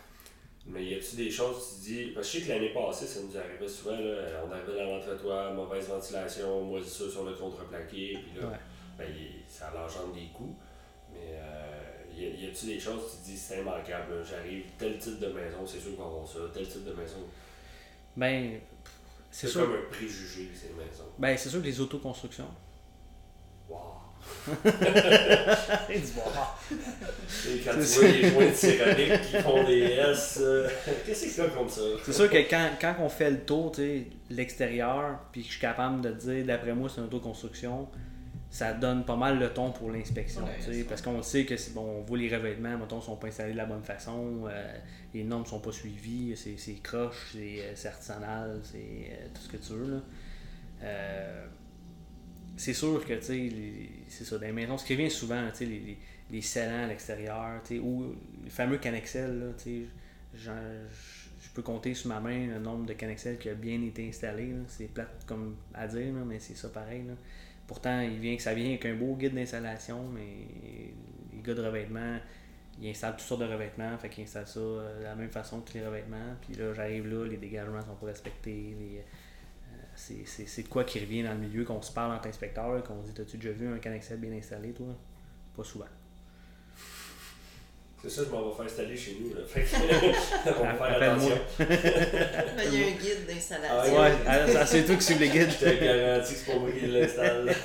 Mais 0.67 0.83
y 0.83 0.95
a-tu 0.95 1.15
des 1.15 1.29
choses 1.29 1.57
que 1.57 1.75
tu 1.75 1.81
dis. 1.91 2.05
Parce 2.11 2.27
que 2.31 2.33
je 2.33 2.39
sais 2.43 2.47
que 2.47 2.53
l'année 2.53 2.73
passée, 2.73 3.05
ça 3.05 3.19
nous 3.21 3.37
arrivait 3.37 3.67
souvent. 3.67 3.91
Là, 3.99 4.41
on 4.47 4.51
arrivait 4.51 4.75
dans 4.83 4.95
l'entretoit, 4.95 5.51
mauvaise 5.53 5.87
ventilation, 5.87 6.63
moisissure 6.63 7.11
sur 7.11 7.23
le 7.23 7.33
contreplaqué. 7.33 8.17
Puis 8.23 8.41
là, 8.41 8.47
Ouais. 8.47 8.57
ben, 8.97 9.07
ça 9.47 9.71
engendre 9.71 10.13
des 10.15 10.27
coûts. 10.33 10.55
Mais 11.13 11.37
euh, 11.39 12.03
y 12.17 12.47
a-tu 12.47 12.65
des 12.65 12.79
choses 12.79 13.03
que 13.05 13.11
tu 13.17 13.31
dis 13.31 13.37
c'est 13.37 13.59
immanquable? 13.61 14.25
J'arrive, 14.27 14.65
tel 14.77 14.97
type 14.97 15.19
de 15.19 15.27
maison, 15.27 15.65
c'est 15.67 15.79
sûr 15.79 15.95
qu'on 15.95 16.03
va 16.03 16.09
avoir 16.09 16.27
ça. 16.27 16.39
Tel 16.53 16.67
type 16.67 16.83
de 16.83 16.93
maison. 16.93 17.17
Ben, 18.17 18.59
c'est 19.29 19.45
C'est 19.47 19.53
sûr. 19.53 19.61
comme 19.61 19.75
un 19.75 19.89
préjugé, 19.91 20.49
ces 20.55 20.69
maisons. 20.73 21.11
Ben, 21.19 21.37
c'est 21.37 21.49
sûr 21.49 21.59
que 21.61 21.65
les 21.67 21.79
autoconstructions. 21.79 22.49
Wow! 23.69 23.77
Il 24.47 26.01
dit, 26.01 26.11
bon, 26.15 26.21
Et 27.49 27.59
quand 27.59 27.71
tu 27.73 27.85
C'est 27.85 27.99
vois 27.99 28.09
les 28.09 28.29
joints 28.29 28.49
de 28.49 28.53
céramique 28.53 29.21
qui 29.21 29.37
font 29.37 29.63
des 29.63 29.81
S, 29.81 30.39
euh, 30.41 30.67
qu'est-ce 31.05 31.05
que 31.05 31.13
c'est 31.13 31.41
ça 31.41 31.47
comme 31.47 31.69
ça? 31.69 31.81
C'est 32.03 32.13
sûr 32.13 32.29
que 32.29 32.37
quand, 32.49 32.69
quand 32.79 32.95
on 32.99 33.09
fait 33.09 33.31
le 33.31 33.39
tour, 33.39 33.71
tu 33.71 33.81
sais, 33.81 34.07
l'extérieur, 34.29 35.19
puis 35.31 35.41
que 35.41 35.47
je 35.47 35.51
suis 35.53 35.61
capable 35.61 36.01
de 36.01 36.11
dire, 36.11 36.45
d'après 36.45 36.73
moi, 36.73 36.89
c'est 36.89 37.01
une 37.01 37.07
autoconstruction, 37.07 37.87
ça 38.49 38.73
donne 38.73 39.03
pas 39.03 39.17
mal 39.17 39.37
le 39.37 39.49
ton 39.49 39.71
pour 39.71 39.91
l'inspection. 39.91 40.43
Ouais, 40.43 40.51
tu 40.59 40.71
sais, 40.71 40.81
ça. 40.81 40.85
parce 40.87 41.01
qu'on 41.01 41.21
sait 41.21 41.45
que 41.45 41.55
bon, 41.73 41.99
on 41.99 42.01
voit 42.03 42.17
les 42.17 42.33
revêtements, 42.33 42.77
mettons, 42.77 43.01
sont 43.01 43.17
pas 43.17 43.27
installés 43.27 43.51
de 43.51 43.57
la 43.57 43.65
bonne 43.65 43.83
façon, 43.83 44.47
euh, 44.47 44.73
les 45.13 45.23
normes 45.23 45.45
sont 45.45 45.59
pas 45.59 45.71
suivies, 45.71 46.37
c'est, 46.37 46.57
c'est 46.57 46.75
croche, 46.81 47.31
c'est, 47.33 47.59
euh, 47.61 47.71
c'est 47.75 47.87
artisanal, 47.89 48.61
c'est 48.63 48.77
euh, 48.77 49.27
tout 49.33 49.41
ce 49.41 49.49
que 49.49 49.57
tu 49.57 49.73
veux. 49.73 49.91
Là. 49.95 50.01
C'est 52.57 52.73
sûr 52.73 53.03
que, 53.05 53.13
tu 53.13 53.51
c'est 54.07 54.23
ça, 54.23 54.37
dans 54.37 54.53
maisons, 54.53 54.77
ce 54.77 54.85
qui 54.85 54.95
revient 54.95 55.11
souvent, 55.11 55.49
tu 55.51 55.57
sais, 55.57 55.65
les, 55.65 55.79
les, 55.79 55.97
les 56.31 56.57
à 56.57 56.87
l'extérieur, 56.87 57.61
tu 57.63 57.75
sais, 57.75 57.79
ou 57.79 58.15
le 58.43 58.49
fameux 58.49 58.77
Canexel, 58.77 59.39
là, 59.39 59.45
tu 59.57 59.87
sais, 60.33 60.45
je 61.45 61.49
peux 61.53 61.61
compter 61.61 61.93
sur 61.93 62.09
ma 62.09 62.19
main 62.19 62.47
le 62.47 62.59
nombre 62.59 62.85
de 62.85 62.93
Canexel 62.93 63.37
qui 63.37 63.49
a 63.49 63.53
bien 63.53 63.81
été 63.81 64.07
installé. 64.07 64.53
C'est 64.67 64.85
plate 64.93 65.25
comme 65.25 65.55
à 65.73 65.87
dire, 65.87 66.13
là, 66.13 66.21
mais 66.25 66.39
c'est 66.39 66.55
ça 66.55 66.69
pareil. 66.69 67.03
là. 67.03 67.13
Pourtant, 67.67 68.01
il 68.01 68.19
vient 68.19 68.35
que 68.35 68.41
ça 68.41 68.53
vient 68.53 68.67
avec 68.67 68.85
un 68.85 68.95
beau 68.95 69.15
guide 69.15 69.33
d'installation, 69.33 70.07
mais 70.13 70.47
les 71.33 71.41
gars 71.41 71.53
de 71.53 71.63
revêtement, 71.63 72.19
ils 72.81 72.89
installent 72.89 73.15
toutes 73.15 73.21
sortes 73.21 73.41
de 73.41 73.47
revêtements, 73.47 73.97
fait 73.97 74.09
qu'ils 74.09 74.23
installent 74.25 74.47
ça 74.47 74.59
euh, 74.59 74.99
de 74.99 75.03
la 75.03 75.15
même 75.15 75.29
façon 75.29 75.61
que 75.61 75.73
les 75.73 75.85
revêtements. 75.85 76.35
Puis 76.41 76.55
là, 76.55 76.73
j'arrive 76.73 77.07
là, 77.07 77.25
les 77.25 77.37
dégagements 77.37 77.81
sont 77.81 77.95
pas 77.95 78.07
respectés. 78.07 78.75
C'est- 79.95 80.25
c'est 80.25 80.45
c'est 80.47 80.63
de 80.63 80.67
quoi 80.67 80.83
qui 80.83 80.99
revient 80.99 81.23
dans 81.23 81.31
le 81.33 81.39
milieu, 81.39 81.63
qu'on 81.63 81.81
se 81.81 81.91
parle 81.91 82.13
entre 82.15 82.27
inspecteurs, 82.27 82.83
qu'on 82.83 83.01
dit 83.01 83.11
T'as-tu 83.13 83.37
déjà 83.37 83.51
vu 83.51 83.67
un 83.67 83.77
Canexel 83.79 84.17
bien 84.19 84.31
installé, 84.33 84.71
toi? 84.71 84.87
Pas 85.55 85.63
souvent. 85.63 85.85
C'est 88.01 88.09
ça, 88.11 88.23
je 88.25 88.29
m'en 88.29 88.47
vais 88.49 88.55
faire 88.55 88.65
installer 88.65 88.95
chez 88.95 89.17
nous. 89.19 89.33
Là. 89.33 89.41
Fait 89.47 89.61
que, 89.63 89.75
on 90.59 90.63
va 90.63 90.73
faire 90.75 91.01
attention. 91.11 91.37
Il 91.59 92.79
y 92.79 92.83
a 92.83 92.87
un 92.87 92.91
guide 92.91 93.25
d'installation. 93.27 93.95
Ah, 93.97 94.09
Ouais, 94.09 94.15
ah, 94.27 94.47
ça, 94.47 94.65
c'est 94.67 94.83
toi 94.85 94.95
qui 94.95 95.03
suis 95.03 95.15
le 95.15 95.25
guide. 95.25 95.49
Je 95.49 95.65
te 95.65 95.83
garantis 95.83 96.33
que 96.33 96.39
c'est 96.39 96.51
pas 96.51 96.59
moi 96.59 96.69
qui 96.71 96.85
l'installe. 96.85 97.55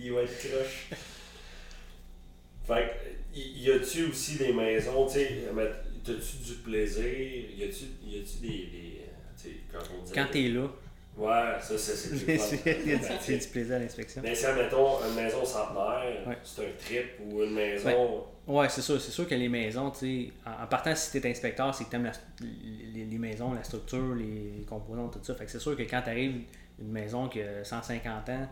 Il 0.00 0.12
va 0.12 0.22
être 0.22 0.36
croche. 0.38 0.88
Fait 2.66 2.90
que, 3.34 3.38
y 3.38 3.70
a-tu 3.70 4.06
aussi 4.06 4.36
des 4.36 4.52
maisons, 4.52 5.06
tu 5.06 5.12
sais, 5.14 5.42
mais 5.54 5.70
t'as-tu 6.04 6.36
du 6.44 6.54
plaisir? 6.64 7.04
Y 7.04 7.62
a-tu, 7.64 7.84
y 8.04 8.18
a-tu 8.20 8.38
des. 8.40 8.48
des 8.48 9.00
tu 9.36 9.48
sais, 9.48 9.50
quand 9.70 9.78
on 9.96 10.02
dit. 10.04 10.12
Quand 10.12 10.26
t'es 10.32 10.48
là, 10.48 10.68
Ouais, 11.16 11.30
ça, 11.60 11.76
ça 11.76 11.92
c'est 11.94 12.38
fun. 12.38 13.14
a 13.14 13.24
du- 13.26 13.38
du 13.38 13.46
plaisir 13.48 13.76
à 13.76 13.78
l'inspection. 13.78 14.22
Mais 14.24 14.34
si, 14.34 14.46
admettons, 14.46 14.96
une 15.06 15.14
maison 15.14 15.44
centenaire, 15.44 16.26
Ouais. 16.26 16.38
c'est 16.42 16.62
un 16.62 16.70
trip 16.78 17.06
ou 17.26 17.42
une 17.42 17.52
maison. 17.54 18.24
Ouais, 18.46 18.68
c'est 18.70 18.80
sûr. 18.80 19.00
C'est 19.00 19.10
sûr 19.12 19.28
que 19.28 19.34
les 19.34 19.48
maisons, 19.48 19.90
tu 19.90 19.98
sais, 19.98 20.32
en, 20.46 20.64
en 20.64 20.66
partant, 20.66 20.94
si 20.96 21.12
t'es 21.20 21.28
inspecteur, 21.30 21.74
c'est 21.74 21.84
que 21.84 21.90
t'aimes 21.90 22.04
la- 22.04 22.12
les, 22.94 23.04
les 23.04 23.18
maisons, 23.18 23.52
la 23.52 23.62
structure, 23.62 24.14
les 24.14 24.64
composants, 24.66 25.08
tout 25.08 25.20
ça. 25.22 25.34
Fait 25.34 25.44
que 25.44 25.50
c'est 25.50 25.58
sûr 25.60 25.76
que 25.76 25.82
quand 25.82 26.00
t'arrives 26.02 26.42
une 26.80 26.90
maison 26.90 27.28
qui 27.28 27.42
a 27.42 27.62
150 27.62 28.28
ans, 28.30 28.48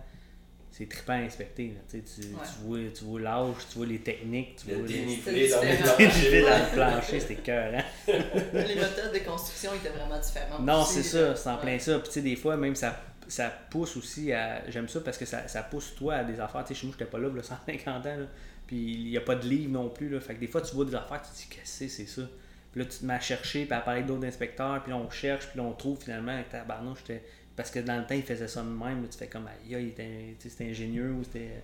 c'est 0.72 0.88
trippant 0.88 1.12
à 1.14 1.16
inspecter. 1.16 1.68
là. 1.68 1.80
Tu, 1.90 1.98
sais, 1.98 2.22
tu, 2.22 2.28
Ouais. 2.34 2.42
tu 2.44 2.66
vois, 2.66 2.78
tu 2.96 3.04
vois 3.04 3.20
l'âge, 3.20 3.54
tu 3.70 3.78
vois 3.78 3.86
les 3.86 3.98
techniques, 3.98 4.56
tu 4.64 4.70
a 4.72 4.74
vois 4.76 4.86
les 4.86 4.92
dénivelé 4.94 5.48
dans 5.50 5.60
le 5.62 6.74
plancher, 6.74 7.20
c'était 7.20 7.34
cœur, 7.36 7.72
hein? 7.74 7.84
Les 8.52 8.74
méthodes 8.76 9.12
de 9.12 9.18
construction 9.28 9.72
étaient 9.74 9.88
vraiment 9.90 10.18
différentes. 10.20 10.60
Non, 10.60 10.84
c'est 10.84 11.02
ça, 11.02 11.34
c'est 11.36 11.48
en 11.48 11.54
Ouais. 11.56 11.60
plein 11.62 11.78
ça. 11.78 11.98
Puis 11.98 12.08
tu 12.08 12.14
sais, 12.14 12.22
des 12.22 12.36
fois, 12.36 12.56
même 12.56 12.74
ça, 12.74 13.00
ça 13.28 13.48
pousse 13.70 13.96
aussi 13.96 14.32
à. 14.32 14.68
J'aime 14.70 14.88
ça 14.88 15.00
parce 15.00 15.18
que 15.18 15.24
ça, 15.24 15.46
ça 15.48 15.62
pousse 15.62 15.94
toi 15.96 16.14
à 16.16 16.24
des 16.24 16.40
affaires. 16.40 16.64
Tu 16.64 16.74
sais, 16.74 16.80
chez 16.80 16.86
moi, 16.86 16.96
j'étais 16.98 17.10
pas 17.10 17.18
là, 17.18 17.28
là 17.34 17.42
150 17.42 18.06
ans. 18.06 18.16
Là. 18.16 18.26
Puis 18.66 18.76
il 18.76 19.10
n'y 19.10 19.16
a 19.16 19.20
pas 19.20 19.34
de 19.34 19.46
livre 19.48 19.72
non 19.72 19.88
plus. 19.88 20.08
Là. 20.08 20.20
Fait 20.20 20.34
que 20.34 20.40
des 20.40 20.46
fois, 20.46 20.60
tu 20.62 20.74
vois 20.74 20.84
des 20.84 20.94
affaires, 20.94 21.20
tu 21.22 21.30
te 21.30 21.36
dis, 21.36 21.46
qu'est-ce 21.50 21.80
que 21.84 21.88
c'est, 21.88 21.88
c'est 21.88 22.06
ça? 22.06 22.22
Puis 22.72 22.80
là, 22.82 22.86
tu 22.88 22.98
te 22.98 23.04
mets 23.04 23.14
à 23.14 23.20
chercher, 23.20 23.64
puis 23.64 23.74
à 23.74 23.80
parler 23.80 24.02
d'autres 24.04 24.24
inspecteurs, 24.24 24.80
puis 24.84 24.92
là, 24.92 24.96
on 24.98 25.10
cherche, 25.10 25.48
puis 25.48 25.58
là, 25.58 25.64
on 25.64 25.72
trouve 25.72 25.98
finalement 26.00 26.30
avec 26.32 26.50
ta 26.50 26.62
barnouche. 26.62 26.98
j'étais- 27.06 27.24
Parce 27.56 27.70
que 27.70 27.80
dans 27.80 27.98
le 27.98 28.06
temps, 28.06 28.14
il 28.14 28.22
faisait 28.22 28.48
ça 28.48 28.62
de 28.62 28.68
même. 28.68 29.06
tu 29.10 29.18
fais 29.18 29.26
comme, 29.26 29.48
il 29.66 29.74
était, 29.88 30.34
c'était 30.38 30.64
ingénieux 30.70 31.12
ou 31.12 31.24
c'était. 31.24 31.62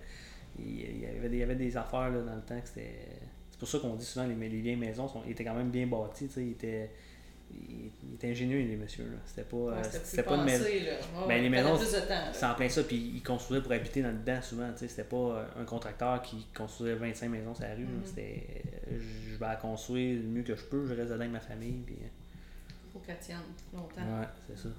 Il, 0.59 0.65
il 0.79 0.99
y 1.01 1.05
avait 1.05 1.29
des, 1.29 1.37
il 1.37 1.39
y 1.39 1.43
avait 1.43 1.55
des 1.55 1.75
affaires 1.77 2.09
là, 2.09 2.21
dans 2.21 2.35
le 2.35 2.41
temps 2.41 2.59
que 2.59 2.67
c'était. 2.67 2.99
C'est 3.51 3.59
pour 3.59 3.67
ça 3.67 3.79
qu'on 3.79 3.95
dit 3.95 4.05
souvent 4.05 4.27
les, 4.27 4.35
les 4.35 4.61
vieilles 4.61 4.75
maisons 4.75 5.07
sont, 5.07 5.23
étaient 5.27 5.43
quand 5.43 5.55
même 5.55 5.69
bien 5.71 5.87
bâties. 5.87 6.29
Ils 6.37 6.51
étaient, 6.51 6.91
ils, 7.51 7.89
ils 8.03 8.13
étaient 8.15 8.29
ingénieux, 8.29 8.59
les 8.59 8.75
messieurs. 8.75 9.05
là. 9.05 9.17
C'était 9.25 9.43
pas, 9.49 9.57
Ouais, 9.57 9.83
c'était 10.03 10.21
pas 10.23 10.35
une 10.35 10.43
maison. 10.43 10.63
là. 10.65 11.25
Ben, 11.27 11.41
les 11.41 11.49
maisons, 11.49 11.77
plus 11.77 11.91
de 11.93 11.99
temps. 12.01 12.09
là. 12.09 12.33
C'est 12.33 12.45
en 12.45 12.53
plein 12.53 12.69
ça, 12.69 12.83
puis 12.83 13.13
ils 13.15 13.23
construisaient 13.23 13.63
pour 13.63 13.71
habiter 13.71 14.01
dans 14.03 14.09
le 14.11 14.17
dedans 14.19 14.41
souvent. 14.43 14.69
C'était 14.75 15.03
pas 15.03 15.15
euh, 15.17 15.45
un 15.61 15.65
contracteur 15.65 16.21
qui 16.21 16.45
construisait 16.55 16.93
25 16.95 17.29
maisons 17.29 17.55
sur 17.55 17.63
la 17.63 17.73
rue. 17.73 17.85
Mhm. 17.85 18.01
C'était 18.05 18.43
euh, 18.91 18.99
je 19.31 19.35
vais 19.37 19.45
la 19.47 19.55
construire 19.55 20.21
le 20.21 20.27
mieux 20.27 20.43
que 20.43 20.55
je 20.55 20.63
peux, 20.63 20.85
je 20.85 20.93
reste 20.93 21.07
dedans 21.09 21.21
avec 21.21 21.31
ma 21.31 21.39
famille. 21.39 21.81
Puis, 21.85 21.95
euh, 22.01 22.07
Faut 22.93 22.99
qu'elle 22.99 23.17
tienne 23.19 23.37
longtemps. 23.73 24.01
ouais, 24.19 24.27
c'est 24.47 24.57
ça. 24.63 24.69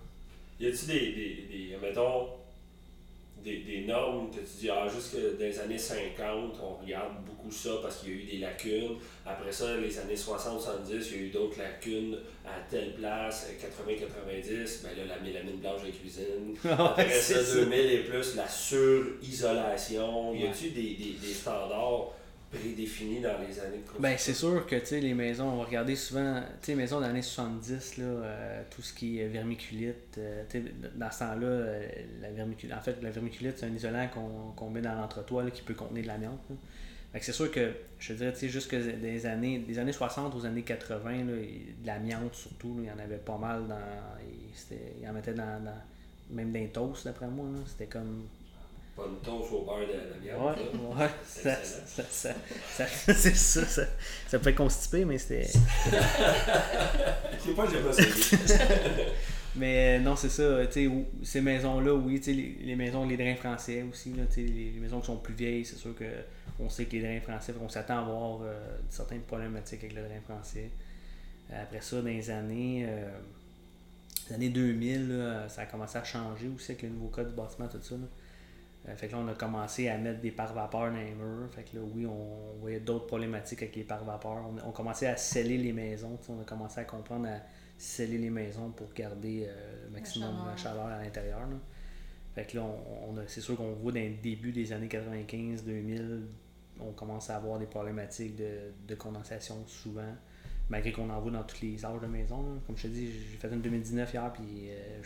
Y 0.61 0.67
a-tu 0.67 0.87
des, 0.87 0.99
des, 1.13 1.69
des, 1.71 1.77
mettons, 1.81 2.29
des, 3.45 3.59
des 3.59 3.81
normes 3.83 4.31
que 4.31 4.41
tu 4.41 4.61
dis, 4.61 4.71
ah, 4.71 4.87
jusque 4.93 5.15
dans 5.15 5.45
les 5.45 5.59
années 5.61 5.79
50, 5.79 6.57
on 6.61 6.83
regarde 6.85 7.13
beaucoup 7.25 7.53
ça 7.53 7.71
parce 7.81 7.99
qu'il 7.99 8.09
y 8.09 8.13
a 8.13 8.17
eu 8.17 8.25
des 8.25 8.39
lacunes. 8.39 8.97
Après 9.25 9.53
ça, 9.53 9.77
les 9.77 9.97
années 9.99 10.17
60-70, 10.17 10.91
il 10.91 10.97
y 10.97 11.15
a 11.15 11.23
eu 11.27 11.29
d'autres 11.29 11.59
lacunes 11.59 12.19
à 12.45 12.59
telle 12.69 12.95
place, 12.95 13.47
80-90, 13.61 14.83
ben 14.83 14.97
là, 14.97 15.17
la 15.17 15.19
mélamine 15.21 15.59
blanche 15.61 15.85
de 15.85 15.91
cuisine. 15.91 16.57
Après 16.65 17.09
ça, 17.09 17.35
c'est 17.37 17.45
ça. 17.45 17.55
2000 17.65 17.79
et 17.79 17.99
plus, 17.99 18.35
la 18.35 18.49
sur-isolation. 18.49 20.35
Y 20.35 20.47
a-tu 20.47 20.71
des, 20.71 20.95
des, 20.95 21.17
des 21.21 21.35
standards 21.35 22.15
prédéfinis 22.51 23.21
dans 23.21 23.39
les 23.39 23.59
années 23.61 23.79
de? 23.79 24.01
Ben, 24.01 24.17
c'est 24.19 24.35
sûr 24.35 24.67
que 24.67 24.77
les 24.95 25.15
maisons, 25.15 25.49
on 25.51 25.57
va 25.59 25.65
regarder 25.65 25.97
souvent, 25.97 26.43
les 26.67 26.75
maisons 26.75 27.01
des 27.01 27.07
années 27.07 27.23
70, 27.23 27.99
là, 27.99 28.05
euh, 28.05 28.63
tout 28.71 28.83
ce 28.83 28.93
qui 28.93 29.21
est 29.21 29.29
vermiculite, 29.29 30.19
euh, 30.19 30.45
dans 30.95 31.11
ce 31.11 31.19
temps-là, 31.21 31.47
euh, 31.47 31.89
la 32.21 32.31
vermiculite, 32.31 32.75
en 32.77 32.81
fait, 32.81 32.97
la 33.03 33.11
vermiculite, 33.11 33.59
c'est 33.59 33.67
un 33.67 33.75
isolant 33.75 34.09
qu'on 34.57 34.71
met 34.71 34.81
dans 34.81 34.95
l'entretoit 34.95 35.51
qui 35.51 35.63
peut 35.63 35.75
contenir 35.75 36.03
de 36.03 36.09
l'amiante. 36.09 36.41
c'est 37.21 37.33
sûr 37.33 37.51
que, 37.51 37.73
je 37.99 38.13
dirais, 38.15 38.33
tu 38.33 38.41
sais, 38.41 38.49
jusque 38.49 38.75
des 38.75 39.27
années, 39.27 39.59
des 39.59 39.79
années 39.79 39.93
60 39.93 40.35
aux 40.35 40.47
années 40.47 40.63
80, 40.63 41.11
là, 41.11 41.25
de 41.25 41.87
l'amiante 41.87 42.35
surtout, 42.35 42.75
là, 42.77 42.83
il 42.85 42.89
y 42.89 42.91
en 42.91 43.05
avait 43.05 43.17
pas 43.17 43.37
mal 43.37 43.67
dans. 43.69 43.77
Il, 45.01 45.09
en 45.09 45.13
mettait 45.13 45.35
dans, 45.35 45.63
dans, 45.65 45.81
même 46.31 46.53
d'un 46.53 46.67
toast, 46.67 47.05
d'après 47.05 47.27
moi. 47.27 47.47
C'était 47.67 47.87
comme. 47.87 48.25
Pas 48.99 49.05
une 49.09 49.21
toast 49.21 49.53
au 49.53 49.63
beurre 49.65 49.87
de, 49.87 50.19
de 50.19 50.21
viande. 50.25 50.43
Ouais, 50.43 50.55
ça. 50.57 51.01
ouais. 51.01 51.09
C'est 51.25 51.43
Ça, 51.43 51.57
ça, 51.65 52.03
ça, 52.11 52.35
ça- 52.87 53.13
c'est 53.15 53.35
ça, 53.37 53.65
ça. 53.65 53.83
Ça 54.27 54.39
peut 54.41 54.51
être 54.51 54.57
constipé, 54.57 55.05
mais 55.05 55.19
c'était. 55.19 55.47
Je 55.47 55.51
sais 57.49 57.55
pas, 57.55 57.67
j'ai 57.71 57.79
pas 57.81 57.91
essayé. 57.91 59.07
Mais 59.57 59.99
euh, 59.99 60.03
non, 60.03 60.15
c'est 60.15 60.29
ça. 60.29 60.67
tu 60.67 60.73
sais, 60.73 60.87
où- 60.87 61.07
ces 61.23 61.41
maisons-là, 61.41 61.93
oui, 61.95 62.19
tu 62.21 62.25
sais, 62.27 62.33
les, 62.33 62.59
les 62.61 62.77
maisons, 62.77 63.05
les 63.07 63.17
drains 63.17 63.35
français 63.35 63.83
aussi, 63.91 64.13
là, 64.13 64.25
tu 64.27 64.35
sais, 64.35 64.41
les, 64.43 64.71
les 64.73 64.79
maisons 64.81 65.01
qui 65.01 65.07
sont 65.07 65.17
plus 65.17 65.35
vieilles, 65.35 65.65
c'est 65.65 65.77
sûr 65.77 65.97
que 65.97 66.05
on 66.61 66.69
sait 66.69 66.85
que 66.85 66.93
les 66.93 67.03
drains 67.03 67.21
français, 67.21 67.55
on 67.61 67.69
s'attend 67.69 67.99
à 67.99 68.01
avoir 68.03 68.43
euh, 68.43 68.55
certaines 68.91 69.23
problématiques 69.23 69.83
avec 69.85 69.95
le 69.97 70.03
drain 70.03 70.21
français. 70.29 70.71
Euh, 71.51 71.63
Après 71.63 71.81
ça, 71.81 71.97
dans 71.97 72.09
les 72.09 72.31
années, 72.31 72.85
euh, 72.89 73.09
les 74.29 74.35
années 74.37 74.49
2000, 74.51 75.09
là, 75.19 75.49
ça 75.49 75.63
a 75.63 75.67
commencé 75.67 75.97
à 75.99 76.05
changer 76.05 76.49
aussi 76.55 76.73
avec 76.73 76.83
le 76.83 76.91
nouveau 76.91 77.09
code 77.09 77.29
du 77.31 77.35
bâtiment, 77.35 77.67
tout 77.69 77.79
ça. 77.83 77.95
là. 77.97 78.07
Euh, 78.89 78.97
fait 78.97 79.09
que 79.09 79.13
là, 79.13 79.19
on 79.19 79.29
a 79.29 79.35
commencé 79.35 79.89
à 79.89 79.99
mettre 79.99 80.21
des 80.21 80.31
pare-vapeurs 80.31 80.91
dans 80.91 80.97
les 80.99 81.15
murs. 81.15 81.49
Fait 81.55 81.63
que 81.63 81.77
là, 81.77 81.83
oui, 81.95 82.07
on 82.07 82.59
voyait 82.61 82.81
d'autres 82.81 83.07
problématiques 83.07 83.63
avec 83.63 83.77
les 83.77 83.85
pare-vapeurs. 83.85 84.45
On, 84.51 84.57
a- 84.59 84.65
on 84.67 84.73
commençait 84.73 85.07
à 85.09 85.17
sceller 85.17 85.59
les 85.59 85.73
maisons. 85.73 86.19
On 86.29 86.41
a 86.41 86.45
commencé 86.45 86.81
à 86.81 86.85
comprendre 86.85 87.29
à 87.29 87.39
sceller 87.77 88.19
les 88.19 88.31
maisons 88.31 88.71
pour 88.71 88.93
garder 88.95 89.47
euh, 89.49 89.85
le 89.87 89.91
maximum 89.91 90.35
de 90.53 90.59
chaleur 90.59 90.87
à 90.87 91.03
l'intérieur. 91.03 91.41
Fait 92.35 92.45
que 92.45 92.57
là, 92.57 92.63
on, 92.65 93.15
c'est 93.27 93.41
sûr 93.41 93.57
qu'on 93.57 93.73
voit 93.75 93.93
dans 93.93 94.01
le 94.01 94.15
début 94.23 94.53
des 94.53 94.73
années 94.73 94.89
95-2000, 94.89 96.21
on 96.81 96.93
commence 96.93 97.31
à 97.31 97.37
avoir 97.37 97.59
des 97.59 97.67
problématiques 97.67 98.37
de, 98.37 98.73
de 98.87 98.95
condensation 98.95 99.57
souvent, 99.67 100.15
malgré 100.71 100.93
qu'on 100.93 101.11
en 101.11 101.21
voit 101.21 101.33
dans 101.33 101.43
tous 101.43 101.63
les 101.63 101.85
âges 101.85 102.01
de 102.01 102.07
maison. 102.07 102.41
là. 102.43 102.61
Comme 102.67 102.77
je 102.77 102.83
te 102.85 102.89
dis, 102.89 103.07
j'ai 103.11 103.37
fait 103.39 103.49
une 103.53 103.61
2019 103.61 104.13
hier, 104.15 104.33
puis 104.33 104.45
euh, 104.71 105.01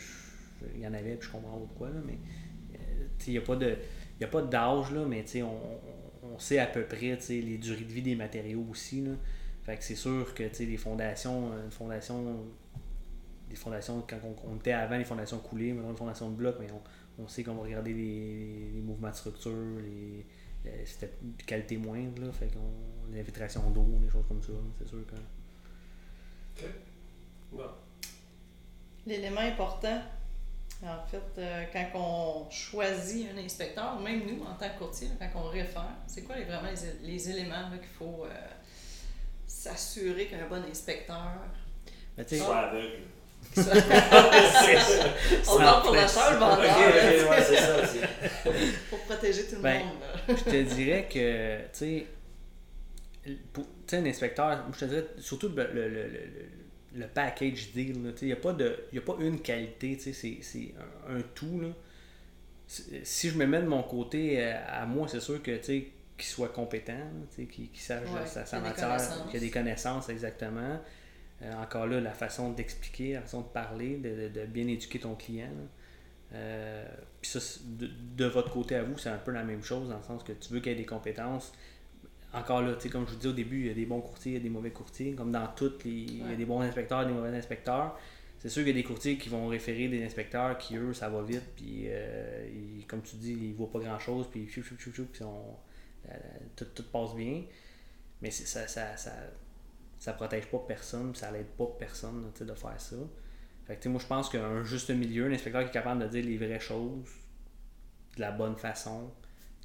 il 0.75 0.81
y 0.81 0.87
en 0.87 0.93
avait, 0.93 1.15
puis 1.15 1.27
je 1.27 1.31
comprends 1.31 1.57
pas 1.57 1.65
pourquoi, 1.67 1.89
là, 1.89 1.99
mais 2.05 2.17
il 3.27 3.31
n'y 3.33 3.37
a 3.37 3.41
pas 3.41 3.55
de 3.55 3.75
il 4.19 4.21
y 4.21 4.25
a 4.25 4.27
pas 4.27 4.41
d'âge, 4.41 4.91
là, 4.91 5.05
mais 5.05 5.25
on, 5.43 5.47
on- 5.47 6.39
sait 6.39 6.57
à 6.59 6.65
peu 6.67 6.83
près 6.83 7.17
les 7.29 7.57
durées 7.57 7.83
de 7.83 7.91
vie 7.91 8.01
des 8.01 8.15
matériaux 8.15 8.65
aussi. 8.71 9.01
Là. 9.01 9.11
Fait 9.63 9.77
que 9.77 9.83
c'est 9.83 9.95
sûr 9.95 10.33
que 10.33 10.43
les 10.59 10.77
fondations, 10.77 11.51
euh, 11.53 11.65
une 11.65 11.71
fondation, 11.71 12.37
les 13.49 13.55
fondations, 13.55 14.03
quand 14.07 14.17
on, 14.23 14.51
on 14.51 14.55
était 14.57 14.71
avant 14.71 14.97
les 14.97 15.03
fondations 15.05 15.39
coulées, 15.39 15.73
maintenant 15.73 15.91
les 15.91 15.97
fondations 15.97 16.29
de 16.31 16.35
bloc, 16.35 16.55
mais 16.59 16.67
on, 16.71 17.23
on 17.23 17.27
sait 17.27 17.43
qu'on 17.43 17.53
va 17.55 17.63
regarder 17.63 17.93
les, 17.93 18.71
les 18.73 18.81
mouvements 18.81 19.09
de 19.11 19.15
structure, 19.15 19.51
les, 19.83 20.25
les- 20.65 20.85
c'était 20.85 21.11
de 21.21 21.43
qualité 21.43 21.77
moindre, 21.77 22.21
là, 22.25 22.31
fait 22.31 22.47
qu'on 22.47 23.13
l'infiltration 23.15 23.69
d'eau, 23.71 23.85
des 24.01 24.09
choses 24.09 24.25
comme 24.27 24.41
ça, 24.41 24.53
c'est 24.79 24.87
sûr 24.87 25.05
que. 25.05 26.65
Bon. 27.51 27.63
L'élément 29.05 29.41
important, 29.41 30.01
en 30.81 31.05
fait, 31.09 31.21
euh, 31.41 31.63
quand 31.71 31.87
on 31.95 32.49
choisit 32.49 33.27
un 33.33 33.37
inspecteur, 33.43 33.97
ou 33.99 34.03
même 34.03 34.21
nous, 34.25 34.43
en 34.43 34.53
tant 34.55 34.69
que 34.69 34.77
courtier, 34.79 35.07
là, 35.19 35.27
quand 35.31 35.41
on 35.45 35.49
réfère, 35.49 35.87
c'est 36.07 36.23
quoi 36.23 36.35
les, 36.35 36.43
vraiment 36.45 36.69
les, 37.01 37.07
les 37.09 37.29
éléments 37.29 37.69
là, 37.69 37.77
qu'il 37.77 37.87
faut 37.97 38.25
euh, 38.25 38.29
s'assurer 39.47 40.25
qu'un 40.27 40.45
bon 40.49 40.63
inspecteur. 40.69 41.31
Mais 42.17 42.25
Soit 42.27 42.57
aveugle. 42.57 42.99
soit- 43.53 43.63
on 45.49 45.57
parle 45.57 45.83
pour 45.83 45.95
l'acheteur, 45.95 46.31
le 46.31 46.37
vendeur, 46.37 47.29
ouais, 47.29 47.41
ça. 47.43 47.77
pour 48.89 48.99
protéger 48.99 49.45
tout 49.47 49.55
le 49.55 49.61
Ben, 49.61 49.79
monde. 49.85 49.97
je 50.37 50.43
te 50.43 50.61
dirais 50.75 51.07
que, 51.11 51.57
tu 51.63 51.67
sais, 51.73 52.07
pour- 53.51 53.63
tu 53.65 53.69
sais, 53.87 53.97
un 53.97 54.05
inspecteur, 54.05 54.65
je 54.73 54.79
te 54.79 54.85
dirais, 54.85 55.05
surtout 55.19 55.49
le, 55.49 55.63
le, 55.73 55.89
le, 55.89 56.07
le, 56.07 56.19
le 56.95 57.07
package 57.07 57.71
deal, 57.73 58.13
il 58.21 58.25
n'y 58.27 58.33
a, 58.33 58.35
pas 58.37 58.53
de- 58.53 58.77
y 58.93 58.97
a 58.97 59.01
pas 59.01 59.15
une 59.19 59.39
qualité, 59.41 59.97
c'est- 59.99 60.73
un, 61.09 61.17
un 61.17 61.21
tout, 61.33 61.59
là. 61.61 61.69
Si 62.67 63.29
je 63.29 63.37
me 63.37 63.45
mets 63.45 63.61
de 63.61 63.67
mon 63.67 63.83
côté 63.83 64.41
euh, 64.41 64.53
à 64.67 64.85
moi, 64.85 65.07
c'est 65.07 65.19
sûr 65.19 65.41
que, 65.43 65.57
qu'il 65.57 65.85
soit 66.19 66.49
compétent, 66.49 66.97
qu'il 67.51 67.69
sache 67.75 68.07
Ouais, 68.09 68.25
sa, 68.25 68.45
matière, 68.61 68.87
qu'il 69.29 69.37
ait 69.37 69.39
des 69.41 69.51
connaissances, 69.51 70.09
exactement. 70.09 70.79
Euh, 71.41 71.53
encore 71.55 71.87
là, 71.87 71.99
la 71.99 72.13
façon 72.13 72.51
d'expliquer, 72.51 73.13
la 73.13 73.21
façon 73.21 73.41
de 73.41 73.47
parler, 73.47 73.97
de, 73.97 74.29
de- 74.29 74.39
de 74.41 74.45
bien 74.45 74.67
éduquer 74.67 74.99
ton 74.99 75.15
client. 75.15 75.49
Euh, 76.33 76.85
Puis 77.21 77.31
ça, 77.31 77.39
de, 77.65 77.87
de 78.15 78.25
votre 78.25 78.49
côté 78.51 78.75
à 78.75 78.83
vous, 78.83 78.97
c'est 78.97 79.09
un 79.09 79.17
peu 79.17 79.31
la 79.31 79.43
même 79.43 79.63
chose, 79.63 79.89
dans 79.89 79.97
le 79.97 80.03
sens 80.03 80.23
que 80.23 80.31
tu 80.31 80.51
veux 80.53 80.59
qu'il 80.61 80.71
y 80.71 80.75
ait 80.75 80.77
des 80.77 80.85
compétences. 80.85 81.51
Encore 82.33 82.61
là, 82.63 82.73
tu 82.75 82.81
sais, 82.81 82.89
comme 82.89 83.05
je 83.07 83.11
vous 83.13 83.19
dis 83.19 83.27
au 83.27 83.33
début, 83.33 83.59
il 83.61 83.67
y 83.67 83.69
a 83.69 83.73
des 83.75 83.85
bons 83.85 84.01
courtiers, 84.01 84.31
il 84.31 84.35
y 84.35 84.39
a 84.39 84.43
des 84.43 84.49
mauvais 84.49 84.71
courtiers. 84.71 85.13
Comme 85.13 85.31
dans 85.31 85.47
toutes 85.55 85.83
les. 85.83 85.91
Il 85.91 86.29
y 86.29 86.33
a 86.33 86.35
des 86.35 86.45
bons 86.45 86.61
inspecteurs, 86.61 87.05
des 87.05 87.13
mauvais 87.13 87.35
inspecteurs. 87.37 87.97
C'est 88.39 88.49
sûr 88.49 88.63
qu'il 88.63 88.75
y 88.75 88.79
a 88.79 88.81
des 88.81 88.87
courtiers 88.87 89.17
qui 89.17 89.29
vont 89.29 89.47
référer 89.47 89.87
des 89.87 90.03
inspecteurs 90.03 90.57
qui, 90.57 90.75
eux, 90.75 90.93
ça 90.93 91.07
va 91.09 91.21
vite, 91.21 91.43
puis 91.55 91.83
euh, 91.87 92.45
ils- 92.79 92.85
comme 92.87 93.01
tu 93.01 93.15
dis, 93.15 93.31
ils 93.31 93.51
ne 93.51 93.55
voient 93.55 93.71
pas 93.71 93.79
grand-chose, 93.79 94.27
puis 94.29 94.49
chou, 94.49 94.61
chou, 94.63 94.75
chou, 94.77 94.91
chou, 94.93 95.05
puis 95.05 95.23
on- 95.23 95.55
euh, 96.09 96.13
tout, 96.55 96.65
tout 96.75 96.83
passe 96.91 97.15
bien. 97.15 97.43
Mais 98.21 98.31
ça, 98.31 98.67
ça, 98.67 98.97
ça, 98.97 99.11
ça 99.99 100.11
protège 100.13 100.47
pas 100.47 100.59
personne, 100.67 101.15
ça 101.15 101.31
l'aide 101.31 101.47
pas 101.57 101.67
personne 101.79 102.21
là, 102.23 102.45
de 102.45 102.53
faire 102.53 102.81
ça. 102.81 102.97
Fait 103.65 103.75
que, 103.75 103.79
tu 103.79 103.83
sais, 103.83 103.89
moi, 103.89 104.01
je 104.01 104.07
pense 104.07 104.29
qu'un 104.29 104.63
juste 104.65 104.89
milieu, 104.89 105.27
un 105.27 105.31
inspecteur 105.31 105.61
qui 105.63 105.69
est 105.69 105.71
capable 105.71 106.01
de 106.03 106.07
dire 106.09 106.25
les 106.25 106.35
vraies 106.37 106.59
choses 106.59 107.09
de 108.17 108.21
la 108.21 108.31
bonne 108.31 108.57
façon, 108.57 109.09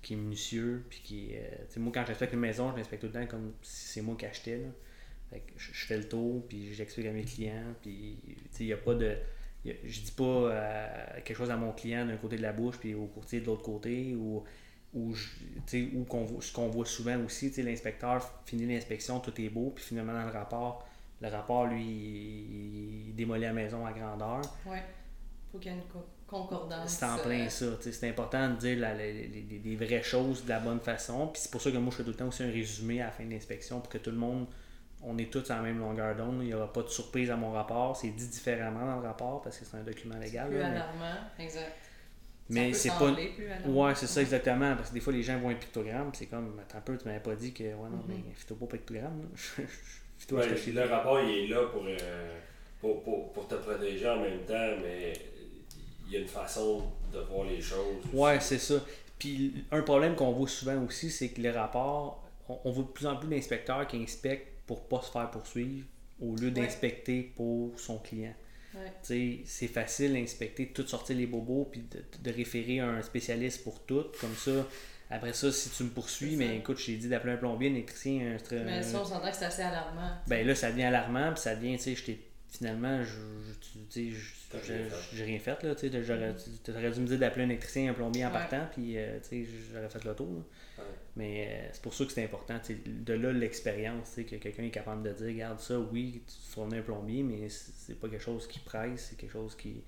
qui 0.02 0.14
est 0.14 0.16
minutieux, 0.16 0.84
puis 0.88 1.00
qui 1.04 1.30
euh, 1.36 1.80
moi, 1.80 1.92
quand 1.94 2.04
j'inspecte 2.06 2.32
une 2.32 2.40
maison, 2.40 2.70
je 2.72 2.76
l'inspecte 2.76 3.00
tout 3.02 3.08
le 3.08 3.12
temps 3.12 3.26
comme 3.26 3.52
si 3.62 3.88
c'est 3.88 4.02
moi 4.02 4.16
qui 4.18 4.26
achetais. 4.26 4.62
Je, 5.56 5.86
fais 5.86 5.98
le 5.98 6.08
tour, 6.08 6.46
puis 6.48 6.72
j'explique 6.72 7.06
à 7.06 7.12
mes 7.12 7.24
clients, 7.24 7.74
puis 7.82 8.16
il 8.60 8.66
n'y 8.66 8.72
a 8.72 8.78
pas 8.78 8.94
de. 8.94 9.14
je 9.64 10.00
dis 10.00 10.12
pas 10.16 10.24
euh, 10.24 11.20
quelque 11.22 11.36
chose 11.36 11.50
à 11.50 11.56
mon 11.56 11.72
client 11.72 12.06
d'un 12.06 12.16
côté 12.16 12.36
de 12.36 12.42
la 12.42 12.52
bouche, 12.52 12.78
puis 12.78 12.94
au 12.94 13.06
courtier 13.06 13.40
de 13.40 13.46
l'autre 13.46 13.62
côté, 13.62 14.14
ou, 14.14 14.42
ou, 14.94 15.14
ou 15.94 16.04
qu'on 16.04 16.40
ce 16.40 16.52
qu'on 16.52 16.68
voit 16.68 16.86
souvent 16.86 17.22
aussi, 17.24 17.50
l'inspecteur 17.62 18.26
finit 18.46 18.66
l'inspection, 18.66 19.20
tout 19.20 19.38
est 19.38 19.50
beau, 19.50 19.70
puis 19.74 19.84
finalement 19.84 20.14
dans 20.14 20.24
le 20.24 20.32
rapport, 20.32 20.88
le 21.20 21.28
rapport, 21.28 21.66
lui, 21.66 21.84
il, 21.84 23.14
démolit 23.14 23.42
la 23.42 23.52
maison 23.52 23.84
à 23.84 23.92
grandeur. 23.92 24.40
Ouais. 24.64 24.82
Faut 25.50 25.58
qu'il 25.58 25.72
y 25.72 25.74
ait 25.74 25.78
une 25.78 25.84
co- 25.88 26.06
concordance. 26.28 26.90
C'est 26.90 27.04
en 27.04 27.18
euh, 27.18 27.22
plein 27.22 27.48
ça. 27.48 27.66
tu 27.78 27.84
sais, 27.84 27.92
C'est 27.92 28.08
important 28.08 28.50
de 28.50 28.56
dire 28.56 28.78
la- 28.78 28.94
la- 28.94 28.98
les, 29.06 29.26
les- 29.28 29.60
les 29.64 29.76
vraies 29.76 30.02
choses 30.02 30.44
de 30.44 30.48
la 30.50 30.60
bonne 30.60 30.80
façon. 30.80 31.28
Puis 31.28 31.42
c'est 31.42 31.50
pour 31.50 31.60
ça 31.60 31.70
que 31.70 31.76
moi, 31.78 31.90
je 31.90 31.96
fais 31.96 32.02
tout 32.04 32.10
le 32.10 32.16
temps 32.16 32.28
aussi 32.28 32.42
un 32.42 32.50
résumé 32.52 33.00
à 33.02 33.06
la 33.06 33.10
fin 33.12 33.24
de 33.24 33.30
l'inspection 33.30 33.80
pour 33.80 33.88
que 33.88 33.98
tout 33.98 34.10
le 34.10 34.16
monde, 34.16 34.46
on 35.02 35.16
est 35.18 35.30
tous 35.32 35.50
à 35.50 35.56
la 35.56 35.62
même 35.62 35.78
longueur 35.78 36.14
d'onde. 36.16 36.38
Il 36.42 36.46
n'y 36.48 36.54
aura 36.54 36.72
pas 36.72 36.82
de 36.82 36.88
surprise 36.88 37.30
à 37.30 37.36
mon 37.36 37.52
rapport. 37.52 37.96
C'est 37.96 38.10
dit 38.10 38.28
différemment 38.28 38.84
dans 38.86 39.00
le 39.00 39.06
rapport 39.06 39.40
parce 39.42 39.58
que 39.58 39.64
c'est 39.64 39.76
un 39.76 39.82
document 39.82 40.18
légal. 40.18 40.48
Plus 40.48 40.58
là, 40.58 40.86
mais- 41.38 41.44
exact. 41.44 41.72
mais 42.50 42.72
Ça 42.72 42.78
c'est 42.90 42.98
pas. 42.98 43.68
Ouais, 43.70 43.94
c'est 43.94 44.06
ça 44.06 44.20
exactement. 44.20 44.74
Parce 44.76 44.88
que 44.90 44.94
des 44.94 45.00
fois, 45.00 45.12
les 45.12 45.22
gens 45.22 45.38
voient 45.38 45.52
un 45.52 45.56
pictogramme. 45.56 46.10
C'est 46.14 46.26
comme, 46.26 46.58
attends 46.60 46.78
un 46.78 46.80
peu, 46.82 46.96
tu 46.98 47.06
m'avais 47.06 47.20
pas 47.20 47.34
dit 47.36 47.52
que. 47.52 47.62
Ouais, 47.64 47.88
non, 47.90 47.96
Mhm. 47.98 48.04
mais 48.08 48.16
fais-toi 48.34 48.56
pas 48.58 48.66
pictogramme. 48.76 49.28
le 50.30 50.84
rapport, 50.90 51.20
il 51.20 51.44
est 51.44 51.46
là 51.48 51.62
pour, 51.72 51.84
euh, 51.86 52.38
pour, 52.80 53.02
pour, 53.02 53.32
pour 53.32 53.48
te 53.48 53.54
protéger 53.54 54.08
en 54.08 54.20
même 54.20 54.40
temps, 54.40 54.74
mais 54.82 55.12
il 56.08 56.14
y 56.14 56.16
a 56.16 56.20
une 56.20 56.26
façon 56.28 56.82
de 57.12 57.18
voir 57.20 57.46
les 57.46 57.60
choses. 57.60 58.02
Ouais, 58.12 58.40
c'est 58.40 58.58
ça. 58.58 58.74
Puis 59.18 59.64
un 59.70 59.82
problème 59.82 60.14
qu'on 60.16 60.32
voit 60.32 60.48
souvent 60.48 60.82
aussi, 60.84 61.10
c'est 61.10 61.28
que 61.28 61.40
les 61.40 61.50
rapports, 61.50 62.24
on, 62.48 62.58
on 62.64 62.70
voit 62.72 62.84
de 62.84 62.88
plus 62.88 63.06
en 63.06 63.16
plus 63.16 63.28
d'inspecteurs 63.28 63.86
qui 63.86 63.96
inspectent 64.02 64.48
pour 64.66 64.88
pas 64.88 65.02
se 65.02 65.10
faire 65.10 65.30
poursuivre 65.30 65.84
au 66.20 66.34
lieu 66.34 66.50
d'inspecter 66.50 67.22
pour 67.36 67.78
son 67.78 67.98
client. 67.98 68.34
Ouais. 68.74 68.92
Tu 69.02 69.08
sais, 69.08 69.38
c'est 69.44 69.66
facile 69.68 70.12
d'inspecter, 70.14 70.66
de 70.66 70.72
tout 70.72 70.86
sortir 70.86 71.16
les 71.16 71.26
bobos, 71.26 71.68
puis 71.70 71.82
de, 71.90 72.04
de 72.22 72.34
référer 72.36 72.80
à 72.80 72.86
un 72.88 73.02
spécialiste 73.02 73.64
pour 73.64 73.80
tout. 73.84 74.04
Comme 74.20 74.34
ça, 74.34 74.66
après 75.10 75.32
ça, 75.32 75.50
si 75.50 75.70
tu 75.70 75.84
me 75.84 75.88
poursuis, 75.88 76.36
mais 76.36 76.58
écoute, 76.58 76.78
je 76.78 76.86
t'ai 76.86 76.96
dit 76.96 77.08
d'appeler 77.08 77.32
un 77.32 77.36
plombier, 77.38 77.70
un 77.70 77.74
électricien, 77.74 78.36
un, 78.50 78.54
Mais 78.64 78.82
ça, 78.82 79.00
on 79.00 79.04
s'entend 79.04 79.30
que 79.30 79.36
c'est 79.36 79.46
assez 79.46 79.62
alarmant. 79.62 80.10
ben 80.26 80.46
là, 80.46 80.54
ça 80.54 80.70
devient 80.70 80.84
alarmant, 80.84 81.32
puis 81.32 81.40
ça 81.40 81.54
devient, 81.56 81.76
tu 81.78 81.84
sais, 81.84 81.94
je 81.94 82.04
t'ai- 82.04 82.27
finalement, 82.50 83.02
je, 83.04 83.18
j'ai 85.14 85.24
rien 85.24 85.38
fait, 85.38 85.62
là, 85.62 85.74
tu 85.74 85.90
sais, 85.90 86.02
j'aurais, 86.04 86.34
tu 86.64 86.70
aurais 86.70 86.90
dû 86.90 87.00
me 87.00 87.06
dire 87.06 87.18
d'appeler 87.18 87.44
un 87.44 87.48
électricien, 87.50 87.90
un 87.90 87.94
plombier 87.94 88.24
en 88.24 88.28
Ouais. 88.28 88.34
partant, 88.34 88.66
puis, 88.72 88.96
euh, 88.96 89.18
tu 89.20 89.44
sais, 89.44 89.50
j'aurais 89.72 89.88
fait 89.88 90.04
le 90.04 90.14
tour. 90.14 90.44
Ouais. 90.78 90.84
Mais 91.16 91.48
euh, 91.50 91.68
c'est 91.72 91.82
pour 91.82 91.94
ça 91.94 92.04
que 92.04 92.12
c'est 92.12 92.24
important, 92.24 92.58
tu 92.60 92.74
sais, 92.74 92.80
de 92.86 93.12
là, 93.14 93.32
l'expérience, 93.32 94.14
que 94.16 94.22
quelqu'un 94.22 94.64
est 94.64 94.70
capable 94.70 95.02
de 95.02 95.12
dire, 95.12 95.26
regarde 95.26 95.60
ça, 95.60 95.78
oui, 95.78 96.22
tu 96.26 96.50
fournis 96.50 96.78
un 96.78 96.82
plombier, 96.82 97.22
mais 97.22 97.48
c'est 97.48 97.98
pas 97.98 98.08
quelque 98.08 98.22
chose 98.22 98.46
qui 98.46 98.58
presse, 98.60 99.08
c'est 99.10 99.16
quelque 99.16 99.32
chose 99.32 99.54
qui... 99.56 99.82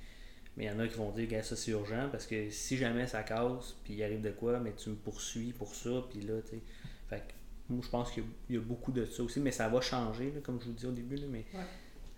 Mais 0.57 0.65
il 0.65 0.67
y 0.67 0.71
en 0.71 0.79
a 0.81 0.89
qui 0.89 0.97
vont 0.97 1.11
dire, 1.13 1.27
regarde, 1.27 1.45
ça 1.45 1.57
c'est 1.57 1.71
urgent, 1.71 2.09
parce 2.11 2.27
que 2.27 2.51
si 2.51 2.77
jamais 2.77 3.07
ça 3.07 3.23
casse, 3.23 3.77
puis 3.85 3.95
il 3.95 4.03
arrive 4.03 4.21
de 4.21 4.31
quoi, 4.31 4.59
mais 4.59 4.73
tu 4.73 4.91
me 4.91 4.97
poursuis 4.97 5.53
pour 5.53 5.75
ça, 5.75 5.91
puis 6.11 6.21
là, 6.23 6.35
tu 6.43 6.57
sais... 6.57 6.63
Fait 7.09 7.19
que 7.19 7.33
moi, 7.69 7.81
je 7.85 7.89
pense 7.89 8.11
qu'il 8.11 8.23
y 8.25 8.27
a- 8.27 8.31
il 8.51 8.55
y, 8.57 8.59
a 8.59 8.63
beaucoup 8.63 8.91
de 8.93 9.07
ça 9.07 9.23
aussi, 9.23 9.39
mais 9.41 9.53
ça 9.53 9.69
va 9.69 9.81
changer, 9.81 10.33
là, 10.33 10.41
comme 10.43 10.61
je 10.61 10.67
vous 10.67 10.73
dis 10.73 10.87
au 10.87 10.91
début, 10.93 11.17
là, 11.17 11.27
mais 11.31 11.45
Ouais. 11.55 11.61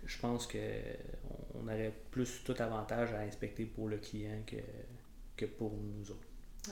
Je 0.05 0.17
pense 0.19 0.47
que 0.47 0.57
on- 1.29 1.59
on 1.59 1.63
aurait 1.67 1.93
plus 2.11 2.43
tout 2.43 2.55
avantage 2.59 3.13
à 3.13 3.19
inspecter 3.19 3.65
pour 3.65 3.87
le 3.89 3.97
client 3.97 4.41
que, 4.45 4.57
que 5.37 5.45
pour 5.45 5.71
nous 5.73 6.09
autres. 6.11 6.27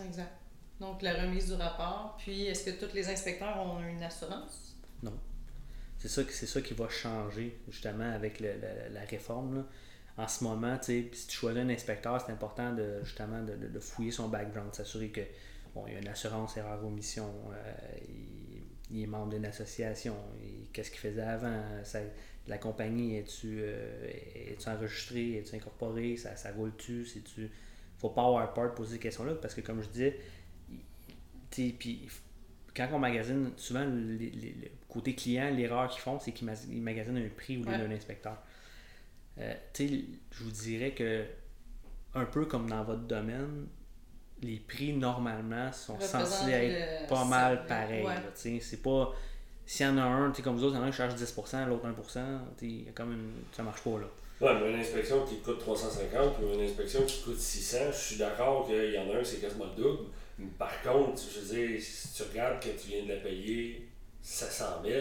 Exact. 0.06 0.32
Donc, 0.80 1.02
la 1.02 1.14
remise 1.22 1.48
du 1.48 1.54
rapport. 1.54 2.16
Puis, 2.18 2.46
est-ce 2.46 2.72
que 2.72 2.86
tous 2.86 2.94
les 2.96 3.08
inspecteurs 3.10 3.58
ont 3.60 3.80
une 3.88 4.02
assurance? 4.04 4.76
C'est 6.00 6.08
ça, 6.08 6.24
c'est 6.32 6.48
ça 6.48 6.62
qui 6.62 6.74
va 6.74 6.90
changer 6.90 7.60
justement 7.70 8.12
avec 8.12 8.40
le- 8.40 8.56
la 8.92 9.02
réforme. 9.02 9.56
là. 9.58 9.66
en 10.18 10.28
ce 10.28 10.44
moment, 10.44 10.78
si 10.82 11.10
tu 11.12 11.36
choisis 11.38 11.62
un 11.62 11.70
inspecteur, 11.70 12.20
c'est 12.20 12.32
important 12.34 12.74
de 12.74 13.02
justement 13.04 13.42
de, 13.44 13.80
fouiller 13.80 14.12
son 14.12 14.28
background, 14.28 14.74
s'assurer 14.76 15.10
que 15.10 15.22
bon, 15.74 15.86
il 15.88 15.94
y 15.94 15.96
a 15.96 16.00
une 16.00 16.08
assurance 16.08 16.58
erreur 16.58 16.84
omission, 16.86 17.32
euh, 17.54 17.74
il, 18.90 19.04
est 19.04 19.08
membre 19.08 19.30
d'une 19.34 19.46
association, 19.46 20.16
qu'est-ce 20.74 20.92
qu'il 20.92 21.00
faisait 21.00 21.22
avant, 21.22 21.64
la 22.48 22.58
compagnie, 22.58 23.18
es-tu 23.18 23.60
euh, 23.62 24.08
es 24.08 24.58
enregistré, 24.68 25.38
es-tu 25.38 25.56
incorporé, 25.56 26.18
ça, 26.18 26.36
ça 26.36 26.52
roule-tu, 26.52 27.06
si 27.06 27.22
tu 27.22 27.50
faut 27.98 28.10
pas 28.10 28.26
avoir 28.26 28.52
peur 28.54 28.72
de 28.72 28.76
poser 28.76 28.96
ces 28.96 29.00
questions-là 29.00 29.36
parce 29.36 29.54
que 29.54 29.62
comme 29.62 29.82
je 29.84 29.90
disais, 29.90 30.20
puis 31.52 32.10
quand 32.76 32.88
on 32.94 33.00
magasine, 33.00 33.52
souvent 33.58 33.86
le, 33.86 34.18
côté 34.88 35.14
client, 35.14 35.50
l'erreur 35.52 35.90
qu'ils 35.90 36.02
font, 36.02 36.20
c'est 36.20 36.32
qu'ils 36.32 36.48
magasinent 36.82 37.18
un 37.18 37.30
prix 37.30 37.58
ou 37.58 37.66
d'un 37.66 37.92
inspecteur. 37.92 38.38
Euh, 39.40 39.54
je 39.78 40.44
vous 40.44 40.52
dirais 40.52 40.92
que, 40.92 41.26
un 42.14 42.26
peu 42.26 42.46
comme 42.46 42.70
dans 42.70 42.84
votre 42.84 43.04
domaine, 43.04 43.68
les 44.42 44.58
prix 44.58 44.94
normalement 44.94 45.72
sont 45.72 46.00
censés 46.00 46.52
être 46.52 47.08
pas 47.08 47.26
mal 47.26 47.66
pareils. 47.68 48.08
C'est 48.34 48.82
pas. 48.82 49.14
S'il 49.66 49.86
y 49.86 49.90
en 49.90 49.98
a 49.98 50.04
un, 50.04 50.32
comme 50.32 50.58
vous 50.58 50.64
autres, 50.66 50.76
il 50.76 50.80
y 50.80 50.82
en 50.82 50.84
a 50.84 50.88
un 50.88 50.92
qui 50.92 50.98
charge 50.98 51.16
10%, 51.16 51.68
l'autre 51.68 51.86
1%, 51.88 52.20
y 52.62 52.90
a 52.90 52.92
comme 52.92 53.14
une... 53.14 53.32
ça 53.52 53.64
marche 53.64 53.82
pas 53.82 53.92
là. 53.92 54.08
Ouais, 54.42 54.60
mais 54.60 54.72
une 54.74 54.80
inspection 54.80 55.24
qui 55.24 55.40
coûte 55.40 55.60
350 55.60 56.38
ou 56.42 56.54
une 56.54 56.62
inspection 56.62 57.04
qui 57.04 57.22
coûte 57.22 57.38
600, 57.38 57.78
je 57.92 57.98
suis 57.98 58.16
d'accord 58.18 58.66
qu'il 58.66 58.92
y 58.92 58.98
en 58.98 59.10
a 59.12 59.20
un, 59.20 59.24
c'est 59.24 59.38
quasiment 59.38 59.66
le 59.78 59.84
double. 59.84 60.04
Par 60.58 60.82
contre, 60.82 61.22
je 61.22 61.40
veux 61.40 61.68
dire, 61.68 61.82
si 61.82 62.14
tu 62.14 62.24
regardes 62.24 62.60
que 62.60 62.70
tu 62.70 62.88
viens 62.90 63.04
de 63.04 63.10
la 63.10 63.18
payer 63.18 63.88
700 64.22 64.66
000, 64.84 64.96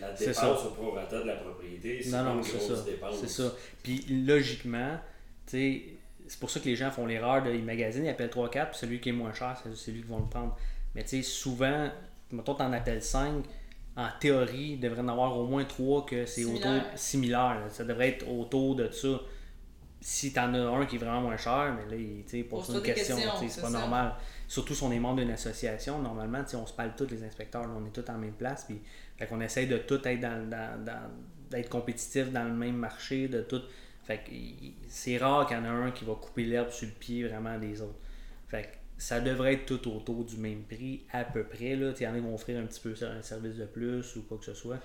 la 0.00 0.12
dépense 0.12 0.64
au 0.66 0.70
prorata 0.70 1.22
de 1.22 1.26
la 1.26 1.36
propriété, 1.36 2.02
c'est 2.02 2.14
une 2.14 2.40
grosse 2.40 2.84
dépense. 2.84 3.16
C'est 3.20 3.28
ça. 3.28 3.54
Puis 3.82 4.04
logiquement, 4.26 4.98
tu 5.46 5.50
sais, 5.52 5.82
c'est 6.26 6.38
pour 6.38 6.50
ça 6.50 6.60
que 6.60 6.66
les 6.66 6.76
gens 6.76 6.90
font 6.90 7.06
l'erreur 7.06 7.42
de 7.42 7.50
magasiner, 7.52 8.08
ils 8.08 8.10
appellent 8.10 8.28
3-4, 8.28 8.70
puis 8.70 8.78
celui 8.78 9.00
qui 9.00 9.08
est 9.08 9.12
moins 9.12 9.32
cher, 9.32 9.58
c'est 9.62 9.74
celui 9.74 10.02
qui 10.02 10.08
vont 10.08 10.20
le 10.20 10.28
prendre. 10.28 10.56
Mais 10.94 11.02
tu 11.02 11.10
sais, 11.10 11.22
souvent, 11.22 11.90
mettons, 12.30 12.60
en 12.60 12.72
appelles 12.72 13.02
5, 13.02 13.44
en 13.96 14.08
théorie, 14.18 14.72
il 14.72 14.80
devrait 14.80 15.02
en 15.02 15.08
avoir 15.08 15.38
au 15.38 15.46
moins 15.46 15.64
3 15.64 16.06
que 16.06 16.26
c'est 16.26 16.44
autour 16.44 16.80
similaire. 16.96 17.62
Ça 17.70 17.84
devrait 17.84 18.08
être 18.08 18.28
autour 18.28 18.74
de 18.74 18.90
ça. 18.90 19.20
Si 20.00 20.32
tu 20.32 20.38
en 20.38 20.52
as 20.52 20.58
un 20.58 20.84
qui 20.84 20.96
est 20.96 20.98
vraiment 20.98 21.22
moins 21.22 21.36
cher, 21.36 21.74
mais 21.76 21.96
là, 21.96 22.02
il 22.32 22.44
pose 22.44 22.68
une 22.68 22.82
question, 22.82 23.16
c'est 23.46 23.60
pas 23.60 23.70
normal. 23.70 24.14
Surtout 24.46 24.74
si 24.74 24.82
on 24.82 24.92
est 24.92 24.98
membre 24.98 25.20
d'une 25.20 25.30
association, 25.30 25.98
normalement, 26.00 26.42
on 26.54 26.66
se 26.66 26.72
parle 26.74 26.92
tous 26.96 27.08
les 27.10 27.22
inspecteurs, 27.22 27.64
on 27.74 27.86
est 27.86 27.90
tous 27.90 28.10
en 28.10 28.18
même 28.18 28.34
place. 28.34 28.64
Puis, 28.64 28.80
fait 29.16 29.26
qu'on 29.26 29.40
essaye 29.40 29.66
de 29.66 29.78
tout 29.78 30.06
être 30.06 30.20
dans, 30.20 30.50
dans, 30.50 31.10
d'être 31.50 31.70
compétitif 31.70 32.30
dans 32.30 32.44
le 32.44 32.52
même 32.52 32.76
marché, 32.76 33.28
de 33.28 33.42
tout. 33.42 33.62
Fait 34.02 34.18
que 34.18 34.30
c'est 34.88 35.16
rare 35.16 35.46
qu'il 35.46 35.56
y 35.56 35.60
en 35.60 35.64
a 35.64 35.68
un 35.68 35.90
qui 35.92 36.04
va 36.04 36.14
couper 36.14 36.44
l'herbe 36.44 36.70
sur 36.70 36.86
le 36.86 36.92
pied 36.92 37.26
vraiment 37.26 37.58
des 37.58 37.80
autres. 37.80 37.98
Fait 38.48 38.64
que 38.64 38.68
ça 39.04 39.20
devrait 39.20 39.52
être 39.52 39.66
tout 39.66 39.94
autour 39.94 40.24
du 40.24 40.38
même 40.38 40.62
prix, 40.62 41.02
à 41.12 41.24
peu 41.24 41.44
près. 41.44 41.76
Là. 41.76 41.92
Il 41.94 42.02
y 42.02 42.06
en 42.06 42.12
a 42.12 42.16
qui 42.16 42.22
vont 42.22 42.34
offrir 42.34 42.58
un 42.58 42.64
petit 42.64 42.80
peu 42.80 42.94
un 43.04 43.20
service 43.20 43.56
de 43.56 43.66
plus 43.66 44.16
ou 44.16 44.22
quoi 44.22 44.38
que 44.38 44.46
ce 44.46 44.54
soit. 44.54 44.78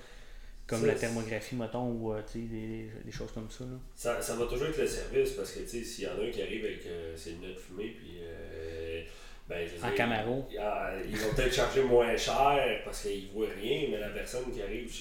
Comme 0.68 0.86
la 0.86 0.94
thermographie, 0.94 1.56
mettons, 1.56 1.90
ou 1.90 2.14
euh, 2.14 2.22
des, 2.36 2.90
des, 3.06 3.12
choses 3.14 3.32
comme 3.32 3.50
ça, 3.50 3.64
ça. 3.96 4.22
Ça 4.22 4.36
va 4.36 4.46
toujours 4.46 4.68
être 4.68 4.78
le 4.78 4.86
service 4.86 5.32
parce 5.32 5.54
que 5.54 5.66
s'il 5.66 6.04
y 6.04 6.08
en 6.08 6.20
a 6.20 6.26
un 6.26 6.32
qui 6.32 6.42
arrive 6.42 6.66
avec 6.66 6.86
euh, 6.86 7.16
ses 7.16 7.32
lunettes 7.32 7.60
fumées, 7.60 7.96
puis 7.98 8.18
euh, 8.22 9.04
ben, 9.48 9.66
en 9.82 9.92
Camaro. 9.96 10.50
Ils 10.52 11.18
vont 11.18 11.34
peut-être 11.34 11.54
charger 11.54 11.84
moins 11.84 12.16
cher 12.18 12.82
parce 12.84 13.04
qu'ils 13.04 13.28
ne 13.28 13.32
voient 13.32 13.48
rien, 13.60 13.88
mais 13.90 14.00
la 14.00 14.10
personne 14.10 14.52
qui 14.52 14.62
arrive, 14.62 14.92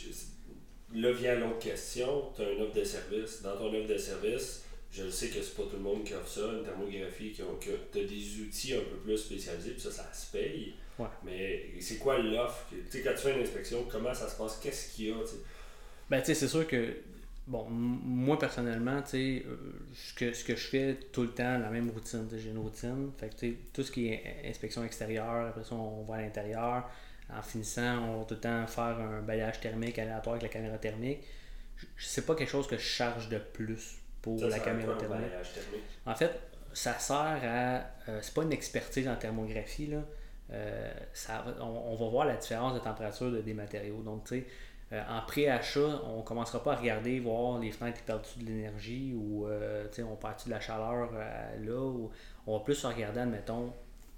là 0.94 1.10
vient 1.10 1.34
l'autre 1.34 1.58
question, 1.58 2.30
tu 2.36 2.42
as 2.42 2.52
une 2.52 2.62
offre 2.62 2.74
de 2.74 2.84
service. 2.84 3.42
Dans 3.42 3.56
ton 3.56 3.74
offre 3.74 3.88
de 3.88 3.98
service, 3.98 4.64
je 4.90 5.08
sais 5.08 5.28
que 5.28 5.42
c'est 5.42 5.54
pas 5.54 5.64
tout 5.64 5.76
le 5.76 5.82
monde 5.82 6.04
qui 6.04 6.14
offre 6.14 6.28
ça, 6.28 6.40
une 6.52 6.64
thermographie, 6.64 7.32
qui 7.32 7.42
ont, 7.42 7.56
que 7.56 7.70
tu 7.92 7.98
as 7.98 8.04
des 8.04 8.40
outils 8.40 8.74
un 8.74 8.80
peu 8.80 8.96
plus 8.96 9.18
spécialisés, 9.18 9.72
puis 9.72 9.80
ça, 9.80 9.90
ça 9.90 10.12
se 10.12 10.30
paye. 10.32 10.74
Mais 11.24 11.66
c'est 11.80 11.98
quoi 11.98 12.18
l'offre? 12.18 12.66
Tu 12.70 12.82
sais, 12.90 13.02
quand 13.02 13.12
tu 13.12 13.18
fais 13.18 13.34
une 13.34 13.42
inspection, 13.42 13.86
comment 13.88 14.12
ça 14.12 14.28
se 14.28 14.36
passe? 14.36 14.58
Qu'est-ce 14.60 14.94
qu'il 14.94 15.08
y 15.08 15.10
a? 15.12 15.14
Ben, 16.10 16.20
tu 16.20 16.26
sais, 16.26 16.34
c'est 16.34 16.48
sûr 16.48 16.66
que 16.66 16.94
Bon, 17.48 17.66
moi 17.70 18.38
personnellement, 18.38 19.00
tu 19.00 19.08
sais, 19.08 19.42
euh, 19.46 19.56
ce 19.94 20.12
que, 20.12 20.34
ce 20.34 20.44
que 20.44 20.54
je 20.54 20.66
fais 20.66 20.98
tout 21.12 21.22
le 21.22 21.30
temps, 21.30 21.56
la 21.56 21.70
même 21.70 21.88
routine. 21.88 22.28
J'ai 22.30 22.50
une 22.50 22.58
routine. 22.58 23.10
Fait 23.16 23.30
que, 23.30 23.54
tout 23.72 23.82
ce 23.82 23.90
qui 23.90 24.08
est 24.08 24.42
inspection 24.44 24.84
extérieure, 24.84 25.46
après 25.46 25.64
ça, 25.64 25.74
on 25.74 26.02
va 26.02 26.16
à 26.16 26.20
l'intérieur. 26.20 26.90
En 27.34 27.40
finissant, 27.40 28.00
on 28.04 28.18
va 28.18 28.24
tout 28.26 28.34
le 28.34 28.40
temps 28.40 28.66
faire 28.66 29.00
un 29.00 29.22
balayage 29.22 29.60
thermique 29.60 29.98
aléatoire 29.98 30.34
avec 30.34 30.42
la 30.42 30.48
caméra 30.50 30.76
thermique. 30.76 31.20
C'est 31.96 32.26
pas 32.26 32.34
quelque 32.34 32.50
chose 32.50 32.66
que 32.66 32.76
je 32.76 32.82
charge 32.82 33.30
de 33.30 33.38
plus 33.38 33.96
pour 34.22 34.40
la 34.44 34.58
caméra 34.58 34.94
thermique. 34.96 35.32
En 36.06 36.14
fait, 36.14 36.40
ça 36.72 36.98
sert 36.98 37.16
à. 37.16 38.10
Euh, 38.10 38.18
c'est 38.22 38.34
pas 38.34 38.42
une 38.42 38.52
expertise 38.52 39.08
en 39.08 39.16
thermographie, 39.16 39.86
là. 39.86 40.02
Euh, 40.50 40.90
ça, 41.12 41.44
on, 41.60 41.64
on, 41.64 41.96
va 41.96 42.08
voir 42.08 42.26
la 42.26 42.36
différence 42.36 42.74
de 42.74 42.78
température 42.78 43.30
de, 43.30 43.40
des 43.40 43.52
matériaux. 43.52 44.00
Donc, 44.02 44.24
tu 44.24 44.40
sais, 44.40 44.46
euh, 44.92 45.02
en 45.08 45.20
pré-achat, 45.26 46.00
on 46.06 46.18
ne 46.18 46.22
commencera 46.22 46.62
pas 46.62 46.72
à 46.72 46.76
regarder, 46.76 47.20
voir 47.20 47.58
les 47.58 47.70
fenêtres 47.70 47.98
qui 47.98 48.04
perdent 48.04 48.24
de 48.38 48.46
l'énergie 48.46 49.12
ou 49.14 49.46
euh, 49.46 49.86
on 49.98 50.16
perd 50.16 50.36
de 50.46 50.50
la 50.50 50.60
chaleur 50.60 51.10
là. 51.12 51.74
Ou 51.74 52.10
on 52.46 52.58
va 52.58 52.64
plus 52.64 52.82
regarder, 52.84 53.20
admettons, 53.20 53.74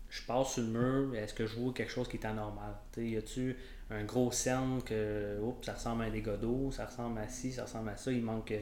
je 0.09 0.22
passe 0.22 0.53
sur 0.53 0.62
le 0.62 0.68
mur, 0.68 1.14
est-ce 1.16 1.34
que 1.34 1.46
je 1.46 1.57
vois 1.57 1.72
quelque 1.72 1.90
chose 1.90 2.09
qui 2.09 2.16
est 2.16 2.26
anormal? 2.26 2.74
y 2.96 3.16
a-tu 3.16 3.57
un 3.90 4.05
gros 4.05 4.30
cerne 4.30 4.80
que 4.84 5.38
oups, 5.40 5.66
ça 5.66 5.72
ressemble 5.72 6.05
à 6.05 6.07
un 6.07 6.11
dégât 6.11 6.36
d'eau, 6.36 6.70
ça 6.70 6.86
ressemble 6.86 7.18
à 7.18 7.28
ci, 7.28 7.51
ça 7.51 7.64
ressemble 7.64 7.88
à 7.88 7.96
ça, 7.96 8.12
il 8.12 8.22
manque. 8.22 8.55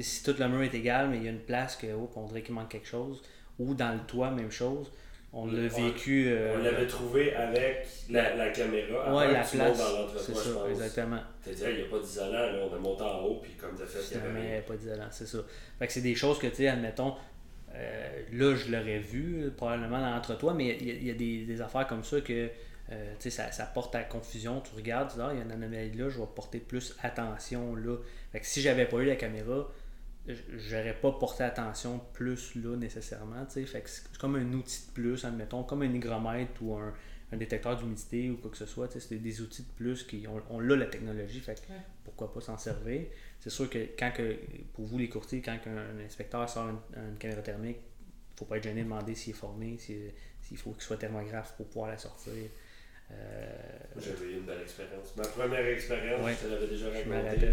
Si 0.00 0.22
tout 0.22 0.34
le 0.38 0.48
mur 0.48 0.62
est 0.62 0.74
égal, 0.74 1.08
mais 1.08 1.18
il 1.18 1.24
y 1.24 1.28
a 1.28 1.30
une 1.30 1.40
place 1.40 1.76
que 1.76 1.92
oups, 1.92 2.16
on 2.16 2.26
dirait 2.26 2.42
qu'il 2.42 2.54
manque 2.54 2.70
quelque 2.70 2.88
chose, 2.88 3.22
ou 3.58 3.74
dans 3.74 3.92
le 3.92 4.00
toit, 4.00 4.30
même 4.30 4.50
chose. 4.50 4.90
On 5.32 5.46
l'a 5.46 5.68
vécu. 5.68 6.26
Euh, 6.28 6.56
on 6.56 6.62
l'avait 6.62 6.88
trouvé 6.88 7.32
avec 7.34 7.86
la, 8.10 8.34
la 8.34 8.50
caméra. 8.50 9.14
Ouais, 9.14 9.32
la 9.32 9.42
place. 9.42 9.82
C'est 10.18 10.34
ça, 10.34 10.50
exactement. 10.68 11.20
Tu 11.44 11.50
dit, 11.50 11.62
il 11.68 11.76
n'y 11.76 11.82
a 11.82 11.84
pas 11.84 12.00
d'isolant, 12.00 12.32
là, 12.32 12.66
on 12.68 12.74
a 12.74 12.78
monté 12.78 13.02
en 13.02 13.20
haut, 13.22 13.40
puis 13.40 13.52
comme 13.52 13.76
tu 13.76 13.82
as 13.82 13.86
fait, 13.86 14.16
il 14.16 14.40
n'y 14.40 14.48
avait 14.48 14.62
pas 14.62 14.76
d'isolant, 14.76 15.06
c'est 15.10 15.26
ça. 15.26 15.38
Fait 15.78 15.86
que 15.86 15.92
c'est 15.92 16.00
des 16.00 16.16
choses 16.16 16.38
que, 16.38 16.48
tu 16.48 16.56
sais, 16.56 16.68
admettons, 16.68 17.14
euh, 17.74 18.22
là, 18.32 18.56
je 18.56 18.72
l'aurais 18.72 18.98
vu, 18.98 19.50
probablement 19.56 20.00
dans 20.00 20.10
l'entre-toi, 20.10 20.54
mais 20.54 20.76
il 20.80 21.06
y, 21.06 21.10
a, 21.10 21.14
des, 21.14 21.44
des, 21.44 21.60
affaires 21.60 21.86
comme 21.86 22.02
ça 22.02 22.20
que, 22.20 22.50
euh, 22.90 23.12
tu 23.20 23.30
sais, 23.30 23.30
ça, 23.30 23.52
ça, 23.52 23.66
porte 23.66 23.94
à 23.94 24.02
confusion. 24.02 24.60
Tu 24.60 24.74
regardes, 24.74 25.10
tu 25.10 25.16
dis, 25.16 25.22
ah, 25.22 25.30
il 25.32 25.38
y 25.38 25.40
a 25.40 25.44
une 25.44 25.52
anomalie 25.52 25.96
là, 25.96 26.08
je 26.08 26.18
vais 26.18 26.26
porter 26.34 26.58
plus 26.58 26.96
attention 27.02 27.76
là. 27.76 27.96
Fait 28.32 28.40
que 28.40 28.46
si 28.46 28.60
j'avais 28.60 28.86
pas 28.86 28.96
eu 28.98 29.06
la 29.06 29.14
caméra, 29.14 29.68
j'aurais 30.56 30.94
pas 30.94 31.12
porté 31.12 31.44
attention 31.44 32.00
plus 32.12 32.54
là 32.56 32.76
nécessairement. 32.76 33.46
Fait 33.46 33.82
c'est 33.86 34.16
comme 34.18 34.36
un 34.36 34.52
outil 34.52 34.86
de 34.88 34.92
plus, 34.92 35.24
admettons, 35.24 35.62
comme 35.64 35.82
un 35.82 35.92
hygromètre 35.92 36.62
ou 36.62 36.76
un, 36.76 36.92
détecteur 37.32 37.76
d'humidité 37.76 38.28
ou 38.30 38.38
quoi 38.38 38.50
que 38.50 38.56
ce 38.56 38.66
soit. 38.66 38.88
C'est 38.90 39.14
des 39.14 39.40
outils 39.40 39.62
de 39.62 39.72
plus 39.76 40.02
qui 40.04 40.26
ont, 40.26 40.42
on 40.50 40.58
la 40.60 40.86
technologie, 40.86 41.40
fait 41.40 41.62
pourquoi 42.04 42.32
pas 42.32 42.40
s'en 42.40 42.58
servir. 42.58 43.06
C'est 43.38 43.50
sûr 43.50 43.70
que 43.70 43.78
quand 43.98 44.12
que, 44.12 44.36
pour 44.74 44.86
vous 44.86 44.98
les 44.98 45.08
courtiers, 45.08 45.40
quand 45.40 45.56
un, 45.66 46.04
inspecteur 46.04 46.48
sort 46.48 46.68
une, 46.68 47.16
caméra 47.18 47.42
thermique, 47.42 47.78
il 47.78 48.32
ne 48.34 48.38
faut 48.38 48.44
pas 48.46 48.56
être 48.56 48.64
gêné 48.64 48.80
de 48.80 48.84
demander 48.84 49.14
s'il 49.14 49.32
est 49.32 49.36
formé, 49.36 49.78
s'il 49.78 50.56
faut 50.56 50.72
qu'il 50.72 50.82
soit 50.82 50.96
thermographe 50.96 51.54
pour 51.56 51.66
pouvoir 51.66 51.90
la 51.90 51.98
sortir. 51.98 52.32
Euh, 53.12 53.46
J'avais 53.98 54.26
eu 54.32 54.34
une 54.38 54.44
belle 54.46 54.62
expérience. 54.62 55.14
Ma 55.16 55.24
première 55.24 55.66
expérience, 55.66 56.20
je 56.30 56.46
te 56.46 56.52
l'avais 56.52 56.66
déjà 56.68 56.86
raconté. 56.86 57.46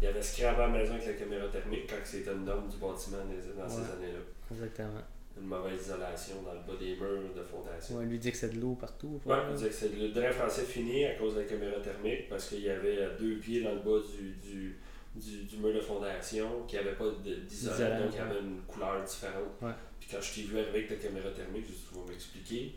Il 0.00 0.04
y 0.04 0.08
avait 0.08 0.22
scrap 0.22 0.58
à 0.58 0.66
la 0.66 0.68
maison 0.68 0.94
avec 0.94 1.06
la 1.06 1.12
caméra 1.12 1.46
thermique 1.48 1.86
quand 1.88 1.96
c'était 2.04 2.32
une 2.32 2.44
norme 2.44 2.68
du 2.68 2.76
bâtiment 2.78 3.18
dans 3.18 3.68
ces 3.68 3.76
années-là. 3.92 4.20
Exactement. 4.50 5.02
Une 5.36 5.46
mauvaise 5.48 5.80
isolation 5.82 6.36
dans 6.42 6.52
le 6.54 6.60
bas 6.60 6.78
des 6.78 6.94
murs 6.96 7.34
de 7.34 7.42
fondation. 7.42 7.96
Ouais, 7.96 8.04
lui 8.06 8.18
dit 8.18 8.30
que 8.30 8.36
c'est 8.38 8.54
de 8.54 8.60
l'eau 8.60 8.74
partout. 8.74 9.20
Oui, 9.26 9.36
il 9.50 9.54
disait 9.56 9.68
que 9.68 9.74
c'est 9.74 9.88
de 9.88 9.96
l'eau. 10.00 10.06
Le 10.06 10.12
drain 10.12 10.30
français 10.30 10.62
fini 10.62 11.04
à 11.06 11.14
cause 11.14 11.34
de 11.34 11.40
la 11.40 11.46
caméra 11.46 11.80
thermique 11.80 12.28
parce 12.28 12.48
qu'il 12.48 12.60
y 12.60 12.70
avait 12.70 12.98
deux 13.18 13.36
pieds 13.36 13.62
dans 13.62 13.72
le 13.74 13.80
bas 13.80 13.98
du, 14.16 14.30
du, 14.34 14.76
du, 15.16 15.44
du 15.44 15.56
mur 15.58 15.74
de 15.74 15.80
fondation 15.80 16.62
qui 16.68 16.76
n'avait 16.76 16.92
pas 16.94 17.06
d'isolant, 17.48 17.98
donc 18.00 18.10
il 18.12 18.16
y 18.16 18.20
avait 18.20 18.40
une 18.40 18.60
couleur 18.62 19.02
différente. 19.04 19.58
Puis 19.98 20.08
quand 20.10 20.20
je 20.20 20.34
t'ai 20.34 20.42
vu 20.42 20.56
arriver 20.58 20.78
avec 20.78 20.88
ta 20.88 20.94
caméra 20.96 21.28
thermique, 21.30 21.66
je 21.66 21.72
dit, 21.72 21.84
tu 21.88 21.94
vas 21.98 22.06
m'expliquer 22.10 22.74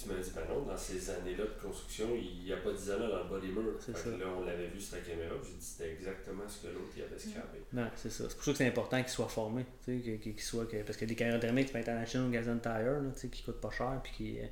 tu 0.00 0.08
m'as 0.08 0.18
dit, 0.18 0.30
ben 0.34 0.42
non, 0.48 0.62
dans 0.62 0.76
ces 0.76 1.10
années-là 1.10 1.44
de 1.44 1.62
construction, 1.62 2.08
il 2.14 2.44
n'y 2.44 2.52
a 2.52 2.56
pas 2.56 2.72
d'isolant 2.72 3.08
dans 3.08 3.24
le 3.24 3.28
bas 3.28 3.40
des 3.40 3.48
murs. 3.52 3.76
C'est 3.78 3.96
ça. 3.96 4.10
là, 4.10 4.26
on 4.38 4.44
l'avait 4.44 4.68
vu 4.68 4.80
sur 4.80 4.96
la 4.96 5.02
caméra, 5.02 5.34
j'ai 5.42 5.52
dit 5.52 5.64
c'était 5.64 5.92
exactement 5.92 6.44
ce 6.48 6.66
que 6.66 6.72
l'autre 6.72 6.94
avait 6.96 7.18
scrapé. 7.18 7.58
Non, 7.72 7.88
c'est 7.96 8.10
ça. 8.10 8.24
C'est 8.28 8.34
pour 8.34 8.44
ça 8.44 8.52
que 8.52 8.58
c'est 8.58 8.66
important 8.66 8.98
qu'il 8.98 9.12
soit 9.12 9.28
formé. 9.28 9.66
Qu'il 9.84 10.40
soit, 10.40 10.66
que, 10.66 10.82
parce 10.82 10.96
que 10.96 11.04
des 11.04 11.14
caméras 11.14 11.38
thermiques, 11.38 11.66
tu 11.66 11.72
peux 11.72 11.78
être 11.78 11.88
en 11.90 12.04
Chine 12.06 12.28
ou 12.28 12.30
Gazon 12.30 12.58
Tire, 12.58 13.00
là, 13.02 13.10
qui 13.30 13.42
coûtent 13.42 13.60
pas 13.60 13.70
cher 13.70 14.00
puis 14.02 14.12
qui, 14.16 14.40
euh, 14.40 14.46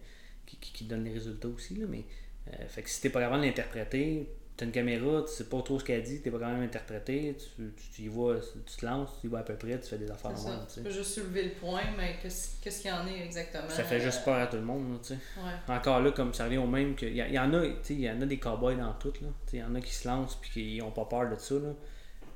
qui, 0.46 0.56
qui, 0.58 0.72
qui 0.72 0.84
donnent 0.84 1.04
les 1.04 1.12
résultats 1.12 1.48
aussi. 1.48 1.74
Là, 1.76 1.86
mais 1.88 2.04
euh, 2.52 2.68
fait 2.68 2.82
que 2.82 2.90
si 2.90 3.00
t'es 3.00 3.10
pas 3.10 3.20
capable 3.20 3.42
de 3.42 4.24
l'interpréter, 4.58 4.58
tu 4.58 4.64
as 4.64 4.66
une 4.66 4.72
caméra, 4.72 5.22
tu 5.22 5.32
sais 5.32 5.44
pas 5.44 5.62
trop 5.62 5.78
ce 5.78 5.84
qu'elle 5.84 6.02
dit, 6.02 6.20
tu 6.22 6.30
pas 6.30 6.38
quand 6.38 6.52
même 6.52 6.62
interprété, 6.62 7.36
tu, 7.56 7.72
tu, 7.94 8.02
y 8.02 8.08
vois, 8.08 8.36
tu 8.38 8.76
te 8.76 8.86
lances, 8.86 9.10
tu 9.20 9.26
y 9.26 9.30
vois 9.30 9.40
à 9.40 9.42
peu 9.42 9.54
près, 9.54 9.78
tu 9.80 9.88
fais 9.88 9.98
des 9.98 10.10
affaires 10.10 10.32
normales. 10.32 10.66
Tu 10.72 10.80
peux 10.80 10.90
juste 10.90 11.14
soulever 11.14 11.44
le 11.44 11.50
point, 11.50 11.82
mais 11.96 12.16
qu'est-ce 12.22 12.80
qu'il 12.80 12.90
y 12.90 12.94
en 12.94 13.06
est 13.06 13.24
exactement 13.24 13.68
Ça 13.68 13.84
fait 13.84 14.00
juste 14.00 14.24
peur 14.24 14.36
à 14.36 14.46
tout 14.46 14.56
le 14.56 14.62
monde, 14.62 14.98
tu 15.02 15.14
sais. 15.14 15.18
Encore 15.68 16.00
là, 16.00 16.10
comme 16.12 16.34
ça 16.34 16.44
revient 16.44 16.58
au 16.58 16.66
même 16.66 16.94
que. 16.94 17.06
Il 17.06 17.16
y, 17.16 17.38
en 17.38 17.52
a, 17.54 17.62
tu 17.62 17.74
sais, 17.82 17.94
il 17.94 18.00
y 18.00 18.10
en 18.10 18.20
a 18.20 18.26
des 18.26 18.38
cowboys 18.38 18.76
dans 18.76 18.92
tout, 18.94 19.12
là. 19.22 19.28
Il 19.52 19.58
y 19.58 19.62
en 19.62 19.74
a 19.74 19.80
qui 19.80 19.94
se 19.94 20.08
lancent 20.08 20.36
puis 20.36 20.50
qui 20.50 20.78
n'ont 20.78 20.90
pas 20.90 21.04
peur 21.04 21.30
de 21.30 21.36
ça, 21.36 21.54
là. 21.54 21.74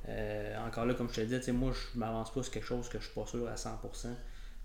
Euh, 0.09 0.67
encore 0.67 0.85
là, 0.85 0.93
comme 0.95 1.09
je 1.09 1.21
te 1.21 1.21
dis, 1.21 1.51
moi, 1.51 1.71
je 1.71 1.97
m'avance 1.97 2.33
pas 2.33 2.43
sur 2.43 2.51
quelque 2.51 2.65
chose 2.65 2.89
que 2.89 2.99
je 2.99 3.05
suis 3.05 3.13
pas 3.13 3.25
sûr 3.25 3.47
à 3.47 3.55
100%. 3.55 4.07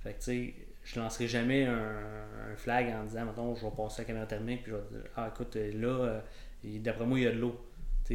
Fait 0.02 0.12
que, 0.12 0.18
tu 0.18 0.24
sais, 0.24 0.54
je 0.84 0.98
lancerai 0.98 1.28
jamais 1.28 1.66
un, 1.66 2.56
flag 2.56 2.88
en 2.88 3.04
disant, 3.04 3.24
mettons, 3.24 3.54
je 3.54 3.64
vais 3.64 3.72
passer 3.76 4.02
la 4.02 4.06
caméra 4.06 4.26
terminée, 4.26 4.56
puis 4.56 4.72
je 4.72 4.76
vais 4.76 5.00
dire, 5.00 5.10
ah, 5.16 5.30
écoute, 5.32 5.54
là, 5.54 6.22
euh, 6.64 6.78
d'après 6.80 7.04
moi, 7.04 7.18
il 7.18 7.24
y 7.24 7.26
a 7.26 7.32
de 7.32 7.38
l'eau. 7.38 7.56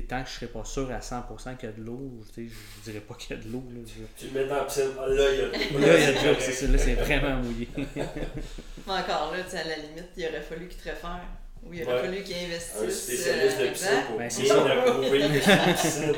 tant 0.07 0.23
que 0.23 0.29
je 0.29 0.33
serais 0.33 0.47
pas 0.47 0.65
sûr 0.65 0.89
à 0.91 0.99
100% 0.99 1.57
qu'il 1.57 1.69
y 1.69 1.71
a 1.71 1.75
de 1.75 1.81
l'eau, 1.83 2.21
je 2.35 2.41
ne 2.41 2.47
dirais 2.83 2.99
pas 2.99 3.15
qu'il 3.15 3.35
y 3.35 3.39
a 3.39 3.43
de 3.43 3.49
l'eau. 3.49 3.63
Tu 4.17 4.27
le 4.27 4.31
mets 4.31 4.47
dans 4.47 4.55
la 4.55 4.63
piscine, 4.63 4.83
ah, 4.99 5.07
là, 5.07 5.31
il 5.31 5.39
y 5.39 5.41
a 5.41 5.45
de 5.45 5.73
l'eau. 5.73 5.79
Là, 5.79 5.97
il 5.97 6.03
y 6.03 6.05
a 6.05 6.11
de 6.11 6.27
l'eau, 6.27 6.35
c'est 6.39 6.67
là, 6.67 6.77
c'est 6.77 6.95
vraiment 6.95 7.37
mouillé. 7.37 7.67
Mais 7.75 8.93
encore 8.93 9.31
là, 9.31 9.39
à 9.39 9.67
la 9.67 9.75
limite, 9.77 10.09
il 10.17 10.25
aurait 10.25 10.41
fallu 10.41 10.67
qu'il 10.67 10.79
te 10.79 10.89
réfère. 10.89 11.21
Oui, 11.65 11.79
il 11.81 11.87
aurait 11.87 12.01
fallu 12.01 12.23
qu'il 12.23 12.35
investisse. 12.35 12.81
Un 12.81 12.89
spécialiste 12.89 13.59
de 13.59 13.67
piscine 13.67 13.89
pour 14.07 14.17
ben, 14.17 14.27
bien 14.27 14.55
approuver 14.55 15.19
les 15.19 15.39
piscines. 15.73 16.13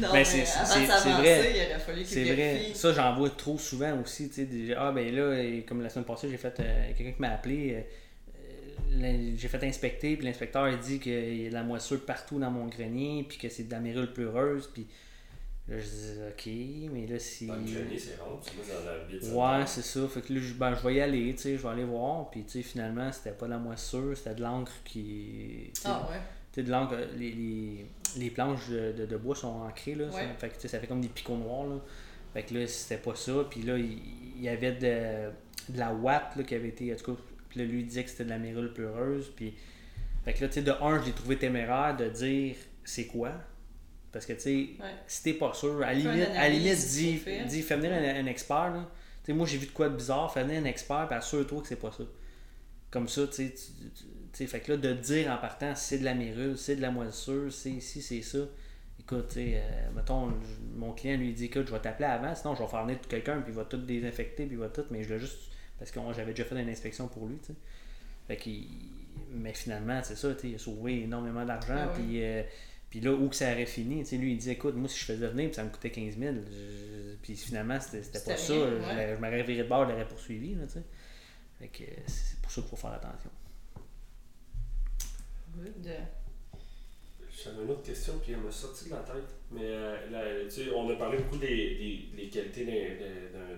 Non, 0.00 0.12
ben, 0.12 0.24
mais 0.24 0.44
avant 0.56 0.80
de 0.80 0.86
s'avancer, 0.86 1.08
il 1.08 1.70
aurait 1.70 1.78
fallu 1.80 2.04
qu'il 2.04 2.06
C'est 2.06 2.32
vrai. 2.32 2.70
Ça, 2.74 2.92
j'en 2.92 3.14
vois 3.14 3.30
trop 3.30 3.58
souvent 3.58 4.00
aussi. 4.00 4.28
Tu 4.28 4.46
sais, 4.46 4.74
ah, 4.76 4.92
ben 4.92 5.14
là, 5.14 5.62
comme 5.66 5.82
la 5.82 5.88
semaine 5.88 6.04
passée, 6.04 6.28
j'ai 6.30 6.36
fait. 6.36 6.54
Euh, 6.60 6.92
quelqu'un 6.96 7.12
qui 7.12 7.20
m'a 7.20 7.30
appelé. 7.30 7.74
Euh, 7.74 7.80
j'ai 8.90 9.48
fait 9.48 9.64
inspecter, 9.64 10.16
puis 10.16 10.26
l'inspecteur 10.26 10.64
a 10.64 10.76
dit 10.76 10.98
qu'il 10.98 11.42
y 11.42 11.46
a 11.46 11.48
de 11.48 11.54
la 11.54 11.62
moisissure 11.62 12.04
partout 12.04 12.38
dans 12.38 12.50
mon 12.50 12.66
grenier, 12.66 13.24
puis 13.28 13.38
que 13.38 13.48
c'est 13.48 13.64
de 13.64 13.70
la 13.70 13.80
mérule 13.80 14.12
pleureuse, 14.12 14.70
puis 14.72 14.86
Là, 15.68 15.78
je 15.78 15.84
disais, 15.84 16.28
ok, 16.28 16.92
mais 16.92 17.06
là, 17.06 17.18
si. 17.20 17.46
c'est 17.46 18.20
rond, 18.20 18.40
tu 18.42 18.50
dans 18.68 18.84
la 18.84 19.04
vie 19.04 19.30
Ouais, 19.30 19.66
c'est 19.66 19.82
ça. 19.82 20.08
Fait 20.08 20.20
que 20.20 20.32
là, 20.32 20.40
je, 20.40 20.54
ben, 20.54 20.74
je 20.74 20.86
vais 20.86 20.94
y 20.96 21.00
aller, 21.00 21.32
tu 21.34 21.42
sais, 21.42 21.56
je 21.56 21.62
vais 21.62 21.68
aller 21.68 21.84
voir. 21.84 22.30
Puis, 22.30 22.42
tu 22.42 22.50
sais, 22.50 22.62
finalement, 22.62 23.12
c'était 23.12 23.30
pas 23.30 23.46
de 23.46 23.52
la 23.52 23.58
moisissure, 23.58 24.16
c'était 24.16 24.34
de 24.34 24.42
l'encre 24.42 24.72
qui. 24.84 25.70
Ah, 25.84 26.08
ouais. 26.10 26.18
Tu 26.52 26.60
sais, 26.60 26.62
de 26.66 26.70
l'encre, 26.70 26.96
les, 27.16 27.30
les, 27.30 27.86
les, 28.16 28.30
planches 28.30 28.68
de, 28.68 29.06
de, 29.06 29.16
bois 29.16 29.36
sont 29.36 29.62
ancrées, 29.62 29.94
là. 29.94 30.10
Ça, 30.10 30.18
fait 30.36 30.48
que, 30.48 30.54
tu 30.54 30.62
sais, 30.62 30.68
ça 30.68 30.80
fait 30.80 30.88
comme 30.88 31.00
des 31.00 31.08
picots 31.08 31.36
noirs, 31.36 31.66
là. 31.66 31.76
Fait 32.34 32.42
que 32.42 32.54
là, 32.54 32.66
c'était 32.66 33.00
pas 33.00 33.14
ça. 33.14 33.32
Puis 33.48 33.62
là, 33.62 33.78
il, 33.78 34.42
y 34.42 34.48
avait 34.48 34.72
de, 34.72 35.72
de 35.72 35.78
la 35.78 35.94
ouate, 35.94 36.34
là, 36.34 36.42
qui 36.42 36.56
avait 36.56 36.68
été. 36.68 36.92
En 36.92 36.96
tout 36.96 37.14
cas, 37.14 37.20
puis 37.52 37.60
là, 37.60 37.66
lui, 37.66 37.80
il 37.80 37.86
disait 37.86 38.02
que 38.02 38.08
c'était 38.08 38.24
de 38.24 38.30
la 38.30 38.38
mérule 38.38 38.72
pleureuse. 38.72 39.30
Puis. 39.36 39.52
Fait 40.24 40.32
que 40.32 40.40
là, 40.40 40.48
tu 40.48 40.54
sais, 40.54 40.62
de 40.62 40.70
un, 40.70 41.00
je 41.00 41.06
l'ai 41.06 41.12
trouvé 41.12 41.36
téméraire 41.36 41.96
de 41.96 42.08
dire 42.08 42.56
c'est 42.82 43.06
quoi? 43.06 43.32
Parce 44.10 44.24
que, 44.24 44.32
tu 44.32 44.40
sais, 44.40 44.68
si 45.06 45.22
t'es 45.22 45.34
pas 45.34 45.52
sûr, 45.52 45.82
à 45.82 45.92
limite, 45.92 46.28
à 46.36 46.48
limite 46.48 46.78
dis, 46.88 47.22
dis, 47.48 47.62
fais 47.62 47.76
venir 47.76 47.92
un, 47.92 48.26
expert. 48.26 48.70
Là. 48.70 48.90
sais 49.24 49.32
moi, 49.32 49.46
j'ai 49.46 49.58
vu 49.58 49.66
de 49.66 49.72
quoi 49.72 49.88
de 49.88 49.96
bizarre, 49.96 50.32
fais 50.32 50.44
venir 50.44 50.62
un 50.62 50.64
expert, 50.64 51.06
puis 51.08 51.16
assure-toi 51.16 51.62
que 51.62 51.68
c'est 51.68 51.76
pas 51.76 51.92
ça. 51.92 52.04
Comme 52.90 53.08
ça, 53.08 53.26
tu 53.26 53.50
sais, 54.32 54.46
fait 54.46 54.60
que 54.60 54.72
là, 54.72 54.78
de 54.78 54.92
dire 54.92 55.30
en 55.30 55.38
partant, 55.38 55.74
c'est 55.74 55.98
de 55.98 56.04
la 56.04 56.14
mérule, 56.14 56.56
c'est 56.56 56.76
de 56.76 56.82
la 56.82 56.90
moisissure, 56.90 57.52
c'est 57.52 57.70
ici, 57.70 58.02
c'est 58.02 58.22
ça. 58.22 58.38
Écoute, 59.00 59.28
tu 59.28 59.34
sais, 59.34 59.52
euh, 59.56 59.90
mettons, 59.96 60.32
mon 60.76 60.92
client 60.92 61.16
lui 61.16 61.32
dit, 61.32 61.46
écoute, 61.46 61.66
je 61.66 61.72
vais 61.72 61.80
t'appeler 61.80 62.08
avant, 62.08 62.34
sinon 62.34 62.54
je 62.54 62.62
vais 62.62 62.68
faire 62.68 62.84
venir 62.84 63.00
quelqu'un, 63.08 63.40
puis 63.40 63.52
il 63.52 63.56
va 63.56 63.64
tout 63.64 63.78
désinfecter, 63.78 64.44
puis 64.44 64.56
il 64.56 64.60
va 64.60 64.68
tout, 64.68 64.84
mais 64.90 65.02
je 65.02 65.12
l'ai 65.12 65.18
juste. 65.18 65.50
Parce 65.82 65.90
que 65.90 66.00
j'avais 66.14 66.32
déjà 66.32 66.44
fait 66.44 66.62
une 66.62 66.68
inspection 66.68 67.08
pour 67.08 67.26
lui, 67.26 67.38
tu 67.38 67.48
sais. 67.48 67.54
Fait 68.28 68.36
qu'il. 68.36 68.66
Mais 69.32 69.52
finalement, 69.52 70.00
c'est 70.04 70.14
ça, 70.14 70.32
tu 70.34 70.40
sais, 70.40 70.48
il 70.50 70.54
a 70.54 70.58
sauvé 70.58 71.02
énormément 71.02 71.44
d'argent, 71.44 71.76
ah 71.76 71.92
puis. 71.92 72.22
Euh, 72.22 72.44
puis 72.88 73.00
là, 73.00 73.10
où 73.10 73.30
que 73.30 73.34
ça 73.34 73.50
aurait 73.50 73.64
fini, 73.64 74.04
lui, 74.18 74.32
il 74.32 74.36
disait, 74.36 74.52
écoute, 74.52 74.74
moi, 74.74 74.86
si 74.86 75.00
je 75.00 75.06
faisais 75.06 75.26
venir, 75.26 75.54
ça 75.54 75.64
me 75.64 75.70
coûtait 75.70 75.90
15 75.90 76.18
000. 76.18 76.34
Puis 77.22 77.36
finalement, 77.36 77.80
c'était 77.80 78.02
pas 78.18 78.36
ça. 78.36 78.52
Je 78.52 79.16
m'aurais 79.16 79.42
viré 79.44 79.62
de 79.62 79.68
bord, 79.68 79.86
je 79.86 79.92
l'aurais 79.92 80.06
poursuivi. 80.06 80.54
Là, 80.54 80.66
fait 81.58 81.68
que 81.68 81.84
c'est 82.06 82.38
pour 82.42 82.52
ça 82.52 82.60
qu'il 82.60 82.68
faut 82.68 82.76
faire 82.76 82.92
attention. 82.92 83.30
Good. 85.56 85.90
J'avais 87.42 87.62
une 87.62 87.70
autre 87.70 87.82
question, 87.82 88.18
puis 88.22 88.32
elle 88.32 88.40
m'a 88.40 88.50
sorti 88.50 88.84
de 88.84 88.90
la 88.90 88.98
tête. 88.98 89.36
Mais 89.50 89.62
euh, 89.64 90.44
tu 90.44 90.50
sais, 90.50 90.70
on 90.70 90.88
a 90.90 90.94
parlé 90.96 91.16
beaucoup 91.16 91.38
des, 91.38 92.10
des, 92.14 92.28
qualités 92.28 92.66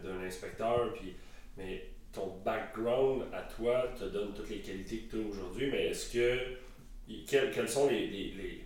d'un 0.05 0.25
inspecteur, 0.25 0.95
puis, 0.95 1.17
mais 1.57 1.89
ton 2.15 2.37
background 2.45 3.25
à 3.33 3.43
toi 3.43 3.89
te 3.99 4.05
donne 4.05 4.33
toutes 4.33 4.51
les 4.51 4.61
qualités 4.61 4.99
que 4.99 5.17
tu 5.17 5.23
as 5.23 5.29
aujourd'hui. 5.29 5.71
Mais 5.71 5.89
est-ce 5.89 6.13
que. 6.13 6.39
quelles 7.27 7.69
sont 7.69 7.89
les, 7.89 8.07
les 8.07 8.65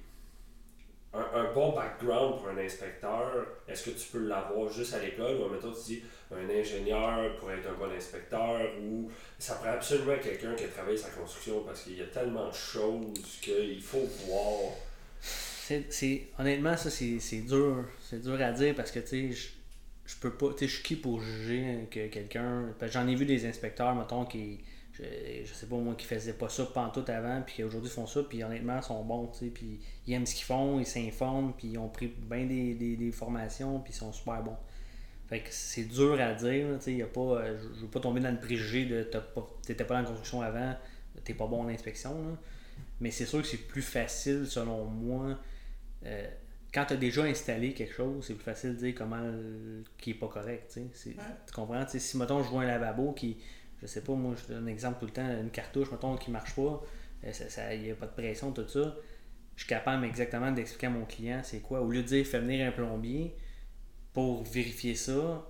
un, 1.14 1.52
bon 1.54 1.72
background 1.72 2.38
pour 2.38 2.48
un 2.48 2.58
inspecteur, 2.58 3.46
est-ce 3.66 3.90
que 3.90 3.98
tu 3.98 4.08
peux 4.12 4.26
l'avoir 4.26 4.70
juste 4.70 4.94
à 4.94 4.98
l'école 4.98 5.36
ou 5.36 5.48
mettons 5.48 5.72
tu 5.72 5.94
dis 5.94 6.02
un 6.30 6.48
ingénieur 6.50 7.36
pour 7.36 7.50
être 7.50 7.66
un 7.68 7.72
bon 7.72 7.90
inspecteur 7.90 8.60
ou 8.82 9.10
ça 9.38 9.54
prend 9.54 9.70
absolument 9.70 10.16
quelqu'un 10.22 10.54
qui 10.54 10.64
a 10.64 10.68
travaillé 10.68 10.98
sa 10.98 11.08
construction 11.08 11.62
parce 11.64 11.82
qu'il 11.82 11.96
y 11.96 12.02
a 12.02 12.06
tellement 12.06 12.48
de 12.48 12.54
choses 12.54 13.38
qu'il 13.40 13.80
faut 13.80 14.06
voir? 14.26 14.74
Honnêtement, 16.38 16.76
ça 16.76 16.90
c'est, 16.90 17.40
dur. 17.40 17.84
C'est 18.00 18.22
dur 18.22 18.40
à 18.40 18.52
dire 18.52 18.74
parce 18.74 18.90
que 18.90 19.00
tu 19.00 19.32
sais, 19.32 19.50
je 20.08 20.16
peux 20.16 20.32
pas. 20.32 20.48
Tu 20.54 20.60
sais, 20.60 20.68
je 20.68 20.74
suis 20.74 20.82
qui 20.82 20.96
pour 20.96 21.20
juger 21.20 21.86
que 21.90 22.08
quelqu'un? 22.08 22.74
J'en 22.90 23.06
ai 23.06 23.14
vu 23.14 23.26
des 23.26 23.46
inspecteurs, 23.46 23.94
mettons, 23.94 24.24
qui 24.24 24.58
je, 24.92 25.52
sais 25.52 25.66
pas 25.66 25.76
moi 25.76 25.94
qui 25.94 26.06
faisais 26.06 26.32
pas 26.32 26.48
ça 26.48 26.64
pantoute 26.66 27.08
avant 27.08 27.42
puis 27.42 27.62
aujourd'hui 27.62 27.90
font 27.90 28.06
ça 28.06 28.22
puis 28.28 28.42
honnêtement 28.42 28.78
ils 28.78 28.82
sont 28.82 29.04
bons 29.04 29.28
tu 29.28 29.38
sais 29.38 29.46
puis 29.46 29.80
ils 30.06 30.14
aiment 30.14 30.26
ce 30.26 30.34
qu'ils 30.34 30.44
font 30.44 30.80
ils 30.80 30.86
s'informent 30.86 31.52
puis 31.56 31.68
ils 31.68 31.78
ont 31.78 31.88
pris 31.88 32.08
bien 32.08 32.46
des, 32.46 32.74
des, 32.74 33.12
formations 33.12 33.80
puis 33.80 33.92
ils 33.92 33.96
sont 33.96 34.12
super 34.12 34.42
bons 34.42 34.56
fait 35.28 35.40
que 35.40 35.48
c'est 35.50 35.84
dur 35.84 36.20
à 36.20 36.34
dire 36.34 36.66
tu 36.78 36.84
sais 36.84 36.94
y 36.94 37.02
a 37.02 37.06
pas 37.06 37.20
euh, 37.20 37.58
je 37.76 37.82
veux 37.82 37.88
pas 37.88 38.00
tomber 38.00 38.20
dans 38.20 38.30
le 38.30 38.40
préjugé 38.40 38.86
de 38.86 39.04
t'étais 39.04 39.84
pas, 39.84 39.84
pas 39.84 39.94
dans 39.94 40.00
la 40.00 40.06
construction 40.08 40.42
avant 40.42 40.74
t'es 41.22 41.34
pas 41.34 41.46
bon 41.46 41.62
en 41.62 41.68
inspection 41.68 42.36
mais 43.00 43.12
c'est 43.12 43.26
sûr 43.26 43.40
que 43.40 43.46
c'est 43.46 43.68
plus 43.68 43.82
facile 43.82 44.46
selon 44.48 44.84
moi 44.86 45.38
euh, 46.06 46.28
quand 46.72 46.84
tu 46.86 46.94
as 46.94 46.96
déjà 46.96 47.24
installé 47.24 47.72
quelque 47.72 47.94
chose, 47.94 48.24
c'est 48.26 48.34
plus 48.34 48.44
facile 48.44 48.74
de 48.74 48.78
dire 48.78 48.94
comment 48.96 49.22
qui 49.96 50.10
est 50.10 50.14
pas 50.14 50.28
correct. 50.28 50.78
Tu 51.02 51.16
comprends? 51.54 51.86
si 51.88 52.16
mettons 52.16 52.42
je 52.42 52.48
vois 52.48 52.62
un 52.62 52.66
lavabo 52.66 53.12
qui 53.12 53.38
je 53.80 53.86
sais 53.86 54.02
pas, 54.02 54.14
moi, 54.14 54.34
je 54.36 54.52
donne 54.52 54.64
un 54.64 54.66
exemple 54.66 54.98
tout 55.00 55.06
le 55.06 55.12
temps, 55.12 55.28
une 55.28 55.50
cartouche, 55.50 55.90
mettons, 55.90 56.16
qui 56.16 56.30
marche 56.30 56.54
pas, 56.54 56.82
il 57.22 57.28
euh, 57.28 57.76
n'y 57.78 57.90
a 57.90 57.94
pas 57.94 58.06
de 58.06 58.12
pression, 58.12 58.52
tout 58.52 58.66
ça. 58.66 58.96
Je 59.54 59.62
suis 59.64 59.68
capable 59.68 60.04
exactement 60.04 60.52
d'expliquer 60.52 60.86
à 60.86 60.90
mon 60.90 61.04
client 61.04 61.40
c'est 61.42 61.60
quoi. 61.60 61.80
Au 61.80 61.90
lieu 61.90 62.02
de 62.02 62.06
dire, 62.08 62.26
fais 62.26 62.38
venir 62.38 62.66
un 62.68 62.70
plombier 62.70 63.34
pour 64.12 64.44
vérifier 64.44 64.94
ça, 64.94 65.48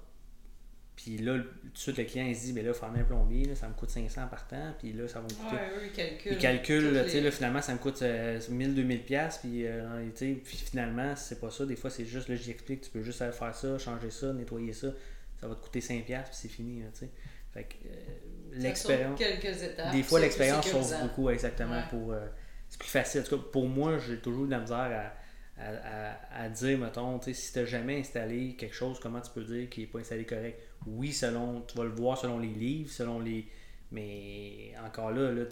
puis 0.98 1.16
là, 1.18 1.38
tout 1.38 1.70
de 1.72 1.78
suite, 1.78 1.96
le 1.96 2.02
client 2.02 2.26
il 2.26 2.34
se 2.34 2.46
dit, 2.46 2.52
ben 2.52 2.66
là, 2.66 2.74
faire 2.74 2.90
un 2.90 3.04
plombier, 3.04 3.54
ça 3.54 3.68
me 3.68 3.74
coûte 3.74 3.88
500 3.88 4.26
par 4.28 4.48
temps, 4.48 4.74
puis 4.80 4.92
là, 4.92 5.06
ça 5.06 5.20
va 5.20 5.26
me 5.26 5.28
coûter. 5.28 5.54
Ouais, 5.54 5.70
oui, 5.78 5.90
il 5.92 5.92
calcule. 5.92 6.32
Il 6.32 6.38
calcule, 6.38 7.02
tu 7.04 7.10
sais, 7.10 7.20
là, 7.20 7.30
finalement, 7.30 7.62
ça 7.62 7.72
me 7.72 7.78
coûte 7.78 8.02
1000-2000$, 8.02 9.38
puis, 9.38 9.64
euh, 9.64 10.10
puis 10.16 10.56
finalement, 10.56 11.14
c'est 11.14 11.38
pas 11.38 11.52
ça. 11.52 11.64
Des 11.66 11.76
fois, 11.76 11.88
c'est 11.90 12.04
juste, 12.04 12.28
là, 12.28 12.34
j'explique, 12.34 12.80
tu 12.80 12.90
peux 12.90 13.02
juste 13.02 13.18
faire 13.18 13.54
ça, 13.54 13.78
changer 13.78 14.10
ça, 14.10 14.32
nettoyer 14.32 14.72
ça, 14.72 14.88
ça 15.40 15.46
va 15.46 15.54
te 15.54 15.62
coûter 15.62 15.78
5$, 15.78 16.04
puis 16.04 16.16
c'est 16.32 16.48
fini, 16.48 16.82
tu 16.92 16.98
sais. 16.98 17.10
Fait 17.54 17.62
que 17.62 17.74
euh, 17.86 18.58
l'expérience. 18.60 19.20
Des 19.92 20.02
fois, 20.02 20.18
l'expérience 20.18 20.66
sauve 20.68 20.92
beaucoup, 21.00 21.30
exactement. 21.30 21.80
Pour, 21.90 22.12
euh, 22.12 22.26
c'est 22.68 22.80
plus 22.80 22.90
facile. 22.90 23.20
En 23.20 23.24
tout 23.24 23.36
cas, 23.36 23.44
pour 23.52 23.68
moi, 23.68 23.98
j'ai 23.98 24.18
toujours 24.18 24.46
eu 24.46 24.46
de 24.46 24.52
la 24.52 24.58
misère 24.58 25.12
à, 25.58 25.62
à, 25.62 26.42
à, 26.42 26.48
dire, 26.48 26.76
mettons, 26.76 27.20
si 27.22 27.52
tu 27.52 27.58
n'as 27.60 27.66
jamais 27.66 28.00
installé 28.00 28.56
quelque 28.56 28.74
chose, 28.74 28.98
comment 28.98 29.20
tu 29.20 29.30
peux 29.30 29.44
dire 29.44 29.70
qu'il 29.70 29.84
n'est 29.84 29.90
pas 29.90 30.00
installé 30.00 30.24
correct? 30.24 30.60
Oui, 30.86 31.12
selon, 31.12 31.62
tu 31.62 31.76
vas 31.76 31.84
le 31.84 31.90
voir 31.90 32.18
selon 32.18 32.38
les 32.38 32.48
livres, 32.48 32.90
selon 32.90 33.20
les. 33.20 33.46
Mais 33.90 34.72
encore 34.84 35.10
là, 35.10 35.32
là 35.32 35.44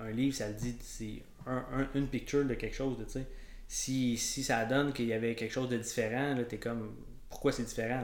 un 0.00 0.10
livre, 0.10 0.34
ça 0.34 0.48
le 0.48 0.54
dit, 0.54 0.76
c'est 0.80 1.22
un, 1.46 1.88
une 1.94 2.08
picture 2.08 2.44
de 2.44 2.54
quelque 2.54 2.74
chose. 2.74 2.96
sais 3.06 3.26
si, 3.66 4.16
si 4.16 4.44
ça 4.44 4.64
donne 4.64 4.92
qu'il 4.92 5.06
y 5.06 5.12
avait 5.12 5.34
quelque 5.34 5.52
chose 5.52 5.68
de 5.68 5.78
différent, 5.78 6.36
tu 6.48 6.54
es 6.54 6.58
comme 6.58 6.94
pourquoi 7.28 7.52
c'est 7.52 7.64
différent? 7.64 8.02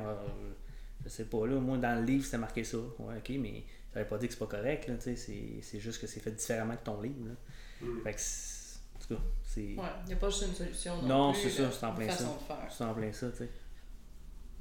Je 1.04 1.08
sais 1.08 1.24
pas, 1.24 1.46
là, 1.46 1.58
moi, 1.60 1.78
dans 1.78 1.98
le 1.98 2.04
livre, 2.04 2.24
c'était 2.24 2.38
marqué 2.38 2.64
ça. 2.64 2.78
Ouais, 2.98 3.16
ok, 3.16 3.30
mais 3.38 3.64
ça 3.92 4.00
veut 4.00 4.06
pas 4.06 4.18
dire 4.18 4.28
que 4.28 4.34
c'est 4.34 4.40
pas 4.40 4.56
correct, 4.56 4.88
là, 4.88 4.94
tu 4.96 5.16
sais, 5.16 5.60
c'est 5.62 5.80
juste 5.80 6.00
que 6.00 6.06
c'est 6.06 6.20
fait 6.20 6.32
différemment 6.32 6.76
que 6.76 6.84
ton 6.84 7.00
livre, 7.00 7.26
là. 7.26 7.86
Mm. 7.86 8.02
Fait 8.02 8.14
que, 8.14 8.20
en 8.96 8.98
tout 8.98 9.14
cas, 9.14 9.22
c'est... 9.42 9.60
Ouais, 9.60 9.88
il 10.04 10.08
n'y 10.08 10.12
a 10.12 10.16
pas 10.16 10.28
juste 10.28 10.46
une 10.48 10.54
solution 10.54 11.02
Non, 11.02 11.32
c'est 11.32 11.50
ça, 11.50 11.70
c'est 11.70 11.86
en 11.86 11.94
plein 11.94 12.10
ça. 12.10 12.38
C'est 12.68 12.84
en 12.84 12.94
plein 12.94 13.12
ça, 13.12 13.30
tu 13.30 13.38
sais. 13.38 13.48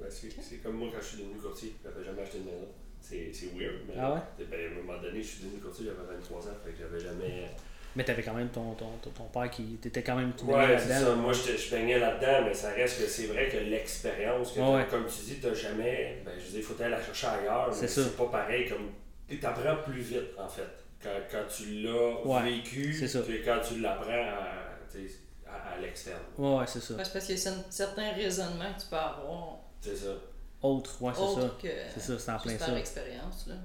Ouais, 0.00 0.08
c'est 0.10 0.56
comme 0.62 0.76
moi 0.76 0.88
quand 0.92 1.00
je 1.00 1.06
suis 1.06 1.18
devenu 1.18 1.38
courtier, 1.38 1.74
j'avais 1.82 2.04
jamais 2.04 2.22
acheté 2.22 2.38
une 2.38 2.44
maison. 2.44 2.68
C'est 3.00 3.56
weird, 3.56 3.80
mais 3.88 3.94
ah 3.98 4.14
ouais? 4.14 4.44
ben, 4.50 4.60
à 4.60 4.72
un 4.72 4.82
moment 4.82 5.00
donné, 5.00 5.22
je 5.22 5.26
suis 5.26 5.44
devenu 5.44 5.60
courtier, 5.60 5.86
j'avais 5.86 6.14
23 6.16 6.38
ans, 6.38 6.56
fait 6.64 6.72
que 6.72 6.78
j'avais 6.78 7.00
jamais 7.00 7.50
mais 7.96 8.04
tu 8.04 8.10
avais 8.12 8.22
quand 8.22 8.34
même 8.34 8.48
ton, 8.50 8.74
ton, 8.74 8.86
ton, 9.02 9.24
père 9.24 9.50
qui. 9.50 9.78
était 9.84 10.02
quand 10.02 10.14
même 10.14 10.32
tout 10.32 10.46
Ouais, 10.46 10.78
c'est 10.78 10.92
ça. 10.92 11.14
Moi, 11.14 11.32
je, 11.32 11.56
je 11.56 11.70
baignais 11.70 11.98
là-dedans, 11.98 12.46
mais 12.46 12.54
ça 12.54 12.70
reste 12.70 13.02
que 13.02 13.08
c'est 13.08 13.26
vrai 13.26 13.48
que 13.48 13.56
l'expérience, 13.56 14.52
comme 14.90 15.06
tu 15.06 15.24
dis, 15.24 15.40
tu 15.40 15.54
jamais. 15.54 16.22
Ben, 16.24 16.32
je 16.38 16.44
veux 16.44 16.50
dire, 16.50 16.60
il 16.60 16.62
faut 16.62 16.80
aller 16.80 16.90
la 16.90 17.02
chercher 17.02 17.26
ailleurs. 17.26 17.68
C'est 17.72 17.88
C'est 17.88 18.16
pas 18.16 18.26
pareil. 18.26 18.68
comme 18.68 18.90
Tu 19.28 19.44
apprends 19.44 19.76
plus 19.84 20.00
vite, 20.00 20.38
en 20.38 20.48
fait, 20.48 20.68
quand, 21.02 21.10
quand 21.30 21.44
tu 21.48 21.82
l'as 21.82 22.42
vécu 22.42 22.92
que 22.92 23.44
quand 23.44 23.60
tu 23.60 23.80
l'apprends 23.80 24.10
à, 24.12 25.50
à, 25.50 25.74
à 25.74 25.80
l'externe. 25.80 26.22
Ouais, 26.38 26.64
c'est 26.68 26.80
ça. 26.80 26.94
c'est 27.02 27.12
parce 27.12 27.26
qu'il 27.26 27.36
y 27.36 27.48
a 27.48 27.52
certains 27.70 28.12
raisonnements 28.12 28.72
que 28.76 28.82
tu 28.82 28.86
peux 28.88 28.96
avoir. 28.96 29.58
C'est 29.80 29.96
ça. 29.96 30.14
Autre, 30.62 31.02
ouais, 31.02 31.12
c'est 31.14 31.40
ça. 31.40 31.56
C'est 31.94 32.00
ça, 32.00 32.18
c'est 32.18 32.32
en 32.32 32.38
plein 32.38 32.58
ça. 32.58 32.66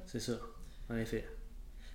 C'est 0.05 0.19
ça, 0.19 0.33
en 0.89 0.97
effet. 0.97 1.25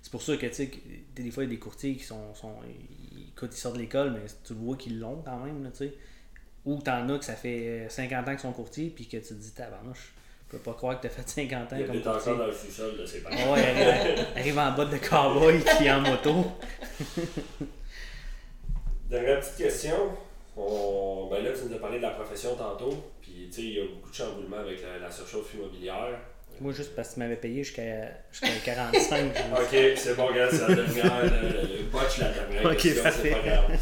C'est 0.01 0.11
pour 0.11 0.21
ça 0.21 0.35
que, 0.35 0.45
tu 0.47 0.53
sais, 0.53 0.71
des 1.15 1.31
fois, 1.31 1.43
il 1.43 1.47
y 1.47 1.51
a 1.51 1.55
des 1.55 1.59
courtiers 1.59 1.95
qui 1.95 2.03
sont. 2.03 2.33
sont 2.33 2.55
ils, 2.65 3.31
quand 3.35 3.47
ils 3.47 3.57
sortent 3.57 3.75
de 3.75 3.81
l'école, 3.81 4.11
mais 4.11 4.25
tu 4.43 4.53
vois 4.53 4.75
qu'ils 4.75 4.99
l'ont 4.99 5.21
quand 5.23 5.37
même, 5.39 5.69
tu 5.71 5.77
sais. 5.77 5.93
Ou 6.65 6.79
t'en 6.79 7.09
as 7.09 7.17
que 7.17 7.25
ça 7.25 7.35
fait 7.35 7.87
50 7.89 8.27
ans 8.27 8.31
qu'ils 8.31 8.39
sont 8.39 8.51
courtiers, 8.51 8.89
puis 8.89 9.07
que 9.07 9.17
tu 9.17 9.23
te 9.23 9.33
dis, 9.33 9.51
tabarnouche, 9.51 10.13
je 10.47 10.57
peux 10.57 10.63
pas 10.63 10.73
croire 10.73 10.99
que 10.99 11.07
t'as 11.07 11.13
fait 11.13 11.27
50 11.27 11.73
ans 11.73 11.75
Il 11.79 11.85
comme 11.87 11.95
est 11.95 12.07
encore 12.07 12.37
dans 12.37 12.45
le 12.45 12.53
sous-sol 12.53 12.97
de 12.97 13.05
ses 13.05 13.21
parents. 13.21 13.53
Ouais, 13.53 13.65
arrive, 13.65 14.25
arrive 14.35 14.59
en 14.59 14.71
botte 14.73 14.91
de 14.91 14.97
cowboy 14.97 15.63
qui 15.63 15.85
est 15.85 15.91
en 15.91 16.01
moto. 16.01 16.45
Dernière 19.09 19.39
petite 19.39 19.57
question. 19.57 19.95
On... 20.57 21.27
Ben 21.31 21.43
là, 21.43 21.51
tu 21.51 21.65
nous 21.69 21.75
as 21.75 21.79
parlé 21.79 21.97
de 21.97 22.01
la 22.03 22.09
profession 22.11 22.55
tantôt. 22.55 22.93
Puis, 23.21 23.47
tu 23.49 23.53
sais, 23.53 23.61
il 23.61 23.73
y 23.73 23.79
a 23.79 23.85
beaucoup 23.85 24.09
de 24.09 24.15
chamboulements 24.15 24.57
avec 24.57 24.81
la, 24.83 24.99
la 24.99 25.09
surchauffe 25.11 25.53
immobilière. 25.53 26.19
Moi, 26.59 26.73
juste 26.73 26.93
parce 26.95 27.09
que 27.09 27.13
tu 27.15 27.19
m'avais 27.21 27.37
payé 27.37 27.63
jusqu'à 27.63 28.09
jusqu'à 28.31 28.47
45. 28.65 29.31
je- 29.33 29.61
Ok, 29.61 29.97
c'est 29.97 30.15
bon, 30.15 30.27
regarde, 30.27 30.51
c'est 30.51 30.67
la 30.67 30.75
dernière. 30.75 31.23
Le, 31.23 31.77
le 31.77 31.83
botch, 31.91 32.17
la 32.19 32.29
dernière 32.31 32.65
Ok, 32.65 32.79
c'est 32.81 33.31
pas 33.31 33.39
grave. 33.39 33.79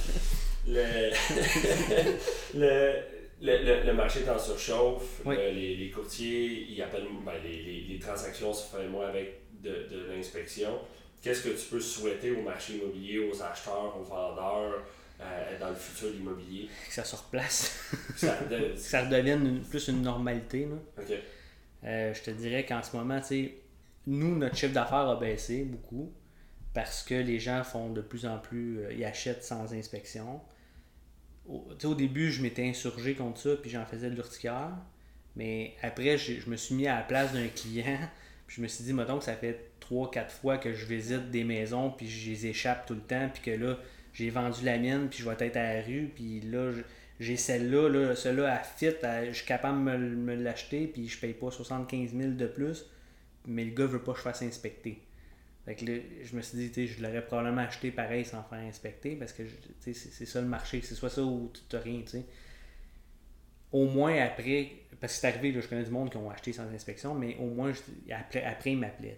Le, 2.53 2.93
le, 3.41 3.85
le, 3.85 3.93
marché 3.93 4.19
est 4.21 4.29
en 4.29 4.37
surchauffe. 4.37 5.21
Oui. 5.25 5.35
Le- 5.35 5.51
les, 5.51 5.75
les 5.75 5.89
courtiers, 5.89 6.65
ils 6.69 6.81
appellent, 6.81 7.07
ben, 7.25 7.33
les, 7.43 7.61
les, 7.63 7.81
les 7.89 7.99
transactions 7.99 8.53
se 8.53 8.67
font 8.67 8.83
moins 8.89 9.07
avec 9.07 9.39
de, 9.61 9.69
de 9.89 10.11
l'inspection. 10.13 10.69
Qu'est-ce 11.23 11.43
que 11.43 11.49
tu 11.49 11.65
peux 11.71 11.79
souhaiter 11.79 12.31
au 12.31 12.41
marché 12.41 12.73
immobilier, 12.73 13.19
aux 13.19 13.41
acheteurs, 13.41 13.95
aux 13.99 14.03
vendeurs, 14.03 14.83
euh, 15.21 15.59
dans 15.59 15.69
le 15.69 15.75
futur 15.75 16.09
de 16.09 16.13
l'immobilier? 16.13 16.69
que 16.87 16.93
ça 16.93 17.03
se 17.03 17.15
replace. 17.15 17.79
Ça- 18.15 18.39
de- 18.49 18.73
que 18.73 18.77
ça 18.77 19.03
redevienne 19.05 19.45
une- 19.45 19.61
plus 19.61 19.87
une 19.87 20.01
normalité. 20.01 20.65
Là. 20.65 20.75
ok. 21.03 21.13
Euh, 21.85 22.13
je 22.13 22.21
te 22.21 22.31
dirais 22.31 22.65
qu'en 22.65 22.83
ce 22.83 22.95
moment, 22.95 23.19
tu 23.21 23.27
sais, 23.27 23.55
nous, 24.07 24.37
notre 24.37 24.55
chiffre 24.57 24.73
d'affaires 24.73 25.07
a 25.09 25.19
baissé 25.19 25.63
beaucoup 25.63 26.11
parce 26.73 27.03
que 27.03 27.15
les 27.15 27.39
gens 27.39 27.63
font 27.63 27.89
de 27.91 28.01
plus 28.01 28.25
en 28.25 28.37
plus, 28.37 28.79
euh, 28.79 28.93
ils 28.93 29.03
achètent 29.05 29.43
sans 29.43 29.73
inspection. 29.73 30.41
Au, 31.47 31.67
au 31.83 31.95
début, 31.95 32.31
je 32.31 32.41
m'étais 32.41 32.67
insurgé 32.67 33.15
contre 33.15 33.39
ça, 33.39 33.55
puis 33.55 33.69
j'en 33.71 33.85
faisais 33.85 34.09
de 34.09 34.15
l'urticaire. 34.15 34.71
Mais 35.35 35.75
après, 35.81 36.17
j'ai- 36.17 36.39
je 36.39 36.49
me 36.49 36.55
suis 36.55 36.75
mis 36.75 36.87
à 36.87 36.95
la 36.97 37.01
place 37.03 37.33
d'un 37.33 37.47
client, 37.47 37.97
puis 38.47 38.57
je 38.57 38.61
me 38.61 38.67
suis 38.67 38.83
dit, 38.83 38.93
mettons 38.93 39.17
que 39.19 39.23
ça 39.25 39.35
fait 39.35 39.71
3-4 39.79 40.29
fois 40.31 40.57
que 40.57 40.73
je 40.73 40.85
visite 40.85 41.31
des 41.31 41.43
maisons, 41.43 41.91
puis 41.91 42.07
je 42.09 42.29
les 42.29 42.47
échappe 42.47 42.85
tout 42.85 42.93
le 42.95 43.01
temps, 43.01 43.29
puis 43.33 43.41
que 43.41 43.51
là, 43.51 43.77
j'ai 44.13 44.29
vendu 44.29 44.63
la 44.63 44.77
mienne, 44.77 45.07
puis 45.09 45.19
je 45.19 45.29
vais 45.29 45.35
être 45.45 45.57
à 45.57 45.75
la 45.75 45.81
rue, 45.81 46.11
puis 46.13 46.41
là, 46.41 46.71
j'ai 47.19 47.37
celle-là, 47.37 47.89
là, 47.89 48.15
celle-là 48.15 48.53
à 48.53 48.59
fit, 48.59 48.91
je 49.27 49.31
suis 49.33 49.45
capable 49.45 49.77
de 49.77 50.15
me, 50.15 50.35
l'acheter, 50.35 50.87
puis 50.87 51.07
je 51.07 51.19
paye 51.19 51.33
pas 51.33 51.51
75 51.51 52.15
000 52.15 52.31
de 52.31 52.47
plus, 52.47 52.85
mais 53.45 53.65
le 53.65 53.71
gars 53.71 53.85
veut 53.85 54.01
pas 54.01 54.13
que 54.13 54.19
je 54.19 54.23
fasse 54.23 54.41
inspecter. 54.41 55.01
Fait 55.65 55.75
que 55.75 55.85
là, 55.85 55.99
je 56.23 56.35
me 56.35 56.41
suis 56.41 56.69
dit, 56.69 56.87
je 56.87 57.03
l'aurais 57.03 57.25
probablement 57.25 57.61
acheté 57.61 57.91
pareil 57.91 58.25
sans 58.25 58.43
faire 58.43 58.59
inspecter, 58.59 59.15
parce 59.15 59.33
que 59.33 59.43
c'est 59.79 59.93
ça 59.93 60.41
le 60.41 60.47
marché, 60.47 60.81
c'est 60.81 60.95
soit 60.95 61.09
ça 61.09 61.21
ou 61.21 61.51
tu 61.53 61.75
n'as 61.75 61.81
rien, 61.81 62.01
tu 62.01 62.07
sais. 62.07 62.25
Au 63.71 63.85
moins 63.85 64.15
après, 64.23 64.71
parce 64.99 65.13
que 65.13 65.19
c'est 65.19 65.27
arrivé, 65.27 65.51
là, 65.51 65.61
je 65.61 65.67
connais 65.67 65.83
du 65.83 65.91
monde 65.91 66.09
qui 66.09 66.17
ont 66.17 66.29
acheté 66.29 66.51
sans 66.53 66.63
inspection, 66.73 67.13
mais 67.15 67.37
au 67.39 67.45
moins, 67.45 67.71
je- 67.71 68.13
après, 68.13 68.43
après 68.43 68.71
ils 68.71 68.77
m'appelaient. 68.77 69.17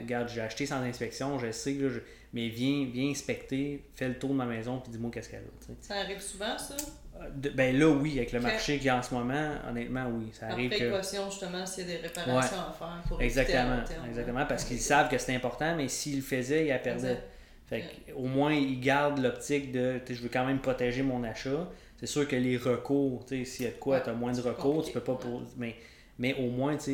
Regarde, 0.00 0.28
j'ai 0.28 0.40
acheté 0.40 0.66
sans 0.66 0.80
inspection, 0.82 1.38
je 1.38 1.50
sais, 1.52 1.72
là, 1.74 1.88
je- 1.88 2.00
mais 2.32 2.48
viens, 2.48 2.86
viens 2.92 3.10
inspecter, 3.10 3.84
fais 3.94 4.08
le 4.08 4.14
tour 4.18 4.30
de 4.30 4.34
ma 4.34 4.46
maison, 4.46 4.78
puis 4.78 4.92
dis-moi 4.92 5.10
qu'est-ce 5.12 5.28
qu'elle 5.30 5.40
a. 5.40 5.72
Ça 5.80 5.94
arrive 5.96 6.20
souvent, 6.20 6.56
ça? 6.56 6.76
Euh, 7.20 7.28
de- 7.34 7.50
ben 7.50 7.76
là, 7.76 7.88
oui, 7.88 8.16
avec 8.18 8.32
le 8.32 8.40
marché 8.40 8.76
qu'il 8.76 8.86
y 8.86 8.88
a 8.88 8.96
en 8.96 9.02
ce 9.02 9.12
moment, 9.12 9.50
honnêtement, 9.68 10.06
oui. 10.14 10.30
Ça 10.32 10.46
Par 10.46 10.54
arrive 10.54 10.70
que. 10.70 10.76
précaution, 10.76 11.28
justement, 11.28 11.66
s'il 11.66 11.88
y 11.88 11.92
a 11.94 11.96
des 11.98 12.06
réparations 12.06 12.56
à 12.60 12.72
faire 12.72 13.02
pour 13.08 13.20
Exactement, 13.20 13.82
terme, 13.84 14.06
exactement, 14.08 14.38
hein. 14.40 14.46
parce 14.46 14.64
qu'ils 14.64 14.78
savent 14.80 15.10
que 15.10 15.18
c'est 15.18 15.34
important, 15.34 15.76
mais 15.76 15.88
s'ils 15.88 16.16
le 16.16 16.22
faisaient, 16.22 16.66
ils 16.66 16.68
la 16.68 16.78
perdaient. 16.78 17.08
Exact. 17.12 17.28
Fait 17.70 17.84
au 18.14 18.26
moins, 18.26 18.52
ils 18.52 18.78
gardent 18.80 19.20
l'optique 19.20 19.72
de 19.72 19.98
tu 20.04 20.08
sais, 20.08 20.14
je 20.18 20.22
veux 20.22 20.28
quand 20.28 20.44
même 20.44 20.60
protéger 20.60 21.02
mon 21.02 21.22
achat. 21.24 21.70
C'est 21.98 22.06
sûr 22.06 22.26
que 22.28 22.36
les 22.36 22.56
recours, 22.58 23.24
tu 23.26 23.38
sais, 23.38 23.44
s'il 23.44 23.64
y 23.64 23.68
a 23.68 23.72
de 23.72 23.76
quoi, 23.76 23.96
Ouais, 23.98 24.02
tu 24.02 24.10
as 24.10 24.12
moins 24.12 24.32
de 24.32 24.40
recours, 24.40 24.84
tu 24.84 24.92
peux 24.92 25.00
pas. 25.00 25.12
ouais. 25.12 25.18
pour- 25.18 25.42
mais, 25.56 25.76
mais 26.18 26.34
au 26.34 26.50
moins, 26.50 26.76
tu 26.76 26.82
sais, 26.82 26.90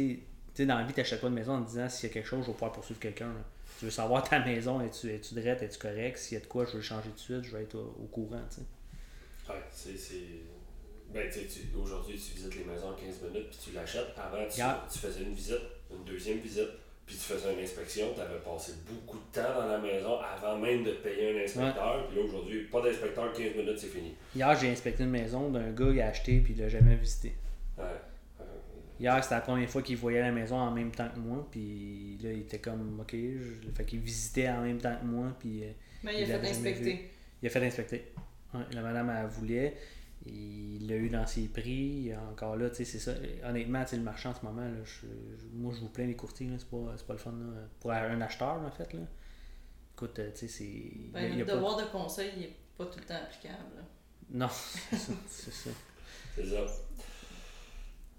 tu 0.54 0.62
sais, 0.62 0.66
dans 0.66 0.76
la 0.78 0.84
vie, 0.84 0.92
tu 0.92 1.00
n'achètes 1.00 1.20
pas 1.20 1.28
de 1.28 1.34
maison 1.34 1.54
en 1.54 1.62
te 1.62 1.68
disant 1.70 1.88
s'il 1.88 2.08
y 2.08 2.10
a 2.10 2.14
quelque 2.14 2.26
chose, 2.28 2.42
je 2.42 2.46
vais 2.48 2.52
pouvoir 2.52 2.72
poursuivre 2.72 3.00
quelqu'un. 3.00 3.32
Tu 3.78 3.84
veux 3.86 3.90
savoir 3.90 4.26
ta 4.28 4.38
maison, 4.44 4.80
es-tu 4.80 5.34
drette, 5.34 5.62
es-tu 5.62 5.78
correct, 5.78 6.16
s'il 6.18 6.36
y 6.38 6.40
a 6.40 6.44
de 6.44 6.46
quoi, 6.48 6.64
je 6.64 6.70
veux 6.72 6.76
le 6.78 6.82
changer 6.82 7.08
de 7.14 7.18
suite, 7.18 7.42
je 7.42 7.56
vais 7.56 7.62
être 7.62 7.74
au, 7.76 7.94
au 8.02 8.06
courant. 8.10 8.40
tu 8.50 8.56
sais. 8.56 9.52
Ouais, 9.52 9.60
c'est. 9.70 9.96
c'est- 9.96 10.14
Ben, 11.14 11.30
tu 11.30 11.38
aujourd'hui, 11.80 12.16
tu 12.18 12.34
visites 12.34 12.56
les 12.56 12.64
maisons 12.64 12.88
en 12.88 12.94
15 12.94 13.22
minutes 13.22 13.48
puis 13.50 13.58
tu 13.66 13.70
l'achètes. 13.72 14.08
Avant, 14.16 14.44
tu, 14.50 14.58
Yeah. 14.58 14.84
tu 14.92 14.98
faisais 14.98 15.22
une 15.22 15.34
visite, 15.34 15.60
une 15.90 16.04
deuxième 16.04 16.38
visite, 16.38 16.68
puis 17.06 17.14
tu 17.16 17.22
faisais 17.22 17.54
une 17.54 17.60
inspection. 17.60 18.06
Tu 18.14 18.20
avais 18.20 18.38
passé 18.40 18.72
beaucoup 18.88 19.18
de 19.18 19.40
temps 19.40 19.54
dans 19.60 19.68
la 19.68 19.78
maison 19.78 20.18
avant 20.20 20.58
même 20.58 20.82
de 20.82 20.92
payer 20.92 21.38
un 21.38 21.44
inspecteur. 21.44 22.06
Puis 22.08 22.18
là, 22.18 22.24
aujourd'hui, 22.24 22.64
pas 22.64 22.82
d'inspecteur, 22.82 23.32
15 23.32 23.54
minutes, 23.56 23.78
c'est 23.78 23.86
fini. 23.88 24.14
Hier, 24.34 24.54
j'ai 24.60 24.70
inspecté 24.70 25.04
une 25.04 25.10
maison 25.10 25.48
d'un 25.50 25.70
gars, 25.70 25.90
il 25.92 26.00
a 26.00 26.08
acheté, 26.08 26.40
puis 26.40 26.54
il 26.54 26.60
l'a 26.60 26.68
jamais 26.68 26.96
visité. 26.96 27.32
Ouais. 27.78 27.84
Euh, 28.40 28.44
Hier, 28.98 29.22
c'était 29.22 29.36
la 29.36 29.40
première 29.42 29.68
fois 29.70 29.82
qu'il 29.82 29.96
voyait 29.96 30.20
la 30.20 30.32
maison 30.32 30.56
en 30.56 30.70
même 30.72 30.90
temps 30.90 31.08
que 31.14 31.18
moi, 31.20 31.46
puis 31.50 32.18
là, 32.22 32.32
il 32.32 32.40
était 32.40 32.58
comme, 32.58 32.98
ok, 33.00 33.12
je... 33.14 33.70
fait 33.74 33.84
qu'il 33.84 34.00
visitait 34.00 34.48
en 34.48 34.62
même 34.62 34.78
temps 34.78 34.96
que 35.00 35.06
moi, 35.06 35.26
puis 35.38 35.62
euh, 35.62 35.70
Mais 36.02 36.22
il 36.22 36.32
a 36.32 36.40
fait 36.40 36.48
inspecter. 36.50 37.10
il 37.42 37.46
a 37.46 37.50
fait 37.50 37.64
inspecter. 37.66 38.04
Ouais, 38.54 38.60
la 38.72 38.80
madame, 38.82 39.10
elle 39.16 39.26
voulait, 39.28 39.76
il 40.28 40.86
l'a 40.88 40.96
eu 40.96 41.08
dans 41.08 41.26
ses 41.26 41.48
prix, 41.48 42.10
encore 42.32 42.56
là, 42.56 42.68
tu 42.70 42.76
sais, 42.76 42.84
c'est 42.84 42.98
ça. 42.98 43.12
Honnêtement, 43.44 43.82
tu 43.84 43.90
sais, 43.90 43.96
le 43.96 44.02
marché 44.02 44.28
en 44.28 44.34
ce 44.34 44.44
moment, 44.44 44.62
là, 44.62 44.84
je- 44.84 45.06
je- 45.06 45.46
moi, 45.54 45.72
je 45.74 45.80
vous 45.80 45.88
plains 45.88 46.06
les 46.06 46.16
courtiers, 46.16 46.48
là, 46.48 46.56
c'est 46.58 46.68
pas, 46.68 46.94
c'est 46.96 47.06
pas 47.06 47.12
le 47.14 47.18
fun, 47.18 47.32
là. 47.32 47.62
pour 47.80 47.90
un 47.92 48.20
acheteur, 48.20 48.60
en 48.60 48.70
fait, 48.70 48.92
là. 48.92 49.00
Écoute, 49.94 50.18
euh, 50.18 50.30
tu 50.32 50.40
sais, 50.40 50.48
c'est... 50.48 50.92
Ben, 51.12 51.38
le 51.38 51.44
pas- 51.46 51.54
devoir 51.54 51.76
de 51.78 51.84
conseil, 51.84 52.30
il 52.36 52.40
n'est 52.42 52.56
pas 52.76 52.86
tout 52.86 52.98
le 52.98 53.04
temps 53.04 53.14
applicable. 53.14 53.54
là. 53.76 53.82
Non, 54.30 54.48
c'est 54.50 54.96
ça, 54.96 55.12
c'est 55.28 55.52
ça. 55.52 55.70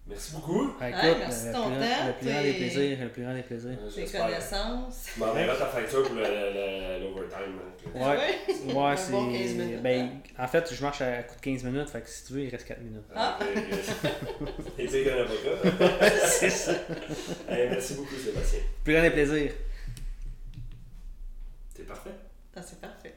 Merci 0.09 0.31
beaucoup. 0.35 0.71
Ah, 0.79 0.87
Hey, 0.89 0.93
écoute, 1.09 1.17
merci 1.19 1.45
le, 1.45 1.49
de 1.51 1.53
ton 1.57 1.63
plus 1.69 1.75
grand, 1.75 1.85
temps, 1.85 2.07
le 2.07 2.13
plus 2.13 2.27
grand 2.29 2.41
des 2.41 2.53
plaisirs, 2.53 2.97
le 3.01 3.09
plus 3.09 3.23
grand 3.23 3.33
des 3.33 3.41
plaisirs. 3.43 3.77
Euh, 3.81 3.89
Tes 4.05 4.17
connaissances. 4.17 5.05
Tu 5.13 5.19
m'enverras 5.19 5.55
ta 5.55 5.65
facture 5.65 6.03
pour 6.03 6.15
le- 6.15 6.21
le- 6.23 7.03
l'overtime. 7.03 7.59
hein. 7.59 7.89
Ouais, 7.93 8.17
Ouais. 8.17 8.95
c'est. 8.97 9.11
bon 9.11 9.31
15 9.33 9.51
minutes, 9.55 9.81
ben, 9.83 10.09
hein. 10.39 10.43
en 10.43 10.47
fait, 10.47 10.73
je 10.73 10.81
marche 10.81 11.01
à 11.01 11.23
coup 11.23 11.35
de 11.35 11.41
15 11.41 11.63
minutes, 11.65 11.89
fait 11.89 12.01
que 12.01 12.09
si 12.09 12.25
tu 12.25 12.33
veux, 12.33 12.41
il 12.43 12.49
reste 12.49 12.65
4 12.67 12.79
minutes. 12.81 13.03
Ah. 13.13 13.37
Euh, 13.41 13.45
Et 14.79 14.85
tu 14.85 14.91
sais 14.91 15.03
qu'un 15.03 15.17
avocat. 15.17 16.09
c'est 16.27 16.49
ça. 16.49 16.71
Hey, 17.49 17.69
merci 17.69 17.95
beaucoup, 17.95 18.15
Sébastien. 18.15 18.59
Plus 18.85 18.93
grand 18.93 19.03
des 19.03 19.11
plaisirs. 19.11 19.51
C'est 21.75 21.85
parfait. 21.85 22.11
Ah, 22.55 22.61
c'est 22.65 22.79
parfait. 22.79 23.13